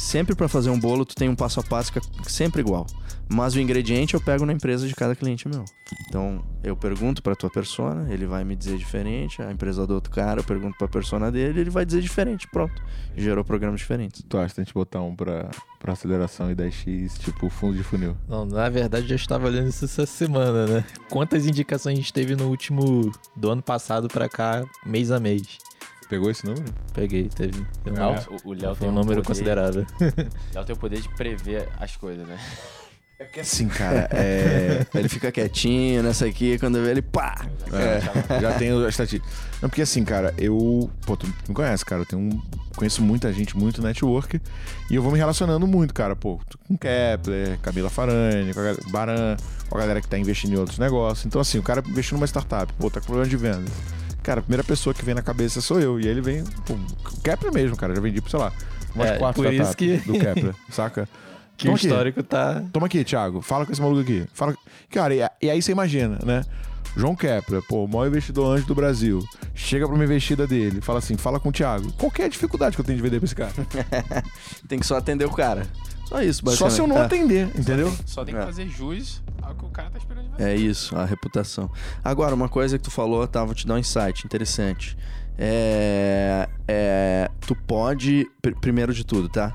Sempre 0.03 0.35
para 0.35 0.49
fazer 0.49 0.69
um 0.69 0.79
bolo, 0.79 1.07
tu 1.07 1.15
tem 1.15 1.29
um 1.29 1.35
passo 1.37 1.61
a 1.61 1.63
passo 1.63 1.93
que 1.93 2.01
é 2.01 2.03
sempre 2.25 2.61
igual. 2.61 2.85
Mas 3.33 3.55
o 3.55 3.61
ingrediente 3.61 4.15
eu 4.15 4.21
pego 4.21 4.45
na 4.45 4.53
empresa 4.53 4.87
de 4.87 4.95
cada 4.97 5.15
cliente 5.15 5.49
meu. 5.49 5.65
Então, 6.09 6.45
eu 6.63 6.77
pergunto 6.77 7.23
para 7.23 7.37
tua 7.37 7.49
persona, 7.49 8.13
ele 8.13 8.27
vai 8.27 8.43
me 8.43 8.57
dizer 8.57 8.77
diferente. 8.77 9.41
A 9.41 9.53
empresa 9.53 9.87
do 9.87 9.95
outro 9.95 10.13
cara, 10.13 10.41
eu 10.41 10.45
pergunto 10.45 10.77
para 10.77 10.87
a 10.87 10.91
persona 10.91 11.31
dele, 11.31 11.61
ele 11.61 11.71
vai 11.71 11.87
dizer 11.87 12.03
diferente. 12.03 12.49
Pronto. 12.49 12.83
Gerou 13.17 13.45
programas 13.45 13.79
diferentes. 13.79 14.25
Tu 14.29 14.37
acha 14.37 14.53
que 14.53 14.61
a 14.61 14.65
gente 14.65 14.75
botar 14.75 15.01
um 15.01 15.15
para 15.15 15.49
para 15.79 15.95
aceleração 15.95 16.49
e 16.49 16.55
10x, 16.55 17.19
tipo 17.19 17.49
fundo 17.49 17.77
de 17.77 17.83
funil? 17.83 18.17
Não, 18.29 18.45
na 18.45 18.69
verdade, 18.69 19.09
já 19.09 19.17
estava 19.17 19.49
olhando 19.49 19.69
isso 19.69 19.85
essa 19.85 20.07
semana, 20.07 20.65
né? 20.65 20.85
Quantas 21.11 21.45
indicações 21.45 21.95
a 21.95 22.01
gente 22.01 22.13
teve 22.13 22.37
no 22.37 22.49
último 22.49 23.11
do 23.35 23.51
ano 23.51 23.63
passado 23.63 24.07
para 24.07 24.29
cá, 24.29 24.65
mês 24.87 25.11
a 25.11 25.19
mês? 25.19 25.59
Pegou 26.13 26.31
esse 26.31 26.45
número? 26.45 26.67
Peguei, 26.93 27.27
teve. 27.27 27.67
É, 27.87 28.47
o 28.47 28.53
Léo 28.53 28.77
tem 28.77 28.87
um 28.87 28.93
número 28.93 29.23
poder, 29.23 29.27
considerável. 29.27 29.87
Léo 30.53 30.65
tem 30.67 30.77
o 30.77 30.79
poder 30.79 31.01
de 31.01 31.09
prever 31.09 31.71
as 31.81 31.97
coisas, 31.97 32.29
né? 32.29 32.39
É 33.19 33.25
que 33.25 33.41
assim, 33.41 33.67
cara, 33.67 34.11
é... 34.13 34.85
ele 34.95 35.09
fica 35.09 35.33
quietinho 35.33 36.03
nessa 36.03 36.27
aqui, 36.27 36.59
quando 36.59 36.83
vê 36.83 36.91
ele, 36.91 37.01
pá! 37.01 37.47
É, 37.73 38.39
já 38.43 38.53
tenho 38.59 38.85
a 38.85 38.91
estatística. 38.91 39.27
Não, 39.63 39.71
porque 39.71 39.81
assim, 39.81 40.05
cara, 40.05 40.35
eu. 40.37 40.91
Pô, 41.07 41.17
tu 41.17 41.27
me 41.49 41.55
conhece, 41.55 41.83
cara. 41.83 42.03
Eu 42.03 42.07
tenho 42.07 42.21
um... 42.21 42.43
conheço 42.77 43.01
muita 43.01 43.33
gente, 43.33 43.57
muito 43.57 43.81
network. 43.81 44.39
E 44.91 44.95
eu 44.95 45.03
vou 45.03 45.13
me 45.13 45.19
relacionando 45.19 45.67
muito, 45.67 45.95
cara. 45.95 46.15
Pô, 46.15 46.39
com 46.69 46.77
Kepler, 46.77 47.59
Camila 47.61 47.89
Farani, 47.89 48.53
com 48.53 48.61
a 48.61 48.91
Baran, 48.91 49.37
com 49.67 49.79
a 49.79 49.81
galera 49.81 50.03
que 50.03 50.09
tá 50.09 50.19
investindo 50.19 50.53
em 50.53 50.59
outros 50.59 50.79
negócios. 50.79 51.25
Então, 51.25 51.41
assim, 51.41 51.57
o 51.57 51.63
cara 51.63 51.83
investiu 51.89 52.19
numa 52.19 52.27
startup, 52.27 52.71
pô, 52.75 52.91
tá 52.91 53.01
com 53.01 53.07
problema 53.07 53.31
de 53.31 53.37
vendas. 53.39 53.73
Cara, 54.23 54.41
a 54.41 54.43
primeira 54.43 54.63
pessoa 54.63 54.95
que 54.95 55.05
vem 55.05 55.15
na 55.15 55.23
cabeça 55.23 55.61
sou 55.61 55.81
eu. 55.81 55.99
E 55.99 56.07
ele 56.07 56.21
vem, 56.21 56.45
pô, 56.67 56.75
o 56.75 57.21
Kepler 57.23 57.53
mesmo, 57.53 57.77
cara. 57.77 57.95
Já 57.95 58.01
vendi 58.01 58.21
por, 58.21 58.31
sei 58.31 58.39
lá, 58.39 58.53
umas 58.95 59.11
é, 59.11 59.19
quatro 59.19 59.43
por 59.43 59.53
isso 59.53 59.77
que... 59.77 59.97
do 59.99 60.13
Kepler, 60.13 60.55
saca? 60.71 61.09
Que 61.57 61.67
Toma 61.67 61.75
o 61.75 61.77
histórico 61.77 62.21
aqui. 62.21 62.29
tá. 62.29 62.63
Toma 62.73 62.87
aqui, 62.87 63.05
Thiago. 63.05 63.41
Fala 63.41 63.67
com 63.67 63.73
esse 63.73 63.81
maluco 63.81 64.01
aqui. 64.01 64.27
Fala... 64.33 64.55
Cara, 64.91 65.15
e, 65.15 65.21
e 65.43 65.51
aí 65.51 65.61
você 65.61 65.73
imagina, 65.73 66.19
né? 66.25 66.45
João 66.97 67.17
Kepler, 67.17 67.63
pô, 67.63 67.85
o 67.85 67.89
maior 67.89 68.07
investidor 68.07 68.55
anjo 68.55 68.67
do 68.67 68.75
Brasil, 68.75 69.27
chega 69.55 69.87
pra 69.87 69.95
uma 69.95 70.05
investida 70.05 70.47
dele, 70.47 70.81
fala 70.83 70.99
assim, 70.99 71.17
fala 71.17 71.41
com 71.41 71.49
o 71.49 71.53
Thiago. 71.53 71.91
Qual 71.95 72.13
é 72.19 72.25
a 72.25 72.29
dificuldade 72.29 72.77
que 72.77 72.83
eu 72.83 72.85
tenho 72.85 72.97
de 72.97 73.03
vender 73.03 73.19
pra 73.19 73.25
esse 73.25 73.35
cara? 73.35 73.53
tem 74.69 74.79
que 74.79 74.87
só 74.87 74.97
atender 74.99 75.25
o 75.25 75.31
cara. 75.31 75.67
Só 76.07 76.23
isso, 76.23 76.45
basicamente. 76.45 76.71
Só 76.71 76.77
se 76.77 76.81
eu 76.81 76.87
não 76.87 76.99
é. 76.99 77.05
atender, 77.05 77.49
entendeu? 77.59 77.89
Só 77.91 77.97
tem, 77.97 78.07
só 78.07 78.25
tem 78.25 78.35
que 78.35 78.41
é. 78.41 78.45
fazer 78.45 78.69
jus 78.69 79.23
ao 79.41 79.55
que 79.55 79.65
o 79.65 79.69
cara 79.69 79.89
tá 79.91 79.99
esperando. 79.99 80.12
É 80.39 80.55
isso, 80.55 80.97
a 80.97 81.05
reputação. 81.05 81.71
Agora, 82.03 82.35
uma 82.35 82.49
coisa 82.49 82.79
que 82.79 82.85
tu 82.85 82.91
falou, 82.91 83.27
tá, 83.27 83.45
vou 83.45 83.55
te 83.55 83.67
dar 83.67 83.75
um 83.75 83.79
insight 83.79 84.25
interessante. 84.25 84.97
É, 85.39 86.49
é, 86.69 87.31
tu 87.41 87.55
pode, 87.55 88.31
pr 88.41 88.53
primeiro 88.61 88.95
de 88.95 89.05
tudo, 89.05 89.29
tá? 89.29 89.55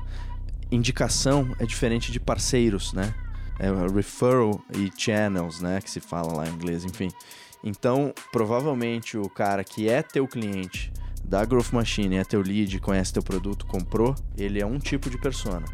Indicação 0.70 1.54
é 1.58 1.66
diferente 1.66 2.12
de 2.12 2.20
parceiros, 2.20 2.92
né? 2.92 3.14
É 3.58 3.70
referral 3.92 4.60
e 4.76 4.90
channels, 4.96 5.60
né? 5.60 5.80
Que 5.80 5.90
se 5.90 6.00
fala 6.00 6.32
lá 6.32 6.48
em 6.48 6.52
inglês, 6.52 6.84
enfim. 6.84 7.08
Então, 7.62 8.12
provavelmente 8.32 9.16
o 9.16 9.28
cara 9.28 9.64
que 9.64 9.88
é 9.88 10.02
teu 10.02 10.28
cliente 10.28 10.92
da 11.24 11.44
Growth 11.44 11.72
Machine, 11.72 12.16
é 12.16 12.24
teu 12.24 12.40
lead, 12.40 12.80
conhece 12.80 13.12
teu 13.12 13.22
produto, 13.22 13.66
comprou, 13.66 14.14
ele 14.36 14.60
é 14.60 14.66
um 14.66 14.78
tipo 14.78 15.10
de 15.10 15.18
persona. 15.18 15.66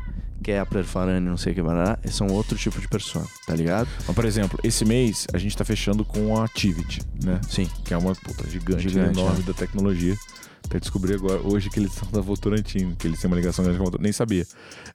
Kepler, 0.44 0.84
Farani, 0.84 1.26
não 1.26 1.38
sei 1.38 1.52
o 1.52 1.54
que, 1.54 1.62
barará, 1.62 1.98
são 2.10 2.26
outro 2.28 2.56
tipo 2.56 2.78
de 2.78 2.86
persona, 2.86 3.26
tá 3.46 3.54
ligado? 3.56 3.88
Mas, 4.06 4.14
por 4.14 4.24
exemplo, 4.26 4.58
esse 4.62 4.84
mês 4.84 5.26
a 5.32 5.38
gente 5.38 5.56
tá 5.56 5.64
fechando 5.64 6.04
com 6.04 6.36
a 6.36 6.44
Activity, 6.44 7.00
né? 7.24 7.40
Sim. 7.48 7.68
Que 7.82 7.94
é 7.94 7.96
uma 7.96 8.14
puta 8.14 8.48
gigante, 8.48 8.88
gigante 8.88 9.18
enorme 9.18 9.40
é. 9.40 9.46
da 9.46 9.54
tecnologia. 9.54 10.14
Até 10.66 10.78
descobri 10.78 11.14
agora, 11.14 11.40
hoje, 11.40 11.70
que 11.70 11.78
eles 11.80 11.92
são 11.92 12.10
da 12.10 12.20
Votorantim, 12.20 12.94
que 12.98 13.06
eles 13.06 13.20
têm 13.20 13.30
uma 13.30 13.36
ligação 13.36 13.64
grande 13.64 13.78
com 13.78 13.84
a 13.84 13.86
Votorantim, 13.86 14.04
nem 14.04 14.12
sabia. 14.12 14.46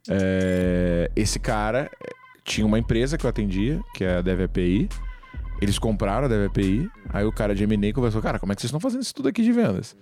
É, 0.08 1.12
esse 1.16 1.40
cara 1.40 1.90
é, 2.00 2.10
tinha 2.44 2.66
uma 2.66 2.78
empresa 2.78 3.18
que 3.18 3.26
eu 3.26 3.30
atendia, 3.30 3.80
que 3.94 4.04
é 4.04 4.18
a 4.18 4.22
DevAPI. 4.22 4.88
Eles 5.62 5.78
compraram 5.78 6.26
a 6.26 6.28
DevAPI. 6.28 6.90
Aí 7.10 7.26
o 7.26 7.32
cara 7.32 7.56
de 7.56 7.64
M&A 7.64 7.94
conversou, 7.94 8.22
cara, 8.22 8.40
como 8.40 8.52
é 8.52 8.56
que 8.56 8.62
vocês 8.62 8.70
estão 8.70 8.80
fazendo 8.80 9.02
isso 9.02 9.14
tudo 9.14 9.30
aqui 9.30 9.44
de 9.44 9.52
vendas? 9.52 9.96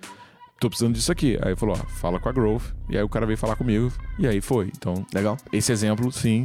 Tô 0.60 0.70
precisando 0.70 0.94
disso 0.94 1.12
aqui. 1.12 1.38
Aí 1.42 1.56
falou, 1.56 1.78
ó, 1.80 1.86
fala 1.88 2.20
com 2.20 2.30
a 2.30 2.32
Growth. 2.32 2.64
E 2.90 2.98
aí 2.98 3.04
o 3.04 3.10
cara 3.10 3.26
veio 3.26 3.38
falar 3.38 3.56
comigo. 3.56 3.92
E 4.18 4.28
aí 4.28 4.42
foi. 4.42 4.72
Então, 4.76 5.06
legal. 5.14 5.38
Esse 5.52 5.72
exemplo, 5.72 6.12
sim, 6.12 6.44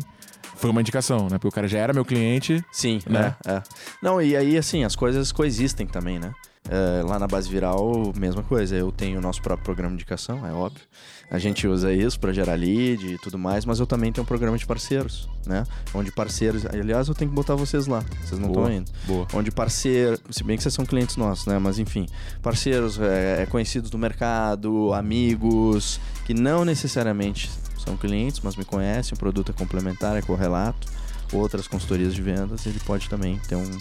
foi 0.56 0.70
uma 0.70 0.80
indicação, 0.80 1.28
né? 1.30 1.38
Porque 1.38 1.48
o 1.48 1.52
cara 1.52 1.66
já 1.66 1.78
era 1.78 1.92
meu 1.92 2.04
cliente. 2.04 2.64
Sim, 2.70 3.00
né? 3.06 3.34
É, 3.46 3.52
é. 3.52 3.62
Não, 4.02 4.20
e 4.20 4.36
aí, 4.36 4.56
assim, 4.56 4.84
as 4.84 4.94
coisas 4.94 5.32
coexistem 5.32 5.86
também, 5.86 6.18
né? 6.18 6.32
É, 6.68 7.02
lá 7.02 7.18
na 7.18 7.26
base 7.26 7.48
viral, 7.50 8.12
mesma 8.16 8.42
coisa. 8.42 8.76
Eu 8.76 8.92
tenho 8.92 9.18
o 9.18 9.22
nosso 9.22 9.42
próprio 9.42 9.64
programa 9.64 9.90
de 9.90 9.94
indicação, 9.96 10.46
é 10.46 10.52
óbvio. 10.52 10.82
A 11.30 11.38
gente 11.38 11.66
usa 11.66 11.92
isso 11.92 12.20
para 12.20 12.32
gerar 12.32 12.54
lead 12.54 13.06
e 13.06 13.18
tudo 13.18 13.38
mais, 13.38 13.64
mas 13.64 13.80
eu 13.80 13.86
também 13.86 14.12
tenho 14.12 14.22
um 14.22 14.26
programa 14.26 14.56
de 14.56 14.66
parceiros, 14.66 15.28
né? 15.46 15.64
Onde 15.94 16.12
parceiros. 16.12 16.66
Aliás, 16.66 17.08
eu 17.08 17.14
tenho 17.14 17.30
que 17.30 17.34
botar 17.34 17.54
vocês 17.54 17.86
lá, 17.86 18.04
vocês 18.22 18.38
não 18.38 18.48
estão 18.48 18.70
indo. 18.70 18.92
Boa. 19.06 19.26
Onde 19.32 19.50
parceiro. 19.50 20.18
Se 20.30 20.44
bem 20.44 20.56
que 20.56 20.62
vocês 20.62 20.74
são 20.74 20.84
clientes 20.84 21.16
nossos, 21.16 21.46
né? 21.46 21.58
Mas 21.58 21.78
enfim, 21.78 22.06
parceiros 22.42 23.00
é, 23.00 23.42
é 23.42 23.46
conhecidos 23.46 23.88
do 23.88 23.98
mercado, 23.98 24.92
amigos, 24.92 25.98
que 26.26 26.34
não 26.34 26.64
necessariamente 26.64 27.50
são 27.82 27.96
clientes, 27.96 28.40
mas 28.44 28.54
me 28.54 28.64
conhecem, 28.64 29.14
o 29.14 29.18
produto 29.18 29.50
é 29.50 29.52
complementar, 29.52 30.16
é 30.16 30.22
correlato, 30.22 30.86
outras 31.32 31.66
consultorias 31.66 32.14
de 32.14 32.22
vendas, 32.22 32.66
ele 32.66 32.78
pode 32.80 33.08
também 33.08 33.40
ter 33.48 33.56
um, 33.56 33.78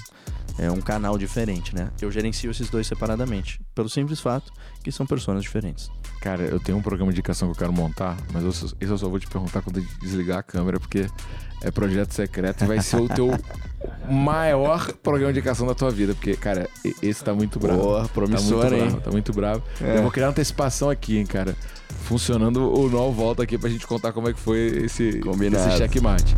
é, 0.62 0.70
um 0.70 0.80
canal 0.80 1.18
diferente, 1.18 1.76
né? 1.76 1.90
Eu 2.00 2.12
gerencio 2.12 2.52
esses 2.52 2.70
dois 2.70 2.86
separadamente, 2.86 3.60
pelo 3.74 3.90
simples 3.90 4.20
fato 4.20 4.54
que 4.84 4.92
são 4.92 5.08
pessoas 5.08 5.42
diferentes. 5.42 5.90
Cara, 6.22 6.44
eu 6.44 6.60
tenho 6.60 6.78
um 6.78 6.82
programa 6.84 7.12
de 7.12 7.18
indicação 7.18 7.48
que 7.48 7.54
eu 7.54 7.58
quero 7.58 7.74
montar, 7.74 8.16
mas 8.32 8.44
eu, 8.44 8.50
isso 8.50 8.76
eu 8.80 8.98
só 8.98 9.10
vou 9.10 9.20
te 9.20 9.26
perguntar 9.26 9.64
quando 9.64 9.82
desligar 10.00 10.38
a 10.38 10.44
câmera, 10.44 10.80
porque 10.80 11.08
é 11.64 11.72
projeto 11.72 12.14
secreto 12.14 12.64
e 12.64 12.68
vai 12.68 12.80
ser 12.80 12.98
o 12.98 13.10
teu 13.10 13.30
maior 14.08 14.94
programa 15.02 15.34
de 15.34 15.40
indicação 15.40 15.66
da 15.66 15.74
tua 15.74 15.90
vida, 15.90 16.14
porque, 16.14 16.36
cara, 16.36 16.70
esse 17.02 17.24
tá 17.24 17.34
muito 17.34 17.60
bravo. 17.60 17.82
Boa, 17.82 18.08
promissor, 18.10 18.62
tá 18.62 18.70
muito 18.70 18.76
hein? 18.76 18.90
Bravo, 18.90 19.02
tá 19.02 19.12
muito 19.12 19.34
bravo. 19.34 19.64
É. 19.82 19.98
Eu 19.98 20.04
vou 20.04 20.12
criar 20.12 20.28
antecipação 20.28 20.92
aqui, 20.92 21.18
hein, 21.18 21.26
cara 21.26 21.56
funcionando 22.04 22.74
o 22.74 22.90
nó 22.90 23.10
volta 23.10 23.44
aqui 23.44 23.58
pra 23.58 23.70
gente 23.70 23.86
contar 23.86 24.14
como 24.14 24.30
é 24.30 24.34
que 24.34 24.40
foi 24.40 24.84
esse, 24.86 25.20
Combinado. 25.20 25.70
esse 25.70 25.78
checkmate. 25.78 26.36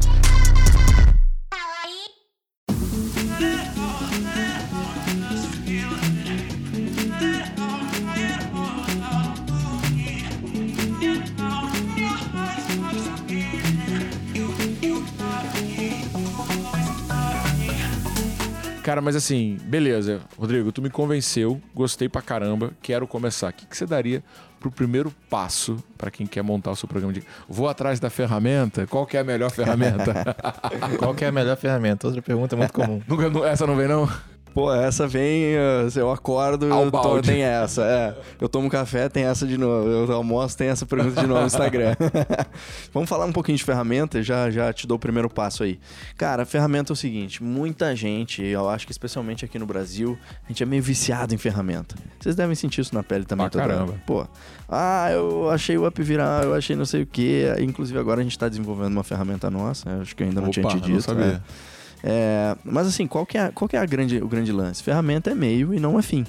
Cara, 18.93 19.01
mas 19.01 19.15
assim, 19.15 19.57
beleza. 19.63 20.21
Rodrigo, 20.37 20.71
tu 20.71 20.79
me 20.79 20.87
convenceu, 20.87 21.59
gostei 21.73 22.07
pra 22.07 22.21
caramba, 22.21 22.73
quero 22.79 23.07
começar. 23.07 23.49
O 23.49 23.53
que, 23.53 23.65
que 23.65 23.75
você 23.75 23.87
daria 23.87 24.23
pro 24.59 24.69
primeiro 24.69 25.11
passo 25.31 25.83
para 25.97 26.11
quem 26.11 26.27
quer 26.27 26.43
montar 26.43 26.69
o 26.69 26.75
seu 26.75 26.87
programa 26.87 27.11
de. 27.11 27.23
Vou 27.49 27.67
atrás 27.67 27.99
da 27.99 28.11
ferramenta? 28.11 28.85
Qual 28.85 29.07
que 29.07 29.17
é 29.17 29.21
a 29.21 29.23
melhor 29.23 29.49
ferramenta? 29.49 30.35
Qual 30.99 31.15
que 31.15 31.25
é 31.25 31.29
a 31.29 31.31
melhor 31.31 31.57
ferramenta? 31.57 32.05
Outra 32.05 32.21
pergunta 32.21 32.55
muito 32.55 32.71
comum. 32.71 33.01
Nunca, 33.09 33.47
essa 33.47 33.65
não 33.65 33.75
vem, 33.75 33.87
não? 33.87 34.07
Pô, 34.53 34.71
essa 34.71 35.07
vem, 35.07 35.55
eh, 35.55 35.87
eu 35.95 36.11
acordo, 36.11 36.71
Ao 36.71 36.81
eu 36.83 36.91
to- 36.91 36.91
balde. 36.91 37.27
tem 37.29 37.41
essa. 37.41 37.81
É. 37.83 38.15
Eu 38.39 38.47
tomo 38.47 38.69
café, 38.69 39.09
tem 39.09 39.23
essa 39.23 39.47
de 39.47 39.57
novo. 39.57 39.89
Eu 39.89 40.11
almoço, 40.13 40.55
tem 40.55 40.67
essa 40.67 40.85
pergunta 40.85 41.19
de 41.19 41.25
novo 41.25 41.41
no 41.41 41.47
Instagram. 41.47 41.95
Vamos 42.93 43.09
falar 43.09 43.25
um 43.25 43.31
pouquinho 43.31 43.57
de 43.57 43.63
ferramenta, 43.63 44.21
já, 44.21 44.51
já 44.51 44.71
te 44.71 44.85
dou 44.85 44.97
o 44.97 44.99
primeiro 44.99 45.27
passo 45.29 45.63
aí. 45.63 45.79
Cara, 46.17 46.43
a 46.43 46.45
ferramenta 46.45 46.91
é 46.91 46.93
o 46.93 46.95
seguinte: 46.95 47.41
muita 47.43 47.95
gente, 47.95 48.43
eu 48.43 48.69
acho 48.69 48.85
que 48.85 48.91
especialmente 48.91 49.43
aqui 49.43 49.57
no 49.57 49.65
Brasil, 49.65 50.17
a 50.45 50.47
gente 50.49 50.61
é 50.61 50.65
meio 50.65 50.83
viciado 50.83 51.33
em 51.33 51.37
ferramenta. 51.37 51.95
Vocês 52.19 52.35
devem 52.35 52.53
sentir 52.55 52.81
isso 52.81 52.93
na 52.93 53.01
pele 53.01 53.25
também, 53.25 53.45
hora. 53.45 53.57
caramba. 53.57 53.95
Pô, 54.05 54.25
ah, 54.69 55.09
eu 55.11 55.49
achei 55.49 55.77
o 55.79 55.87
up 55.87 56.01
virar, 56.03 56.43
eu 56.43 56.53
achei 56.53 56.75
não 56.75 56.85
sei 56.85 57.01
o 57.01 57.07
quê. 57.07 57.47
Inclusive 57.59 57.97
agora 57.97 58.21
a 58.21 58.23
gente 58.23 58.37
tá 58.37 58.47
desenvolvendo 58.47 58.91
uma 58.93 59.03
ferramenta 59.03 59.49
nossa, 59.49 59.89
acho 60.01 60.15
que 60.15 60.21
eu 60.21 60.27
ainda 60.27 60.41
não 60.41 60.51
tinha 60.51 60.63
Opa, 60.65 60.75
te 60.75 60.81
não 60.81 60.87
dito. 60.97 61.01
sabia. 61.01 61.25
é. 61.25 61.73
É, 62.03 62.57
mas 62.65 62.85
assim, 62.85 63.07
qual 63.07 63.25
que 63.25 63.37
é, 63.37 63.49
qual 63.49 63.67
que 63.67 63.77
é 63.77 63.79
a 63.79 63.85
grande, 63.85 64.17
o 64.17 64.27
grande 64.27 64.51
lance? 64.51 64.83
Ferramenta 64.83 65.31
é 65.31 65.35
meio 65.35 65.73
e 65.73 65.79
não 65.79 65.97
é 65.97 66.01
fim. 66.01 66.25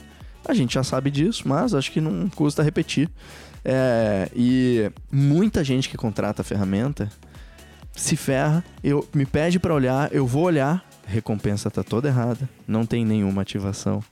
A 0.46 0.54
gente 0.54 0.74
já 0.74 0.84
sabe 0.84 1.10
disso, 1.10 1.48
mas 1.48 1.74
acho 1.74 1.90
que 1.90 2.00
não 2.00 2.28
custa 2.30 2.62
repetir. 2.62 3.10
É, 3.64 4.30
e 4.37 4.90
muita 5.10 5.64
gente 5.64 5.88
que 5.88 5.96
contrata 5.96 6.42
a 6.42 6.44
ferramenta 6.44 7.10
se 7.96 8.16
ferra, 8.16 8.64
eu, 8.82 9.08
me 9.14 9.24
pede 9.24 9.58
pra 9.58 9.74
olhar, 9.74 10.12
eu 10.12 10.26
vou 10.26 10.44
olhar, 10.44 10.84
recompensa 11.06 11.70
tá 11.70 11.82
toda 11.82 12.08
errada, 12.08 12.48
não 12.66 12.84
tem 12.84 13.04
nenhuma 13.04 13.42
ativação. 13.42 14.03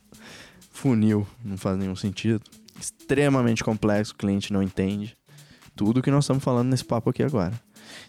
Funil, 0.71 1.27
não 1.43 1.57
faz 1.57 1.77
nenhum 1.77 1.95
sentido. 1.95 2.41
Extremamente 2.79 3.63
complexo, 3.63 4.13
o 4.13 4.17
cliente 4.17 4.51
não 4.51 4.63
entende. 4.63 5.15
Tudo 5.75 6.01
que 6.01 6.11
nós 6.11 6.23
estamos 6.23 6.43
falando 6.43 6.69
nesse 6.69 6.83
papo 6.83 7.09
aqui 7.09 7.21
agora. 7.21 7.53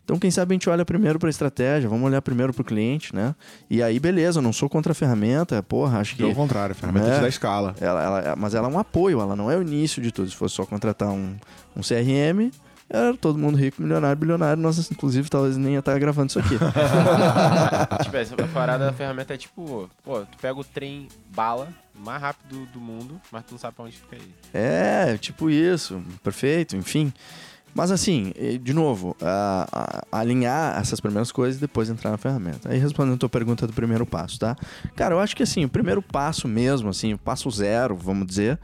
Então, 0.04 0.18
quem 0.18 0.30
sabe 0.30 0.52
a 0.52 0.54
gente 0.54 0.68
olha 0.68 0.84
primeiro 0.84 1.18
para 1.18 1.28
a 1.28 1.30
estratégia, 1.30 1.88
vamos 1.88 2.04
olhar 2.06 2.20
primeiro 2.22 2.52
para 2.52 2.62
o 2.62 2.64
cliente, 2.64 3.14
né? 3.14 3.34
E 3.70 3.82
aí, 3.82 3.98
beleza, 3.98 4.38
eu 4.38 4.42
não 4.42 4.52
sou 4.52 4.68
contra 4.68 4.92
a 4.92 4.94
ferramenta, 4.94 5.62
porra, 5.62 5.98
acho 5.98 6.12
que. 6.16 6.22
Pelo 6.22 6.34
contrário, 6.34 6.72
a 6.72 6.74
ferramenta 6.74 7.08
É. 7.08 7.14
te 7.16 7.20
dá 7.22 7.28
escala. 7.28 7.74
Ela, 7.80 8.02
ela- 8.02 8.36
mas 8.36 8.54
ela 8.54 8.68
é 8.68 8.70
um 8.70 8.78
apoio, 8.78 9.20
ela 9.20 9.34
não 9.36 9.50
é 9.50 9.56
o 9.56 9.62
início 9.62 10.02
de 10.02 10.12
tudo. 10.12 10.28
Se 10.28 10.36
fosse 10.36 10.54
só 10.54 10.64
contratar 10.66 11.08
um, 11.08 11.36
um 11.76 11.80
CRM, 11.82 12.50
era 12.88 13.14
todo 13.14 13.38
mundo 13.38 13.56
rico, 13.56 13.80
milionário, 13.82 14.16
bilionário. 14.16 14.62
Nós, 14.62 14.90
inclusive, 14.90 15.28
talvez 15.30 15.56
nem 15.56 15.72
ia 15.72 15.78
estar 15.78 15.98
gravando 15.98 16.28
isso 16.28 16.38
aqui. 16.38 16.56
tipo, 18.04 18.16
essa 18.16 18.36
parada 18.52 18.86
da 18.86 18.92
ferramenta 18.92 19.34
é 19.34 19.36
tipo, 19.36 19.88
pô, 20.04 20.20
tu 20.20 20.36
pega 20.40 20.58
o 20.58 20.64
trem 20.64 21.08
bala 21.34 21.68
mais 21.94 22.20
rápido 22.20 22.66
do 22.72 22.80
mundo, 22.80 23.20
mas 23.32 23.44
tu 23.44 23.52
não 23.52 23.58
sabe 23.58 23.74
pra 23.76 23.84
onde 23.84 23.96
fica 23.96 24.16
ele. 24.16 24.34
É, 24.52 25.16
tipo 25.16 25.48
isso, 25.48 26.02
perfeito, 26.22 26.76
enfim. 26.76 27.12
Mas 27.74 27.90
assim, 27.90 28.32
de 28.62 28.72
novo, 28.72 29.16
a- 29.20 29.66
a- 30.12 30.18
alinhar 30.20 30.78
essas 30.80 31.00
primeiras 31.00 31.32
coisas 31.32 31.56
e 31.56 31.60
depois 31.60 31.90
entrar 31.90 32.10
na 32.10 32.16
ferramenta. 32.16 32.68
Aí 32.70 32.78
respondendo 32.78 33.14
a 33.14 33.18
tua 33.18 33.28
pergunta 33.28 33.66
do 33.66 33.72
primeiro 33.72 34.06
passo, 34.06 34.38
tá? 34.38 34.56
Cara, 34.94 35.14
eu 35.14 35.18
acho 35.20 35.34
que 35.34 35.42
assim, 35.42 35.64
o 35.64 35.68
primeiro 35.68 36.00
passo 36.00 36.46
mesmo, 36.46 36.88
assim, 36.88 37.12
o 37.14 37.18
passo 37.18 37.50
zero, 37.50 37.96
vamos 37.96 38.26
dizer, 38.26 38.60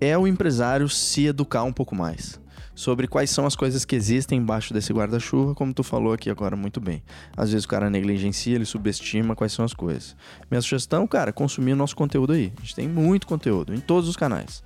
é 0.00 0.18
o 0.18 0.26
empresário 0.26 0.88
se 0.88 1.26
educar 1.26 1.62
um 1.62 1.72
pouco 1.72 1.94
mais. 1.94 2.40
Sobre 2.74 3.06
quais 3.06 3.28
são 3.28 3.44
as 3.44 3.54
coisas 3.54 3.84
que 3.84 3.94
existem 3.94 4.38
embaixo 4.38 4.72
desse 4.72 4.90
guarda-chuva, 4.92 5.54
como 5.54 5.72
tu 5.74 5.82
falou 5.82 6.14
aqui 6.14 6.30
agora 6.30 6.56
muito 6.56 6.80
bem. 6.80 7.02
Às 7.36 7.50
vezes 7.52 7.66
o 7.66 7.68
cara 7.68 7.90
negligencia, 7.90 8.54
ele 8.54 8.64
subestima 8.64 9.36
quais 9.36 9.52
são 9.52 9.64
as 9.64 9.74
coisas. 9.74 10.16
Minha 10.50 10.62
sugestão, 10.62 11.06
cara, 11.06 11.30
consumir 11.30 11.74
nosso 11.74 11.94
conteúdo 11.94 12.32
aí. 12.32 12.50
A 12.56 12.60
gente 12.62 12.74
tem 12.74 12.88
muito 12.88 13.26
conteúdo 13.26 13.74
em 13.74 13.80
todos 13.80 14.08
os 14.08 14.16
canais. 14.16 14.62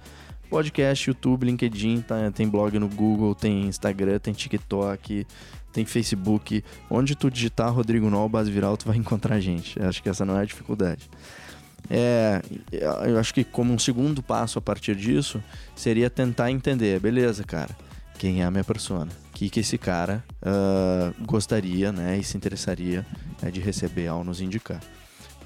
Podcast, 0.54 1.10
YouTube, 1.10 1.46
LinkedIn, 1.46 2.02
tá- 2.02 2.30
tem 2.30 2.48
blog 2.48 2.78
no 2.78 2.88
Google, 2.88 3.34
tem 3.34 3.66
Instagram, 3.66 4.20
tem 4.20 4.32
TikTok, 4.32 5.26
tem 5.72 5.84
Facebook. 5.84 6.62
Onde 6.88 7.16
tu 7.16 7.28
digitar 7.28 7.74
Rodrigo 7.74 8.08
Nol, 8.08 8.28
base 8.28 8.52
viral, 8.52 8.76
tu 8.76 8.86
vai 8.86 8.94
encontrar 8.96 9.34
a 9.34 9.40
gente. 9.40 9.76
Eu 9.76 9.88
Acho 9.88 10.00
que 10.00 10.08
essa 10.08 10.24
não 10.24 10.38
é 10.38 10.42
a 10.42 10.44
dificuldade. 10.44 11.10
É, 11.90 12.40
eu 12.70 13.18
acho 13.18 13.34
que 13.34 13.42
como 13.42 13.74
um 13.74 13.78
segundo 13.80 14.22
passo 14.22 14.56
a 14.56 14.62
partir 14.62 14.94
disso, 14.94 15.42
seria 15.74 16.08
tentar 16.08 16.52
entender, 16.52 17.00
beleza, 17.00 17.42
cara, 17.42 17.76
quem 18.16 18.40
é 18.40 18.44
a 18.44 18.50
minha 18.50 18.62
persona? 18.62 19.10
O 19.30 19.34
que, 19.34 19.50
que 19.50 19.58
esse 19.58 19.76
cara 19.76 20.22
ah, 20.40 21.12
gostaria, 21.26 21.90
né, 21.90 22.16
e 22.16 22.22
se 22.22 22.36
interessaria 22.36 23.04
né, 23.42 23.50
de 23.50 23.60
receber 23.60 24.06
ao 24.06 24.22
nos 24.22 24.40
indicar. 24.40 24.80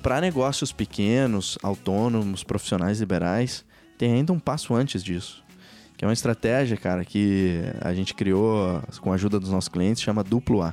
Para 0.03 0.21
negócios 0.21 0.71
pequenos, 0.71 1.57
autônomos, 1.63 2.45
profissionais 2.45 3.01
liberais, 3.01 3.65
tem 3.99 4.13
ainda 4.13 4.33
um 4.33 4.39
passo 4.39 4.75
antes 4.75 5.03
disso. 5.03 5.45
Que 5.97 6.05
é 6.05 6.09
uma 6.09 6.15
estratégia, 6.15 6.77
cara, 6.77 7.05
que 7.05 7.61
a 7.81 7.93
gente 7.93 8.15
criou 8.15 8.81
com 9.01 9.11
a 9.11 9.17
ajuda 9.17 9.41
dos 9.41 9.51
nossos 9.51 9.69
clientes, 9.69 10.01
chama 10.01 10.23
Duplo 10.23 10.63
A. 10.63 10.73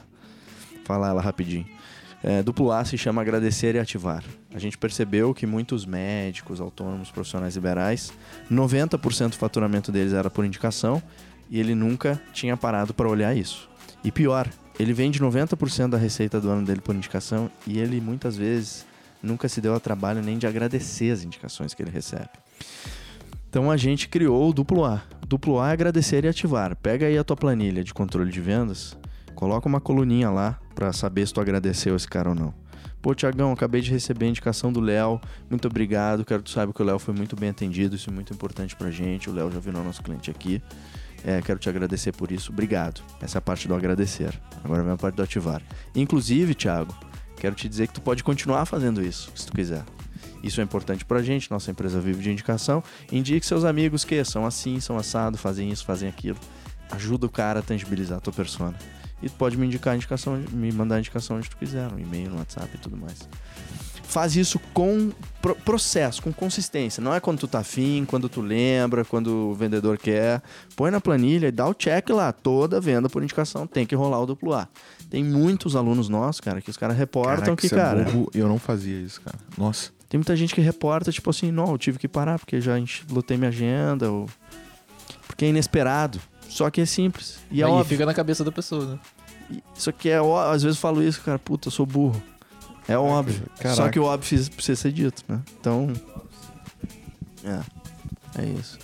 Fala 0.85 1.09
ela 1.09 1.21
rapidinho. 1.21 1.65
É, 2.23 2.41
duplo 2.41 2.71
A 2.71 2.85
se 2.85 2.97
chama 2.97 3.21
agradecer 3.21 3.75
e 3.75 3.79
ativar. 3.79 4.23
A 4.53 4.59
gente 4.59 4.77
percebeu 4.77 5.33
que 5.33 5.45
muitos 5.45 5.85
médicos, 5.85 6.61
autônomos, 6.61 7.11
profissionais 7.11 7.55
liberais, 7.55 8.13
90% 8.51 9.29
do 9.29 9.35
faturamento 9.35 9.91
deles 9.91 10.13
era 10.13 10.29
por 10.29 10.45
indicação 10.45 11.01
e 11.49 11.59
ele 11.59 11.75
nunca 11.75 12.21
tinha 12.33 12.55
parado 12.55 12.93
para 12.93 13.09
olhar 13.09 13.35
isso. 13.35 13.69
E 14.03 14.11
pior, 14.11 14.47
ele 14.79 14.93
vende 14.93 15.19
90% 15.19 15.89
da 15.89 15.97
receita 15.97 16.39
do 16.39 16.49
ano 16.49 16.65
dele 16.65 16.81
por 16.81 16.95
indicação 16.95 17.49
e 17.65 17.79
ele 17.79 17.99
muitas 17.99 18.35
vezes 18.35 18.85
nunca 19.21 19.49
se 19.49 19.59
deu 19.59 19.73
ao 19.73 19.79
trabalho 19.79 20.21
nem 20.21 20.37
de 20.37 20.45
agradecer 20.45 21.11
as 21.11 21.23
indicações 21.23 21.73
que 21.73 21.81
ele 21.81 21.91
recebe. 21.91 22.29
Então 23.55 23.71
a 23.71 23.77
gente 23.77 24.09
criou 24.09 24.49
o 24.49 24.53
duplo 24.53 24.83
A. 24.83 25.01
Duplo 25.29 25.61
A 25.61 25.69
é 25.69 25.71
agradecer 25.71 26.25
e 26.25 26.27
ativar. 26.27 26.75
Pega 26.75 27.05
aí 27.05 27.17
a 27.17 27.23
tua 27.23 27.37
planilha 27.37 27.85
de 27.85 27.93
controle 27.93 28.29
de 28.29 28.41
vendas, 28.41 28.97
coloca 29.33 29.65
uma 29.65 29.79
coluninha 29.79 30.29
lá 30.29 30.59
para 30.75 30.91
saber 30.91 31.25
se 31.25 31.33
tu 31.33 31.39
agradeceu 31.39 31.95
esse 31.95 32.05
cara 32.05 32.31
ou 32.31 32.35
não. 32.35 32.53
Pô, 33.01 33.15
Tiagão, 33.15 33.53
acabei 33.53 33.79
de 33.79 33.89
receber 33.89 34.25
a 34.25 34.27
indicação 34.27 34.73
do 34.73 34.81
Léo. 34.81 35.21
Muito 35.49 35.69
obrigado. 35.69 36.25
Quero 36.25 36.43
que 36.43 36.49
tu 36.49 36.53
saiba 36.53 36.73
que 36.73 36.81
o 36.81 36.85
Léo 36.85 36.99
foi 36.99 37.13
muito 37.13 37.33
bem 37.37 37.47
atendido. 37.47 37.95
Isso 37.95 38.09
é 38.09 38.13
muito 38.13 38.33
importante 38.33 38.75
pra 38.75 38.91
gente. 38.91 39.29
O 39.29 39.33
Léo 39.33 39.49
já 39.49 39.61
virou 39.61 39.81
nosso 39.81 40.03
cliente 40.03 40.29
aqui. 40.29 40.61
É, 41.23 41.41
quero 41.41 41.57
te 41.57 41.69
agradecer 41.69 42.11
por 42.11 42.33
isso. 42.33 42.51
Obrigado. 42.51 43.01
Essa 43.21 43.37
é 43.37 43.39
a 43.39 43.41
parte 43.41 43.69
do 43.69 43.73
agradecer. 43.73 44.37
Agora 44.65 44.83
vem 44.83 44.91
a 44.91 44.97
parte 44.97 45.15
do 45.15 45.23
ativar. 45.23 45.61
Inclusive, 45.95 46.53
Thiago, 46.55 46.93
quero 47.37 47.55
te 47.55 47.69
dizer 47.69 47.87
que 47.87 47.93
tu 47.93 48.01
pode 48.01 48.21
continuar 48.21 48.65
fazendo 48.65 49.01
isso, 49.01 49.31
se 49.33 49.47
tu 49.47 49.53
quiser. 49.53 49.85
Isso 50.45 50.61
é 50.61 50.63
importante 50.63 51.03
pra 51.03 51.23
gente, 51.23 51.49
nossa 51.49 51.71
empresa 51.71 51.99
vive 51.99 52.21
de 52.21 52.31
indicação. 52.31 52.83
Indique 53.11 53.45
seus 53.45 53.63
amigos 53.65 54.05
que 54.05 54.23
são 54.23 54.45
assim, 54.45 54.79
são 54.79 54.95
assado, 54.95 55.37
fazem 55.39 55.71
isso, 55.71 55.83
fazem 55.83 56.07
aquilo. 56.07 56.37
Ajuda 56.91 57.25
o 57.25 57.29
cara 57.29 57.59
a 57.59 57.63
tangibilizar 57.63 58.19
a 58.19 58.21
tua 58.21 58.31
persona. 58.31 58.75
E 59.23 59.27
tu 59.29 59.35
pode 59.37 59.57
me 59.57 59.65
indicar 59.65 59.93
a 59.93 59.95
indicação, 59.95 60.37
me 60.51 60.71
mandar 60.71 60.95
a 60.95 60.99
indicação 60.99 61.37
onde 61.37 61.49
tu 61.49 61.57
quiser, 61.57 61.91
no 61.91 61.99
e-mail, 61.99 62.29
no 62.29 62.37
WhatsApp 62.37 62.69
e 62.75 62.77
tudo 62.77 62.95
mais. 62.95 63.27
Faz 64.03 64.35
isso 64.35 64.59
com 64.71 65.11
pro- 65.41 65.55
processo, 65.55 66.21
com 66.21 66.31
consistência. 66.31 67.01
Não 67.01 67.11
é 67.13 67.19
quando 67.19 67.39
tu 67.39 67.47
tá 67.47 67.59
afim, 67.59 68.05
quando 68.05 68.29
tu 68.29 68.39
lembra, 68.39 69.03
quando 69.03 69.49
o 69.49 69.53
vendedor 69.55 69.97
quer. 69.97 70.43
Põe 70.75 70.91
na 70.91 71.01
planilha 71.01 71.47
e 71.47 71.51
dá 71.51 71.67
o 71.67 71.73
check 71.73 72.07
lá. 72.11 72.31
Toda 72.31 72.79
venda 72.79 73.09
por 73.09 73.23
indicação 73.23 73.65
tem 73.65 73.83
que 73.83 73.95
rolar 73.95 74.19
o 74.21 74.27
duplo 74.27 74.53
A. 74.53 74.67
Tem 75.09 75.23
muitos 75.23 75.75
alunos 75.75 76.07
nossos, 76.07 76.39
cara, 76.39 76.61
que 76.61 76.69
os 76.69 76.77
caras 76.77 76.95
reportam 76.95 77.55
Caraca, 77.55 77.67
que, 77.67 77.67
é 77.67 77.69
cara. 77.77 78.03
burro. 78.03 78.29
Eu 78.33 78.47
não 78.47 78.59
fazia 78.59 78.99
isso, 79.01 79.19
cara. 79.21 79.39
Nossa. 79.57 79.94
Tem 80.09 80.17
muita 80.17 80.35
gente 80.35 80.53
que 80.53 80.61
reporta, 80.61 81.11
tipo 81.11 81.29
assim, 81.29 81.51
não, 81.51 81.71
eu 81.71 81.77
tive 81.77 81.97
que 81.97 82.07
parar 82.07 82.37
porque 82.39 82.61
já 82.61 82.73
lotei 83.09 83.37
minha 83.37 83.49
agenda, 83.49 84.09
ou... 84.11 84.29
porque 85.27 85.45
é 85.45 85.49
inesperado. 85.49 86.19
Só 86.47 86.69
que 86.69 86.79
é 86.81 86.85
simples. 86.85 87.39
E 87.51 87.61
é 87.61 87.65
Aí 87.65 87.71
óbvio. 87.71 87.85
fica 87.85 88.05
na 88.05 88.13
cabeça 88.13 88.43
da 88.43 88.51
pessoa, 88.51 88.85
né? 89.49 89.59
Só 89.73 89.91
que 89.91 90.09
é 90.09 90.21
ó- 90.21 90.51
às 90.51 90.63
vezes 90.63 90.77
eu 90.77 90.81
falo 90.81 91.01
isso, 91.03 91.21
cara, 91.21 91.37
puta, 91.39 91.67
eu 91.67 91.71
sou 91.71 91.85
burro. 91.85 92.21
É 92.87 92.97
óbvio. 92.97 93.43
caraca. 93.59 93.75
Só 93.75 93.89
que 93.89 93.99
o 93.99 94.03
óbvio 94.03 94.19
precisa- 94.19 94.51
precisa 94.51 94.79
ser 94.81 94.91
dito, 94.91 95.23
né? 95.27 95.41
Então. 95.59 95.91
É. 97.43 97.59
É 98.41 98.45
isso. 98.45 98.77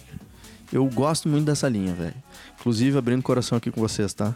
Eu 0.72 0.86
gosto 0.88 1.28
muito 1.30 1.45
dessa 1.45 1.67
linha, 1.69 1.93
velho. 1.93 2.13
Inclusive, 2.59 2.97
abrindo 2.97 3.19
o 3.19 3.24
coração 3.24 3.57
aqui 3.57 3.69
com 3.72 3.80
vocês, 3.82 4.13
tá? 4.13 4.34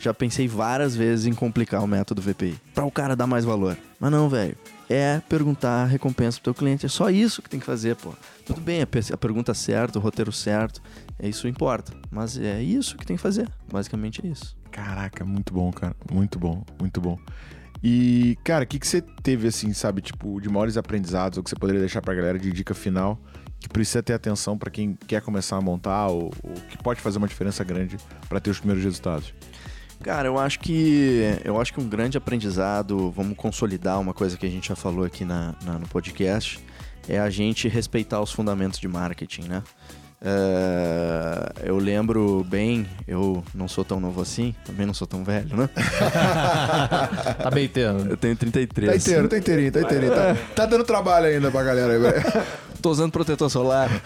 Já 0.00 0.12
pensei 0.14 0.46
várias 0.46 0.94
vezes 0.94 1.26
em 1.26 1.32
complicar 1.32 1.82
o 1.82 1.86
método 1.86 2.22
VPI. 2.22 2.56
Pra 2.74 2.84
o 2.84 2.90
cara 2.90 3.16
dar 3.16 3.26
mais 3.26 3.44
valor. 3.44 3.76
Mas 3.98 4.10
não, 4.10 4.28
velho. 4.28 4.56
É 4.90 5.20
perguntar 5.28 5.82
a 5.82 5.84
recompensa 5.84 6.38
pro 6.38 6.44
teu 6.44 6.54
cliente. 6.54 6.86
É 6.86 6.88
só 6.88 7.10
isso 7.10 7.42
que 7.42 7.50
tem 7.50 7.60
que 7.60 7.66
fazer, 7.66 7.94
pô. 7.96 8.14
Tudo 8.46 8.60
bem, 8.60 8.80
a 8.80 8.86
pe- 8.86 9.12
a 9.12 9.16
pergunta 9.18 9.52
certa, 9.52 9.98
o 9.98 10.02
roteiro 10.02 10.32
certo. 10.32 10.80
É 11.18 11.28
isso 11.28 11.46
importa. 11.46 11.92
Mas 12.10 12.38
é 12.38 12.62
isso 12.62 12.96
que 12.96 13.04
tem 13.04 13.16
que 13.16 13.22
fazer. 13.22 13.48
Basicamente 13.70 14.24
é 14.24 14.30
isso. 14.30 14.56
Caraca, 14.70 15.24
muito 15.24 15.52
bom, 15.52 15.70
cara. 15.70 15.94
Muito 16.10 16.38
bom, 16.38 16.64
muito 16.80 17.00
bom. 17.00 17.18
E, 17.82 18.36
cara, 18.42 18.64
o 18.64 18.66
que, 18.66 18.78
que 18.78 18.86
você 18.88 19.00
teve, 19.22 19.46
assim, 19.46 19.72
sabe, 19.72 20.00
tipo, 20.00 20.40
de 20.40 20.48
maiores 20.48 20.76
aprendizados, 20.76 21.36
ou 21.38 21.44
que 21.44 21.50
você 21.50 21.56
poderia 21.56 21.80
deixar 21.80 22.00
pra 22.02 22.14
galera 22.14 22.38
de 22.38 22.50
dica 22.50 22.74
final, 22.74 23.20
que 23.60 23.68
precisa 23.68 24.02
ter 24.02 24.14
atenção 24.14 24.56
pra 24.58 24.70
quem 24.70 24.94
quer 25.06 25.20
começar 25.22 25.56
a 25.56 25.60
montar, 25.60 26.08
ou, 26.08 26.32
ou 26.42 26.54
que 26.68 26.76
pode 26.78 27.00
fazer 27.00 27.18
uma 27.18 27.28
diferença 27.28 27.62
grande 27.62 27.96
pra 28.28 28.40
ter 28.40 28.50
os 28.50 28.58
primeiros 28.58 28.82
resultados? 28.82 29.32
Cara, 30.02 30.28
eu 30.28 30.38
acho 30.38 30.60
que 30.60 31.22
eu 31.44 31.60
acho 31.60 31.72
que 31.72 31.80
um 31.80 31.88
grande 31.88 32.16
aprendizado, 32.16 33.10
vamos 33.10 33.36
consolidar 33.36 34.00
uma 34.00 34.14
coisa 34.14 34.36
que 34.36 34.46
a 34.46 34.50
gente 34.50 34.68
já 34.68 34.76
falou 34.76 35.04
aqui 35.04 35.24
na, 35.24 35.54
na- 35.64 35.78
no 35.78 35.88
podcast, 35.88 36.60
é 37.08 37.18
a 37.18 37.28
gente 37.30 37.68
respeitar 37.68 38.20
os 38.20 38.30
fundamentos 38.32 38.78
de 38.78 38.86
marketing, 38.88 39.42
né? 39.48 39.62
É, 40.20 41.52
eu 41.64 41.78
lembro 41.78 42.44
bem, 42.48 42.86
eu 43.06 43.42
não 43.54 43.68
sou 43.68 43.84
tão 43.84 44.00
novo 44.00 44.20
assim, 44.20 44.52
também 44.64 44.84
não 44.86 44.92
sou 44.94 45.06
tão 45.06 45.22
velho, 45.24 45.56
né? 45.56 45.68
tá 47.40 47.50
beitando. 47.52 48.10
Eu 48.10 48.16
tenho 48.16 48.34
33. 48.34 48.90
Tá 48.90 48.96
inteiro, 48.96 49.28
tá 49.28 49.38
inteirinho, 49.38 49.70
tá 49.72 49.80
inteirinho. 49.80 50.12
Tá, 50.14 50.36
tá 50.56 50.66
dando 50.66 50.84
trabalho 50.84 51.26
ainda 51.26 51.50
pra 51.52 51.62
galera 51.62 51.94
agora. 51.94 52.46
Tô 52.82 52.90
usando 52.90 53.12
protetor 53.12 53.48
solar. 53.50 53.88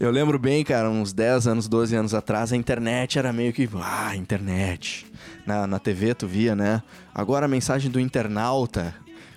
eu 0.00 0.10
lembro 0.10 0.38
bem, 0.38 0.64
cara, 0.64 0.90
uns 0.90 1.12
10 1.12 1.46
anos, 1.46 1.68
12 1.68 1.94
anos 1.94 2.14
atrás, 2.14 2.52
a 2.52 2.56
internet 2.56 3.18
era 3.18 3.32
meio 3.32 3.52
que. 3.52 3.68
Ah, 3.80 4.16
internet. 4.16 5.06
Na, 5.46 5.66
na 5.66 5.78
TV 5.78 6.14
tu 6.14 6.26
via, 6.26 6.56
né? 6.56 6.82
Agora 7.14 7.44
a 7.44 7.48
mensagem 7.48 7.90
do 7.90 8.00
internauta 8.00 8.94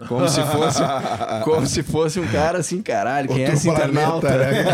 como 0.07 0.27
se 0.27 0.41
fosse, 0.43 0.81
como 1.43 1.65
se 1.65 1.83
fosse 1.83 2.19
um 2.19 2.27
cara 2.27 2.59
assim, 2.59 2.81
caralho, 2.81 3.27
quem 3.27 3.39
Outro 3.39 3.53
é 3.53 3.55
esse 3.55 3.69
internauta? 3.69 4.37
Né? 4.37 4.65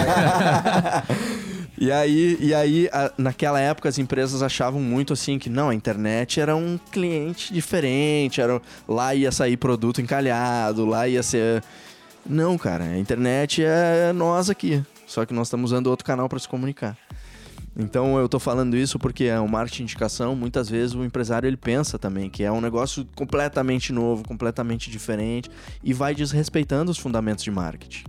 e 1.78 1.92
aí, 1.92 2.38
e 2.40 2.54
aí 2.54 2.90
a, 2.92 3.12
naquela 3.18 3.60
época, 3.60 3.90
as 3.90 3.98
empresas 3.98 4.42
achavam 4.42 4.82
muito 4.82 5.14
assim 5.14 5.38
que 5.38 5.50
não, 5.50 5.70
a 5.70 5.76
internet 5.76 6.40
era 6.40 6.56
um 6.56 6.80
cliente 6.92 7.54
diferente, 7.54 8.42
era, 8.42 8.62
lá 8.88 9.14
ia 9.14 9.32
sair 9.32 9.58
produto 9.58 10.02
encalhado, 10.02 10.86
lá 10.86 11.08
ia 11.08 11.24
ser. 11.24 11.64
Não, 12.26 12.58
cara, 12.58 12.84
a 12.84 12.98
internet 12.98 13.64
é 13.64 14.12
nós 14.14 14.50
aqui. 14.50 14.84
Só 15.10 15.26
que 15.26 15.34
nós 15.34 15.48
estamos 15.48 15.72
usando 15.72 15.88
outro 15.88 16.06
canal 16.06 16.30
para 16.30 16.38
se 16.38 16.48
comunicar. 16.48 16.96
Então 17.76 18.16
eu 18.20 18.26
estou 18.26 18.40
falando 18.40 18.78
isso 18.78 19.00
porque 19.00 19.24
é 19.24 19.40
um 19.42 19.48
marketing 19.48 19.84
indicação, 19.84 20.36
muitas 20.36 20.70
vezes 20.70 20.96
o 20.96 21.04
empresário 21.04 21.48
ele 21.48 21.58
pensa 21.58 21.98
também 21.98 22.30
que 22.30 22.44
é 22.44 22.52
um 22.52 22.62
negócio 22.62 23.08
completamente 23.16 23.92
novo, 23.92 24.24
completamente 24.24 24.92
diferente 24.92 25.50
e 25.84 25.94
vai 25.94 26.14
desrespeitando 26.14 26.92
os 26.92 26.98
fundamentos 27.00 27.44
de 27.44 27.50
marketing, 27.50 28.04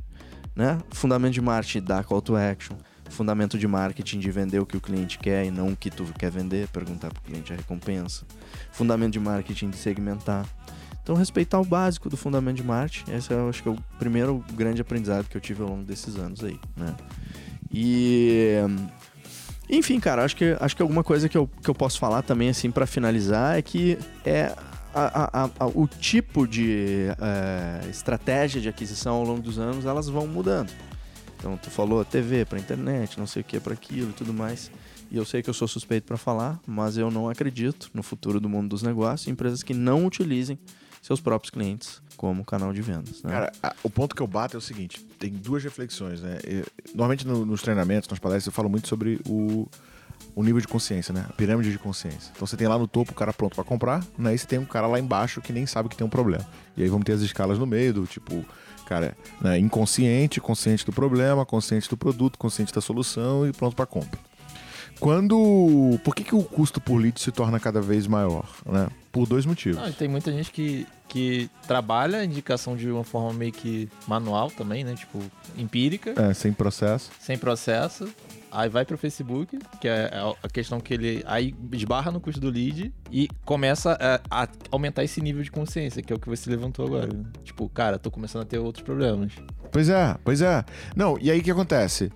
né? 0.55 0.79
Fundamento 0.91 1.33
de 1.33 1.41
marketing 1.41 1.83
da 1.83 2.05
call 2.05 2.21
to 2.21 2.37
action, 2.37 2.77
fundamento 3.09 3.59
de 3.59 3.67
marketing 3.67 4.19
de 4.19 4.31
vender 4.31 4.59
o 4.59 4.67
que 4.67 4.77
o 4.77 4.81
cliente 4.81 5.19
quer 5.19 5.47
e 5.47 5.51
não 5.51 5.69
o 5.69 5.77
que 5.77 5.91
tu 5.91 6.05
quer 6.19 6.31
vender, 6.31 6.69
perguntar 6.69 7.09
para 7.09 7.21
o 7.21 7.23
cliente 7.23 7.53
a 7.53 7.57
recompensa. 7.57 8.27
Fundamento 8.73 9.13
de 9.13 9.21
marketing 9.21 9.71
de 9.71 9.77
segmentar. 9.77 10.47
Então, 11.03 11.15
respeitar 11.15 11.59
o 11.59 11.65
básico 11.65 12.09
do 12.09 12.17
fundamento 12.17 12.57
de 12.57 12.63
marketing, 12.63 13.13
esse 13.13 13.33
eu 13.33 13.49
acho 13.49 13.63
que 13.63 13.69
é 13.69 13.73
o 13.73 13.79
primeiro 13.99 14.45
grande 14.55 14.81
aprendizado 14.81 15.29
que 15.29 15.37
eu 15.37 15.41
tive 15.41 15.63
ao 15.63 15.69
longo 15.69 15.85
desses 15.85 16.17
anos 16.17 16.45
aí, 16.45 16.59
né? 16.77 16.95
E 17.73 18.59
enfim, 19.73 20.01
cara, 20.01 20.25
acho 20.25 20.35
que, 20.35 20.57
acho 20.59 20.75
que 20.75 20.83
alguma 20.83 21.05
coisa 21.05 21.29
que 21.29 21.39
eu, 21.39 21.49
que 21.63 21.71
eu 21.71 21.75
posso 21.75 21.99
falar 21.99 22.23
também, 22.23 22.49
assim, 22.49 22.73
para 22.73 22.87
finalizar, 22.87 23.57
é 23.57 23.63
que 23.63 23.97
é 24.25 24.53
a, 24.93 25.45
a, 25.45 25.51
a, 25.61 25.67
o 25.67 25.87
tipo 25.87 26.47
de 26.47 27.07
é, 27.21 27.89
estratégia 27.89 28.61
de 28.61 28.69
aquisição 28.69 29.15
ao 29.15 29.25
longo 29.25 29.41
dos 29.41 29.61
anos, 29.61 29.85
elas 29.85 30.09
vão 30.09 30.27
mudando. 30.27 30.73
Então, 31.39 31.57
tu 31.57 31.71
falou 31.71 32.05
TV 32.05 32.45
para 32.45 32.59
internet, 32.59 33.17
não 33.17 33.29
sei 33.29 33.43
o 33.43 33.45
que 33.45 33.61
para 33.61 33.73
aquilo 33.73 34.11
e 34.11 34.13
tudo 34.13 34.35
mais. 34.35 34.73
E 35.09 35.17
eu 35.17 35.25
sei 35.25 35.41
que 35.41 35.49
eu 35.49 35.55
sou 35.55 35.69
suspeito 35.69 36.05
para 36.05 36.17
falar, 36.17 36.61
mas 36.67 36.97
eu 36.97 37.09
não 37.09 37.29
acredito 37.29 37.91
no 37.95 38.03
futuro 38.03 38.41
do 38.41 38.49
mundo 38.49 38.71
dos 38.71 38.83
negócios 38.83 39.29
em 39.29 39.31
empresas 39.31 39.63
que 39.63 39.73
não 39.73 40.05
utilizem 40.05 40.59
seus 41.01 41.21
próprios 41.21 41.51
clientes 41.51 42.01
como 42.17 42.45
canal 42.45 42.73
de 42.73 42.83
vendas. 42.83 43.23
Né? 43.23 43.31
Cara, 43.31 43.53
a, 43.63 43.75
o 43.83 43.89
ponto 43.89 44.15
que 44.15 44.21
eu 44.21 44.27
bato 44.27 44.57
é 44.57 44.59
o 44.59 44.61
seguinte: 44.61 45.01
tem 45.19 45.33
duas 45.33 45.65
reflexões, 45.65 46.21
né? 46.21 46.39
Eu, 46.45 46.67
normalmente 46.89 47.27
no, 47.27 47.47
nos 47.47 47.63
treinamentos, 47.63 48.09
nas 48.09 48.19
palestras, 48.19 48.47
eu 48.47 48.53
falo 48.53 48.69
muito 48.69 48.89
sobre 48.89 49.21
o, 49.27 49.67
o 50.35 50.43
nível 50.43 50.61
de 50.61 50.69
consciência, 50.69 51.13
né? 51.13 51.27
A 51.29 51.33
pirâmide 51.33 51.71
de 51.71 51.79
consciência. 51.79 52.31
Então 52.35 52.47
você 52.47 52.57
tem 52.57 52.69
lá 52.69 52.79
no 52.79 52.87
topo 52.87 53.13
o 53.13 53.15
cara 53.15 53.33
pronto 53.33 53.55
para 53.55 53.65
comprar, 53.65 54.05
né? 54.19 54.35
E 54.35 54.39
você 54.39 54.47
tem 54.47 54.59
um 54.59 54.67
cara 54.67 54.87
lá 54.87 54.99
embaixo 54.99 55.41
que 55.41 55.53
nem 55.53 55.67
sabe 55.67 55.89
que 55.89 55.97
tem 55.97 56.07
um 56.07 56.11
problema. 56.11 56.47
E 56.77 56.83
aí 56.83 56.89
vamos 56.89 57.05
ter 57.05 57.13
as 57.13 57.21
escalas 57.23 57.59
no 57.59 57.67
meio 57.67 57.95
do 57.95 58.07
tipo, 58.07 58.45
cara, 58.87 59.17
né? 59.41 59.59
inconsciente, 59.59 60.41
consciente 60.41 60.85
do 60.85 60.93
problema, 60.93 61.47
consciente 61.47 61.89
do 61.89 61.97
produto, 61.97 62.39
consciente 62.39 62.73
da 62.73 62.81
solução 62.81 63.47
e 63.47 63.53
pronto 63.53 63.75
para 63.75 63.87
compra. 63.87 64.30
Quando. 65.01 65.99
Por 66.05 66.15
que, 66.15 66.23
que 66.23 66.35
o 66.35 66.43
custo 66.45 66.81
por 66.81 66.97
lead 66.97 67.21
se 67.21 67.33
torna 67.33 67.59
cada 67.59 67.81
vez 67.81 68.07
maior? 68.07 68.49
Né? 68.67 68.89
Por 69.11 69.27
dois 69.27 69.47
motivos. 69.47 69.97
tem 69.97 70.07
muita 70.07 70.31
gente 70.31 70.53
que, 70.53 70.87
que 71.09 71.51
trabalha 71.67 72.19
a 72.19 72.25
indicação 72.25 72.77
de 72.77 72.89
uma 72.89 73.03
forma 73.03 73.33
meio 73.33 73.51
que 73.51 73.89
manual 74.07 74.51
também, 74.51 74.85
né? 74.85 74.95
Tipo, 74.95 75.19
empírica. 75.57 76.15
É, 76.17 76.35
sem 76.35 76.53
processo. 76.53 77.11
Sem 77.19 77.37
processo. 77.37 78.09
Aí 78.53 78.69
vai 78.69 78.85
pro 78.85 78.99
Facebook, 78.99 79.59
que 79.81 79.89
é 79.89 80.11
a 80.43 80.49
questão 80.49 80.81
que 80.81 80.93
ele 80.95 81.23
aí 81.27 81.55
esbarra 81.73 82.11
no 82.11 82.21
custo 82.21 82.41
do 82.41 82.51
lead 82.51 82.93
e 83.11 83.29
começa 83.45 83.97
a, 84.01 84.43
a, 84.43 84.49
aumentar 84.73 85.05
esse 85.05 85.21
nível 85.21 85.43
de 85.43 85.51
consciência, 85.51 86.03
que 86.03 86.13
é 86.13 86.17
o 86.17 86.19
que 86.19 86.29
você 86.29 86.51
levantou 86.51 86.87
agora. 86.87 87.09
Tipo, 87.45 87.69
cara, 87.69 87.99
tô 87.99 88.11
começando 88.11 88.43
a 88.43 88.45
ter 88.45 88.59
outros 88.59 88.85
problemas. 88.85 89.33
Pois 89.71 89.89
é, 89.89 90.17
pois 90.25 90.43
é. 90.43 90.65
Não, 90.97 91.17
e 91.21 91.31
aí 91.31 91.39
o 91.39 91.43
que 91.43 91.51
acontece? 91.51 92.11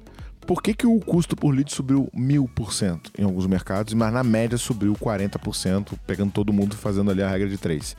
Por 0.46 0.62
que, 0.62 0.74
que 0.74 0.86
o 0.86 1.00
custo 1.00 1.34
por 1.34 1.54
lead 1.54 1.72
subiu 1.72 2.10
mil 2.12 2.48
por 2.54 2.72
cento 2.72 3.10
em 3.18 3.24
alguns 3.24 3.46
mercados, 3.46 3.94
mas 3.94 4.12
na 4.12 4.22
média 4.22 4.58
subiu 4.58 4.92
40%, 4.94 5.92
pegando 6.06 6.32
todo 6.32 6.52
mundo 6.52 6.76
fazendo 6.76 7.10
ali 7.10 7.22
a 7.22 7.28
regra 7.28 7.48
de 7.48 7.56
3? 7.56 7.96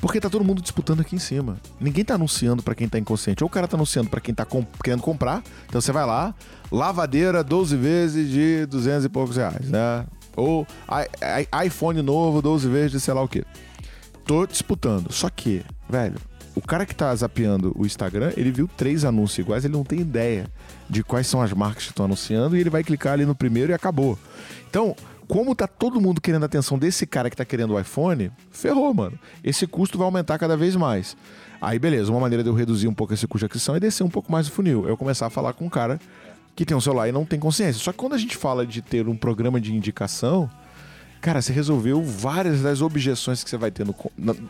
Porque 0.00 0.20
tá 0.20 0.28
todo 0.28 0.44
mundo 0.44 0.62
disputando 0.62 1.00
aqui 1.00 1.16
em 1.16 1.18
cima. 1.18 1.56
Ninguém 1.80 2.04
tá 2.04 2.14
anunciando 2.14 2.62
para 2.62 2.74
quem 2.74 2.88
tá 2.88 2.98
inconsciente. 2.98 3.42
Ou 3.42 3.48
o 3.48 3.50
cara 3.50 3.66
tá 3.66 3.76
anunciando 3.76 4.10
para 4.10 4.20
quem 4.20 4.34
tá 4.34 4.46
querendo 4.84 5.00
comprar. 5.00 5.42
Então 5.66 5.80
você 5.80 5.90
vai 5.90 6.04
lá, 6.04 6.34
lavadeira 6.70 7.42
12 7.42 7.76
vezes 7.76 8.30
de 8.30 8.66
200 8.66 9.06
e 9.06 9.08
poucos 9.08 9.36
reais, 9.36 9.68
né? 9.68 10.06
Ou 10.36 10.66
iPhone 11.64 12.02
novo 12.02 12.42
12 12.42 12.68
vezes 12.68 12.92
de 12.92 13.00
sei 13.00 13.14
lá 13.14 13.22
o 13.22 13.28
quê. 13.28 13.44
Tô 14.26 14.46
disputando. 14.46 15.10
Só 15.12 15.30
que, 15.30 15.64
velho, 15.88 16.16
o 16.56 16.60
cara 16.62 16.86
que 16.86 16.94
tá 16.94 17.14
zapeando 17.14 17.72
o 17.76 17.84
Instagram, 17.84 18.32
ele 18.34 18.50
viu 18.50 18.66
três 18.66 19.04
anúncios 19.04 19.38
iguais, 19.38 19.64
ele 19.64 19.74
não 19.74 19.84
tem 19.84 20.00
ideia 20.00 20.46
de 20.88 21.04
quais 21.04 21.26
são 21.26 21.42
as 21.42 21.52
marcas 21.52 21.84
que 21.84 21.90
estão 21.90 22.06
anunciando 22.06 22.56
e 22.56 22.60
ele 22.60 22.70
vai 22.70 22.82
clicar 22.82 23.12
ali 23.12 23.26
no 23.26 23.34
primeiro 23.34 23.72
e 23.72 23.74
acabou. 23.74 24.18
Então, 24.68 24.96
como 25.28 25.54
tá 25.54 25.66
todo 25.66 26.00
mundo 26.00 26.18
querendo 26.18 26.44
a 26.44 26.46
atenção 26.46 26.78
desse 26.78 27.06
cara 27.06 27.28
que 27.28 27.36
tá 27.36 27.44
querendo 27.44 27.74
o 27.74 27.78
iPhone, 27.78 28.32
ferrou, 28.50 28.94
mano. 28.94 29.18
Esse 29.44 29.66
custo 29.66 29.98
vai 29.98 30.06
aumentar 30.06 30.38
cada 30.38 30.56
vez 30.56 30.74
mais. 30.76 31.14
Aí, 31.60 31.78
beleza, 31.78 32.10
uma 32.10 32.20
maneira 32.20 32.42
de 32.42 32.48
eu 32.48 32.54
reduzir 32.54 32.88
um 32.88 32.94
pouco 32.94 33.12
esse 33.12 33.26
custo 33.26 33.40
de 33.40 33.46
aquisição 33.46 33.76
é 33.76 33.80
descer 33.80 34.02
um 34.02 34.10
pouco 34.10 34.32
mais 34.32 34.48
o 34.48 34.50
funil. 34.50 34.88
Eu 34.88 34.96
começar 34.96 35.26
a 35.26 35.30
falar 35.30 35.52
com 35.52 35.66
um 35.66 35.70
cara 35.70 36.00
que 36.54 36.64
tem 36.64 36.74
um 36.74 36.80
celular 36.80 37.06
e 37.06 37.12
não 37.12 37.26
tem 37.26 37.38
consciência. 37.38 37.82
Só 37.82 37.92
que 37.92 37.98
quando 37.98 38.14
a 38.14 38.18
gente 38.18 38.34
fala 38.34 38.66
de 38.66 38.80
ter 38.80 39.06
um 39.06 39.16
programa 39.16 39.60
de 39.60 39.74
indicação, 39.74 40.48
Cara, 41.20 41.42
você 41.42 41.52
resolveu 41.52 42.02
várias 42.02 42.62
das 42.62 42.80
objeções 42.80 43.42
que 43.42 43.50
você 43.50 43.56
vai 43.56 43.70
ter 43.70 43.84
no, 43.84 43.94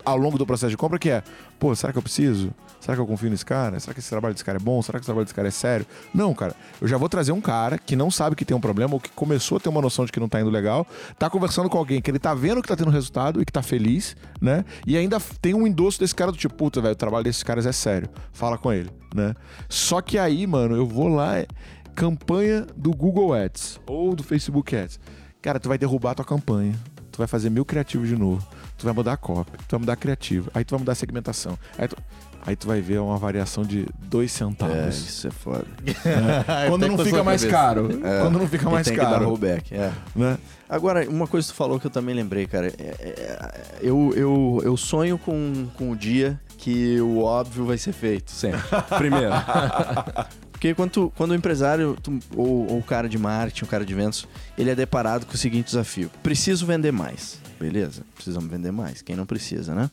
ao 0.04 0.16
longo 0.16 0.36
do 0.36 0.46
processo 0.46 0.70
de 0.70 0.76
compra, 0.76 0.98
que 0.98 1.08
é, 1.10 1.22
pô, 1.58 1.74
será 1.74 1.92
que 1.92 1.98
eu 1.98 2.02
preciso? 2.02 2.52
Será 2.80 2.94
que 2.94 3.00
eu 3.00 3.06
confio 3.06 3.30
nesse 3.30 3.44
cara? 3.44 3.80
Será 3.80 3.94
que 3.94 4.00
esse 4.00 4.10
trabalho 4.10 4.34
desse 4.34 4.44
cara 4.44 4.58
é 4.58 4.60
bom? 4.60 4.80
Será 4.82 4.98
que 4.98 5.02
o 5.02 5.06
trabalho 5.06 5.24
desse 5.24 5.34
cara 5.34 5.48
é 5.48 5.50
sério? 5.50 5.86
Não, 6.14 6.34
cara. 6.34 6.54
Eu 6.80 6.86
já 6.86 6.96
vou 6.96 7.08
trazer 7.08 7.32
um 7.32 7.40
cara 7.40 7.78
que 7.78 7.96
não 7.96 8.10
sabe 8.10 8.36
que 8.36 8.44
tem 8.44 8.56
um 8.56 8.60
problema 8.60 8.94
ou 8.94 9.00
que 9.00 9.10
começou 9.10 9.56
a 9.56 9.60
ter 9.60 9.68
uma 9.68 9.80
noção 9.80 10.04
de 10.04 10.12
que 10.12 10.20
não 10.20 10.28
tá 10.28 10.40
indo 10.40 10.50
legal, 10.50 10.86
tá 11.18 11.30
conversando 11.30 11.68
com 11.68 11.78
alguém 11.78 12.00
que 12.00 12.10
ele 12.10 12.18
tá 12.18 12.34
vendo 12.34 12.62
que 12.62 12.68
tá 12.68 12.76
tendo 12.76 12.90
resultado 12.90 13.40
e 13.40 13.44
que 13.44 13.52
tá 13.52 13.62
feliz, 13.62 14.16
né? 14.40 14.64
E 14.86 14.96
ainda 14.96 15.18
tem 15.40 15.54
um 15.54 15.66
endosso 15.66 15.98
desse 15.98 16.14
cara 16.14 16.30
do 16.30 16.38
tipo, 16.38 16.54
puta, 16.54 16.80
velho, 16.80 16.92
o 16.92 16.96
trabalho 16.96 17.24
desses 17.24 17.42
caras 17.42 17.66
é 17.66 17.72
sério. 17.72 18.08
Fala 18.32 18.58
com 18.58 18.72
ele, 18.72 18.90
né? 19.14 19.34
Só 19.68 20.00
que 20.00 20.18
aí, 20.18 20.46
mano, 20.46 20.76
eu 20.76 20.86
vou 20.86 21.08
lá, 21.08 21.38
é, 21.38 21.46
campanha 21.94 22.66
do 22.76 22.90
Google 22.90 23.32
Ads 23.32 23.80
ou 23.86 24.14
do 24.14 24.22
Facebook 24.22 24.76
Ads 24.76 25.00
Cara, 25.46 25.60
tu 25.60 25.68
vai 25.68 25.78
derrubar 25.78 26.10
a 26.10 26.14
tua 26.16 26.24
campanha. 26.24 26.74
Tu 27.12 27.18
vai 27.18 27.28
fazer 27.28 27.50
mil 27.50 27.64
criativos 27.64 28.08
de 28.08 28.16
novo. 28.16 28.44
Tu 28.76 28.84
vai 28.84 28.92
mudar 28.92 29.12
a 29.12 29.16
cópia. 29.16 29.56
Tu 29.68 29.70
vai 29.70 29.78
mudar 29.78 29.92
a 29.92 29.96
criativa. 29.96 30.50
Aí 30.52 30.64
tu 30.64 30.72
vai 30.72 30.80
mudar 30.80 30.90
a 30.90 30.94
segmentação. 30.96 31.56
Aí 31.78 31.86
tu, 31.86 31.96
aí 32.44 32.56
tu 32.56 32.66
vai 32.66 32.80
ver 32.80 32.98
uma 32.98 33.16
variação 33.16 33.62
de 33.62 33.86
dois 33.96 34.32
centavos. 34.32 34.74
É, 34.74 34.88
isso 34.88 35.28
é 35.28 35.30
foda. 35.30 35.64
É. 36.04 36.68
Quando 36.68 36.88
não 36.88 36.98
fica 36.98 37.22
mais 37.22 37.44
caro. 37.44 37.88
É. 38.04 38.22
Quando 38.22 38.40
não 38.40 38.48
fica 38.48 38.68
mais 38.68 38.88
tem 38.88 38.96
caro. 38.96 39.08
Que 39.08 39.20
dar 39.20 39.24
rollback, 39.24 39.72
é. 39.72 39.92
Né? 40.16 40.36
Agora, 40.68 41.08
uma 41.08 41.28
coisa 41.28 41.46
que 41.46 41.52
tu 41.52 41.56
falou 41.56 41.78
que 41.78 41.86
eu 41.86 41.92
também 41.92 42.12
lembrei, 42.12 42.48
cara. 42.48 42.66
É, 42.66 42.72
é, 42.80 43.62
eu, 43.80 44.12
eu, 44.16 44.60
eu 44.64 44.76
sonho 44.76 45.16
com, 45.16 45.68
com 45.76 45.92
o 45.92 45.96
dia 45.96 46.40
que 46.58 47.00
o 47.00 47.20
óbvio 47.20 47.64
vai 47.64 47.78
ser 47.78 47.92
feito, 47.92 48.32
sempre. 48.32 48.60
Primeiro. 48.98 49.30
Porque 50.56 50.74
quando, 50.74 50.90
tu, 50.90 51.12
quando 51.14 51.32
o 51.32 51.34
empresário 51.34 51.98
tu, 52.02 52.18
ou, 52.34 52.70
ou 52.70 52.78
o 52.78 52.82
cara 52.82 53.10
de 53.10 53.18
marketing, 53.18 53.64
o 53.64 53.68
cara 53.68 53.84
de 53.84 53.94
vendas, 53.94 54.26
ele 54.56 54.70
é 54.70 54.74
deparado 54.74 55.26
com 55.26 55.34
o 55.34 55.36
seguinte 55.36 55.66
desafio: 55.66 56.10
preciso 56.22 56.64
vender 56.64 56.90
mais. 56.90 57.38
Beleza, 57.60 58.02
precisamos 58.14 58.50
vender 58.50 58.72
mais. 58.72 59.02
Quem 59.02 59.14
não 59.14 59.26
precisa, 59.26 59.74
né? 59.74 59.90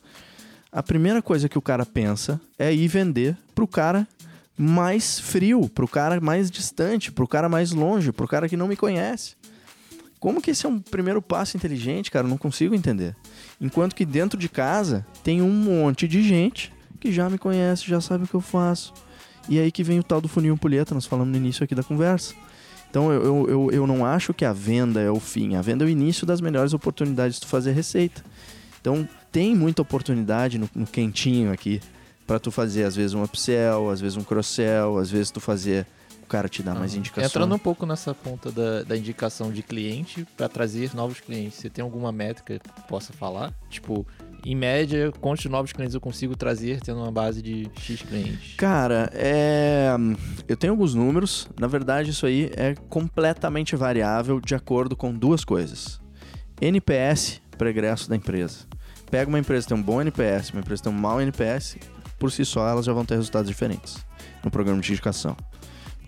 A 0.72 0.82
primeira 0.82 1.20
coisa 1.20 1.50
que 1.50 1.58
o 1.58 1.62
cara 1.62 1.84
pensa 1.84 2.40
é 2.58 2.72
ir 2.72 2.88
vender 2.88 3.36
pro 3.54 3.68
cara 3.68 4.08
mais 4.56 5.20
frio, 5.20 5.68
pro 5.68 5.86
cara 5.86 6.18
mais 6.18 6.50
distante, 6.50 7.12
pro 7.12 7.28
cara 7.28 7.46
mais 7.46 7.72
longe, 7.72 8.10
pro 8.10 8.26
cara 8.26 8.48
que 8.48 8.56
não 8.56 8.66
me 8.66 8.74
conhece. 8.74 9.36
Como 10.18 10.40
que 10.40 10.52
esse 10.52 10.64
é 10.64 10.68
um 10.68 10.80
primeiro 10.80 11.20
passo 11.20 11.58
inteligente, 11.58 12.10
cara? 12.10 12.24
Eu 12.24 12.30
não 12.30 12.38
consigo 12.38 12.74
entender. 12.74 13.14
Enquanto 13.60 13.94
que 13.94 14.06
dentro 14.06 14.40
de 14.40 14.48
casa 14.48 15.06
tem 15.22 15.42
um 15.42 15.52
monte 15.52 16.08
de 16.08 16.22
gente 16.22 16.72
que 16.98 17.12
já 17.12 17.28
me 17.28 17.36
conhece, 17.36 17.86
já 17.86 18.00
sabe 18.00 18.24
o 18.24 18.26
que 18.26 18.34
eu 18.34 18.40
faço, 18.40 18.94
e 19.48 19.58
aí 19.58 19.70
que 19.70 19.82
vem 19.82 19.98
o 19.98 20.02
tal 20.02 20.20
do 20.20 20.28
funil 20.28 20.54
ampulheta, 20.54 20.94
nós 20.94 21.06
falamos 21.06 21.32
no 21.32 21.36
início 21.36 21.64
aqui 21.64 21.74
da 21.74 21.82
conversa. 21.82 22.34
Então 22.90 23.12
eu, 23.12 23.48
eu, 23.48 23.70
eu 23.72 23.86
não 23.86 24.06
acho 24.06 24.32
que 24.32 24.44
a 24.44 24.52
venda 24.52 25.00
é 25.00 25.10
o 25.10 25.18
fim. 25.18 25.56
A 25.56 25.62
venda 25.62 25.84
é 25.84 25.86
o 25.86 25.90
início 25.90 26.26
das 26.26 26.40
melhores 26.40 26.72
oportunidades 26.72 27.40
de 27.40 27.46
fazer 27.46 27.72
receita. 27.72 28.24
Então 28.80 29.08
tem 29.32 29.54
muita 29.54 29.82
oportunidade 29.82 30.58
no, 30.58 30.70
no 30.74 30.86
quentinho 30.86 31.52
aqui 31.52 31.80
para 32.26 32.38
tu 32.38 32.50
fazer 32.50 32.84
às 32.84 32.94
vezes 32.94 33.12
um 33.12 33.22
upsell, 33.22 33.90
às 33.90 34.00
vezes 34.00 34.16
um 34.16 34.22
cross-sell, 34.22 34.96
às 34.98 35.10
vezes 35.10 35.30
tu 35.30 35.40
fazer 35.40 35.86
o 36.24 36.26
cara 36.26 36.48
te 36.48 36.62
dá 36.62 36.74
mais 36.74 36.94
indicações. 36.94 37.30
Entrando 37.30 37.54
um 37.54 37.58
pouco 37.58 37.84
nessa 37.84 38.14
ponta 38.14 38.50
da, 38.50 38.82
da 38.82 38.96
indicação 38.96 39.52
de 39.52 39.62
cliente 39.62 40.26
para 40.36 40.48
trazer 40.48 40.94
novos 40.94 41.20
clientes, 41.20 41.58
você 41.58 41.68
tem 41.68 41.82
alguma 41.82 42.10
métrica 42.10 42.58
que 42.58 42.88
possa 42.88 43.12
falar? 43.12 43.52
Tipo, 43.68 44.06
em 44.44 44.54
média, 44.54 45.12
quantos 45.20 45.44
novos 45.46 45.72
clientes 45.72 45.94
eu 45.94 46.00
consigo 46.00 46.34
trazer 46.34 46.80
tendo 46.80 46.98
uma 46.98 47.12
base 47.12 47.42
de 47.42 47.70
X 47.78 48.02
clientes? 48.02 48.54
Cara, 48.56 49.10
é... 49.12 49.90
eu 50.48 50.56
tenho 50.56 50.72
alguns 50.72 50.94
números. 50.94 51.48
Na 51.60 51.66
verdade, 51.66 52.10
isso 52.10 52.26
aí 52.26 52.50
é 52.56 52.74
completamente 52.88 53.76
variável 53.76 54.40
de 54.40 54.54
acordo 54.54 54.96
com 54.96 55.14
duas 55.14 55.44
coisas. 55.44 56.00
NPS, 56.60 57.40
progresso 57.58 58.08
da 58.08 58.16
empresa. 58.16 58.66
Pega 59.10 59.28
uma 59.28 59.38
empresa 59.38 59.66
que 59.66 59.74
tem 59.74 59.78
um 59.78 59.82
bom 59.82 60.00
NPS, 60.00 60.50
uma 60.50 60.60
empresa 60.60 60.82
que 60.82 60.88
tem 60.88 60.96
um 60.96 61.00
mau 61.00 61.20
NPS, 61.20 61.76
por 62.18 62.32
si 62.32 62.44
só 62.44 62.66
elas 62.66 62.86
já 62.86 62.92
vão 62.92 63.04
ter 63.04 63.16
resultados 63.16 63.48
diferentes 63.48 63.98
no 64.42 64.50
programa 64.50 64.80
de 64.80 64.90
indicação. 64.90 65.36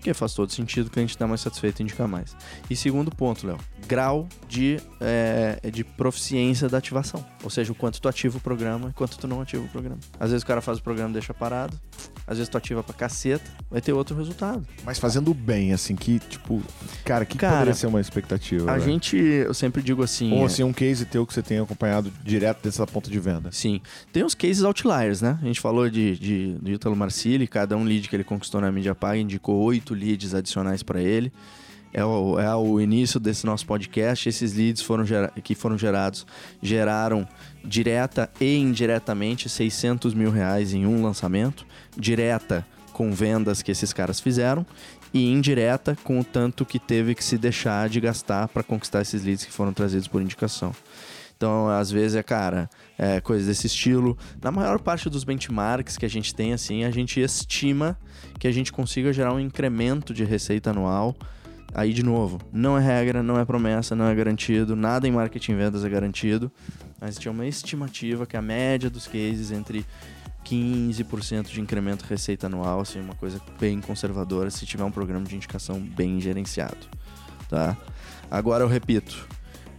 Porque 0.06 0.14
faz 0.14 0.34
todo 0.34 0.52
sentido 0.52 0.86
o 0.86 0.90
cliente 0.90 1.10
estar 1.10 1.26
mais 1.26 1.40
satisfeito 1.40 1.80
e 1.80 1.82
indicar 1.82 2.06
mais. 2.06 2.36
E 2.70 2.76
segundo 2.76 3.10
ponto, 3.10 3.44
Léo, 3.44 3.58
grau 3.88 4.28
de, 4.48 4.80
é, 5.00 5.58
de 5.68 5.82
proficiência 5.82 6.68
da 6.68 6.78
ativação. 6.78 7.26
Ou 7.42 7.50
seja, 7.50 7.72
o 7.72 7.74
quanto 7.74 8.00
tu 8.00 8.08
ativa 8.08 8.38
o 8.38 8.40
programa 8.40 8.90
e 8.90 8.92
quanto 8.92 9.18
tu 9.18 9.26
não 9.26 9.40
ativa 9.40 9.64
o 9.64 9.68
programa. 9.68 9.98
Às 10.20 10.30
vezes 10.30 10.44
o 10.44 10.46
cara 10.46 10.60
faz 10.60 10.78
o 10.78 10.82
programa 10.82 11.10
e 11.10 11.14
deixa 11.14 11.34
parado. 11.34 11.76
Às 12.24 12.38
vezes 12.38 12.48
tu 12.48 12.56
ativa 12.56 12.84
pra 12.84 12.94
caceta, 12.94 13.50
vai 13.68 13.80
ter 13.80 13.92
outro 13.92 14.16
resultado. 14.16 14.64
Mas 14.84 14.96
fazendo 14.98 15.34
bem, 15.34 15.72
assim, 15.72 15.96
que, 15.96 16.20
tipo, 16.20 16.62
cara, 17.04 17.24
que, 17.24 17.36
cara, 17.36 17.54
poderia 17.54 17.74
ser 17.74 17.88
uma 17.88 18.00
expectativa? 18.00 18.70
A 18.70 18.78
gente, 18.78 19.16
eu 19.16 19.54
sempre 19.54 19.82
digo 19.82 20.04
assim. 20.04 20.32
Ou 20.32 20.44
assim, 20.44 20.62
um 20.62 20.72
case 20.72 21.04
teu 21.04 21.26
que 21.26 21.34
você 21.34 21.42
tem 21.42 21.58
acompanhado 21.58 22.12
direto 22.22 22.62
dessa 22.62 22.86
ponta 22.86 23.10
de 23.10 23.18
venda. 23.18 23.50
Sim. 23.50 23.80
Tem 24.12 24.24
os 24.24 24.36
cases 24.36 24.62
outliers, 24.62 25.20
né? 25.20 25.36
A 25.42 25.46
gente 25.46 25.60
falou 25.60 25.90
de, 25.90 26.16
de, 26.16 26.52
do 26.60 26.70
Ítalo 26.70 26.94
Marcilli, 26.94 27.48
cada 27.48 27.76
um 27.76 27.82
lead 27.82 28.08
que 28.08 28.14
ele 28.14 28.24
conquistou 28.24 28.60
na 28.60 28.70
mídia 28.70 28.94
paga 28.94 29.16
indicou 29.18 29.56
oito 29.62 29.94
leads 29.96 30.34
adicionais 30.34 30.82
para 30.82 31.00
ele 31.00 31.32
é 31.96 32.04
o, 32.04 32.38
é 32.38 32.54
o 32.54 32.78
início 32.78 33.18
desse 33.18 33.46
nosso 33.46 33.64
podcast. 33.66 34.28
Esses 34.28 34.52
leads 34.52 34.82
foram 34.82 35.04
que 35.42 35.54
foram 35.54 35.78
gerados 35.78 36.26
geraram 36.62 37.26
direta 37.64 38.30
e 38.38 38.56
indiretamente 38.56 39.48
600 39.48 40.12
mil 40.12 40.30
reais 40.30 40.74
em 40.74 40.86
um 40.86 41.02
lançamento. 41.02 41.66
Direta 41.96 42.66
com 42.92 43.12
vendas 43.12 43.62
que 43.62 43.70
esses 43.70 43.94
caras 43.94 44.20
fizeram 44.20 44.64
e 45.12 45.30
indireta 45.30 45.96
com 46.04 46.20
o 46.20 46.24
tanto 46.24 46.66
que 46.66 46.78
teve 46.78 47.14
que 47.14 47.24
se 47.24 47.38
deixar 47.38 47.88
de 47.88 48.00
gastar 48.00 48.48
para 48.48 48.62
conquistar 48.62 49.00
esses 49.00 49.24
leads 49.24 49.46
que 49.46 49.52
foram 49.52 49.72
trazidos 49.72 50.06
por 50.06 50.20
indicação. 50.20 50.72
Então, 51.36 51.68
às 51.68 51.90
vezes 51.90 52.16
é, 52.16 52.22
cara, 52.22 52.68
é, 52.96 53.20
coisas 53.20 53.46
desse 53.46 53.66
estilo. 53.66 54.16
Na 54.42 54.50
maior 54.50 54.78
parte 54.80 55.10
dos 55.10 55.22
benchmarks 55.22 55.98
que 55.98 56.06
a 56.06 56.08
gente 56.10 56.34
tem, 56.34 56.52
assim, 56.52 56.84
a 56.84 56.90
gente 56.90 57.20
estima 57.20 57.98
que 58.38 58.48
a 58.48 58.52
gente 58.52 58.72
consiga 58.72 59.12
gerar 59.12 59.34
um 59.34 59.40
incremento 59.40 60.14
de 60.14 60.24
receita 60.24 60.70
anual 60.70 61.14
Aí, 61.76 61.92
de 61.92 62.02
novo, 62.02 62.40
não 62.50 62.78
é 62.78 62.80
regra, 62.80 63.22
não 63.22 63.38
é 63.38 63.44
promessa, 63.44 63.94
não 63.94 64.06
é 64.06 64.14
garantido, 64.14 64.74
nada 64.74 65.06
em 65.06 65.10
marketing 65.10 65.52
e 65.52 65.54
vendas 65.56 65.84
é 65.84 65.88
garantido. 65.90 66.50
Mas 66.98 67.18
tinha 67.18 67.30
uma 67.30 67.46
estimativa 67.46 68.24
que 68.26 68.34
a 68.34 68.40
média 68.40 68.88
dos 68.88 69.06
cases 69.06 69.50
entre 69.50 69.84
15% 70.42 71.48
de 71.48 71.60
incremento 71.60 72.04
de 72.04 72.08
receita 72.08 72.46
anual, 72.46 72.80
assim, 72.80 72.98
uma 72.98 73.14
coisa 73.14 73.38
bem 73.60 73.78
conservadora, 73.78 74.50
se 74.50 74.64
tiver 74.64 74.84
um 74.84 74.90
programa 74.90 75.26
de 75.26 75.36
indicação 75.36 75.78
bem 75.78 76.18
gerenciado, 76.18 76.86
tá? 77.46 77.76
Agora 78.30 78.64
eu 78.64 78.68
repito, 78.68 79.28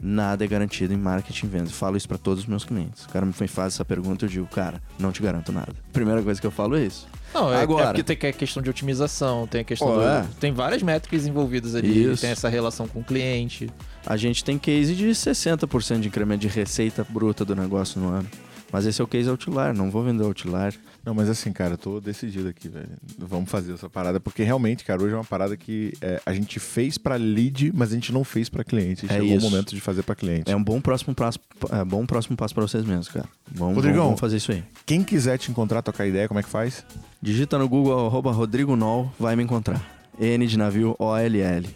nada 0.01 0.43
é 0.43 0.47
garantido 0.47 0.93
em 0.93 0.97
marketing 0.97 1.45
e 1.45 1.49
vendas. 1.49 1.69
Eu 1.69 1.75
falo 1.75 1.97
isso 1.97 2.07
para 2.07 2.17
todos 2.17 2.43
os 2.43 2.49
meus 2.49 2.63
clientes. 2.63 3.05
O 3.05 3.09
cara 3.09 3.25
me 3.25 3.33
faz 3.33 3.73
essa 3.73 3.85
pergunta, 3.85 4.25
eu 4.25 4.29
digo, 4.29 4.47
cara, 4.47 4.81
não 4.99 5.11
te 5.11 5.21
garanto 5.21 5.51
nada. 5.51 5.73
Primeira 5.91 6.21
coisa 6.21 6.39
que 6.39 6.47
eu 6.47 6.51
falo 6.51 6.75
é 6.75 6.85
isso. 6.85 7.07
Não, 7.33 7.53
é, 7.53 7.61
Agora, 7.61 7.83
é 7.83 7.87
porque 7.87 8.15
tem 8.15 8.29
a 8.29 8.33
questão 8.33 8.63
de 8.63 8.69
otimização, 8.69 9.45
tem 9.47 9.61
a 9.61 9.63
questão 9.63 9.89
oh, 9.89 9.95
do, 9.95 10.01
é. 10.01 10.25
Tem 10.39 10.51
várias 10.51 10.81
métricas 10.81 11.27
envolvidas 11.27 11.75
ali, 11.75 12.11
Isso. 12.11 12.21
tem 12.21 12.31
essa 12.31 12.49
relação 12.49 12.87
com 12.87 13.01
o 13.01 13.03
cliente. 13.03 13.69
A 14.05 14.15
gente 14.15 14.43
tem 14.43 14.57
case 14.57 14.95
de 14.95 15.07
60% 15.09 15.99
de 15.99 16.07
incremento 16.07 16.41
de 16.41 16.47
receita 16.47 17.05
bruta 17.07 17.43
do 17.43 17.55
negócio 17.55 17.99
no 17.99 18.09
ano. 18.09 18.27
Mas 18.71 18.85
esse 18.85 19.01
é 19.01 19.03
o 19.03 19.07
case 19.07 19.29
outlier, 19.29 19.73
não 19.73 19.89
vou 19.89 20.03
vender 20.03 20.23
outlier. 20.23 20.73
Não, 21.07 21.13
mas 21.13 21.29
assim, 21.29 21.53
cara, 21.53 21.75
eu 21.75 21.77
tô 21.77 22.01
decidido 22.01 22.49
aqui, 22.49 22.67
velho. 22.67 22.89
Vamos 23.17 23.49
fazer 23.49 23.73
essa 23.73 23.89
parada, 23.89 24.19
porque 24.19 24.43
realmente, 24.43 24.83
cara, 24.83 25.01
hoje 25.01 25.13
é 25.13 25.15
uma 25.15 25.23
parada 25.23 25.55
que 25.55 25.93
é, 26.01 26.21
a 26.25 26.33
gente 26.33 26.59
fez 26.59 26.97
para 26.97 27.15
lead, 27.15 27.71
mas 27.73 27.93
a 27.93 27.95
gente 27.95 28.11
não 28.11 28.25
fez 28.25 28.49
para 28.49 28.61
cliente. 28.61 29.05
É 29.05 29.13
Chegou 29.13 29.37
isso. 29.37 29.47
o 29.47 29.49
momento 29.49 29.73
de 29.73 29.79
fazer 29.79 30.03
para 30.03 30.15
cliente. 30.15 30.51
É 30.51 30.53
um 30.53 30.61
bom 30.61 30.81
próximo 30.81 31.15
passo, 31.15 31.39
é 31.71 31.85
bom 31.85 32.05
próximo 32.05 32.35
passo 32.35 32.53
para 32.53 32.67
vocês 32.67 32.83
mesmos, 32.83 33.07
cara. 33.07 33.25
Vamos, 33.49 33.75
Rodrigão, 33.75 34.03
vamos 34.03 34.19
fazer 34.19 34.35
isso 34.35 34.51
aí. 34.51 34.61
Quem 34.85 35.01
quiser 35.01 35.37
te 35.37 35.49
encontrar, 35.49 35.81
tocar 35.81 36.05
ideia, 36.05 36.27
como 36.27 36.41
é 36.41 36.43
que 36.43 36.49
faz? 36.49 36.83
Digita 37.21 37.57
no 37.57 37.69
Google 37.69 38.05
arroba 38.05 38.33
Rodrigo 38.33 38.75
Nol, 38.75 39.09
vai 39.17 39.33
me 39.37 39.43
encontrar. 39.43 39.81
N 40.19 40.45
de 40.45 40.57
navio 40.57 40.93
O-L-L. 40.99 41.69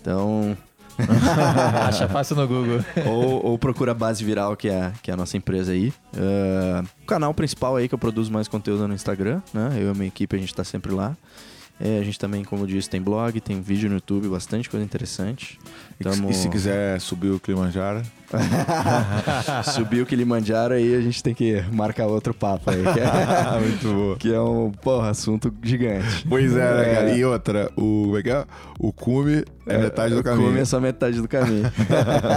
Então, 0.00 0.56
Acha 1.86 2.08
fácil 2.08 2.36
no 2.36 2.46
Google. 2.46 2.84
ou, 3.06 3.46
ou, 3.46 3.58
procura 3.58 3.94
Base 3.94 4.24
Viral, 4.24 4.56
que 4.56 4.68
é, 4.68 4.92
que 5.02 5.10
é 5.10 5.14
a 5.14 5.16
nossa 5.16 5.36
empresa 5.36 5.72
aí. 5.72 5.92
Uh, 6.14 6.86
o 7.02 7.06
canal 7.06 7.32
principal 7.32 7.76
aí 7.76 7.88
que 7.88 7.94
eu 7.94 7.98
produzo 7.98 8.32
mais 8.32 8.48
conteúdo 8.48 8.86
no 8.88 8.94
Instagram, 8.94 9.40
né? 9.54 9.70
Eu 9.76 9.88
e 9.88 9.90
a 9.90 9.94
minha 9.94 10.08
equipe, 10.08 10.34
a 10.34 10.38
gente 10.38 10.54
tá 10.54 10.64
sempre 10.64 10.92
lá. 10.92 11.16
É, 11.80 11.98
a 11.98 12.02
gente 12.02 12.18
também, 12.18 12.44
como 12.44 12.64
eu 12.64 12.66
disse, 12.66 12.90
tem 12.90 13.00
blog, 13.00 13.40
tem 13.40 13.60
vídeo 13.60 13.88
no 13.88 13.96
YouTube, 13.96 14.28
bastante 14.28 14.68
coisa 14.68 14.84
interessante. 14.84 15.58
Tamo... 16.02 16.28
E 16.30 16.34
se 16.34 16.48
quiser 16.48 17.00
subir 17.00 17.30
o 17.30 17.38
Kilimanjaro? 17.38 18.02
subir 19.72 20.02
o 20.02 20.06
Kilimanjaro 20.06 20.74
aí 20.74 20.94
a 20.94 21.00
gente 21.00 21.22
tem 21.22 21.34
que 21.34 21.62
marcar 21.72 22.06
outro 22.06 22.34
papo 22.34 22.70
aí. 22.70 22.82
Que 22.82 23.00
é, 23.00 23.60
Muito 23.66 23.88
bom. 23.88 24.16
Que 24.16 24.34
é 24.34 24.40
um, 24.40 24.70
porra, 24.70 25.10
assunto 25.10 25.52
gigante. 25.62 26.26
Pois 26.28 26.56
é, 26.56 26.76
né, 26.76 26.94
cara? 26.94 27.16
E 27.16 27.24
outra, 27.24 27.70
o, 27.76 28.12
é, 28.16 28.20
é 28.28 28.44
o 28.78 28.92
cume 28.92 29.44
é, 29.66 29.74
é 29.74 29.78
metade 29.78 30.14
do 30.14 30.22
caminho. 30.22 30.46
O 30.46 30.50
cume 30.50 30.60
é 30.60 30.64
só 30.64 30.78
metade 30.80 31.20
do 31.20 31.28
caminho. 31.28 31.64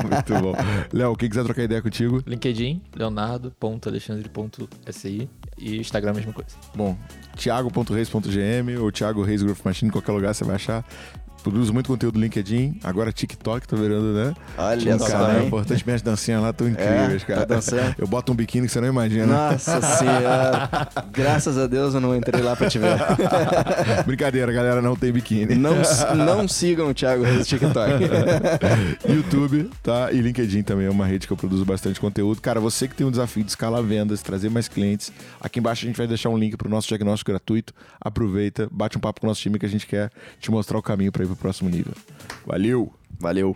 Muito 0.09 0.33
bom. 0.41 0.55
Léo, 0.91 1.15
quem 1.15 1.29
quiser 1.29 1.43
trocar 1.43 1.61
ideia 1.63 1.81
contigo? 1.81 2.21
LinkedIn, 2.25 2.81
leonardo.alexandre.si 2.95 5.29
e 5.57 5.77
Instagram, 5.77 6.13
mesma 6.13 6.33
coisa. 6.33 6.51
Bom, 6.75 6.97
thiago.reis.gm 7.35 8.81
ou 8.81 8.91
Thiago 8.91 9.23
Reis 9.23 9.41
Growth 9.43 9.63
Machine, 9.63 9.89
em 9.89 9.91
qualquer 9.91 10.11
lugar 10.11 10.33
você 10.33 10.43
vai 10.43 10.55
achar. 10.55 10.83
Produzo 11.41 11.73
muito 11.73 11.87
conteúdo 11.87 12.15
no 12.17 12.23
LinkedIn, 12.23 12.79
agora 12.83 13.11
TikTok, 13.11 13.67
tô 13.67 13.75
virando, 13.75 14.13
né? 14.13 14.33
Olha 14.57 14.99
só, 14.99 15.07
cara, 15.07 15.39
é 15.39 15.45
importante 15.45 15.83
minhas 15.85 16.01
dancinhas 16.01 16.41
lá, 16.41 16.53
tão 16.53 16.67
incríveis, 16.67 17.23
é, 17.23 17.25
cara. 17.25 17.39
Tá 17.41 17.55
dançando. 17.55 17.95
Eu 17.97 18.07
boto 18.07 18.31
um 18.31 18.35
biquíni 18.35 18.67
que 18.67 18.73
você 18.73 18.79
não 18.79 18.87
imagina. 18.87 19.25
Nossa 19.25 19.81
senhora. 19.97 20.69
Graças 21.11 21.57
a 21.57 21.65
Deus 21.65 21.95
eu 21.95 21.99
não 21.99 22.15
entrei 22.15 22.41
lá 22.41 22.55
pra 22.55 22.69
te 22.69 22.77
ver. 22.77 22.95
Brincadeira, 24.05 24.51
galera, 24.51 24.81
não 24.81 24.95
tem 24.95 25.11
biquíni. 25.11 25.55
Não, 25.55 25.73
não 26.15 26.47
sigam 26.47 26.89
o 26.89 26.93
Thiago 26.93 27.23
Reis 27.23 27.47
TikTok. 27.47 27.91
YouTube, 29.09 29.69
tá? 29.81 30.11
E 30.11 30.21
LinkedIn 30.21 30.61
também 30.61 30.85
é 30.85 30.89
uma 30.91 31.07
rede 31.07 31.25
que 31.25 31.33
eu 31.33 31.37
produzo 31.37 31.65
bastante 31.65 31.99
conteúdo. 31.99 32.39
Cara, 32.39 32.59
você 32.59 32.87
que 32.87 32.95
tem 32.95 33.05
um 33.05 33.11
desafio 33.11 33.43
de 33.43 33.49
escalar 33.49 33.81
vendas, 33.81 34.21
trazer 34.21 34.49
mais 34.49 34.67
clientes, 34.67 35.11
aqui 35.39 35.59
embaixo 35.59 35.85
a 35.85 35.87
gente 35.87 35.97
vai 35.97 36.07
deixar 36.07 36.29
um 36.29 36.37
link 36.37 36.55
pro 36.55 36.69
nosso 36.69 36.87
diagnóstico 36.87 37.31
gratuito. 37.31 37.73
Aproveita, 37.99 38.69
bate 38.71 38.97
um 38.97 39.01
papo 39.01 39.21
com 39.21 39.27
o 39.27 39.29
nosso 39.29 39.41
time 39.41 39.57
que 39.57 39.65
a 39.65 39.69
gente 39.69 39.87
quer 39.87 40.11
te 40.39 40.51
mostrar 40.51 40.77
o 40.77 40.81
caminho 40.81 41.11
para 41.11 41.23
ir 41.23 41.30
pro 41.35 41.41
próximo 41.43 41.69
nível. 41.69 41.93
Valeu! 42.45 42.93
Valeu! 43.19 43.55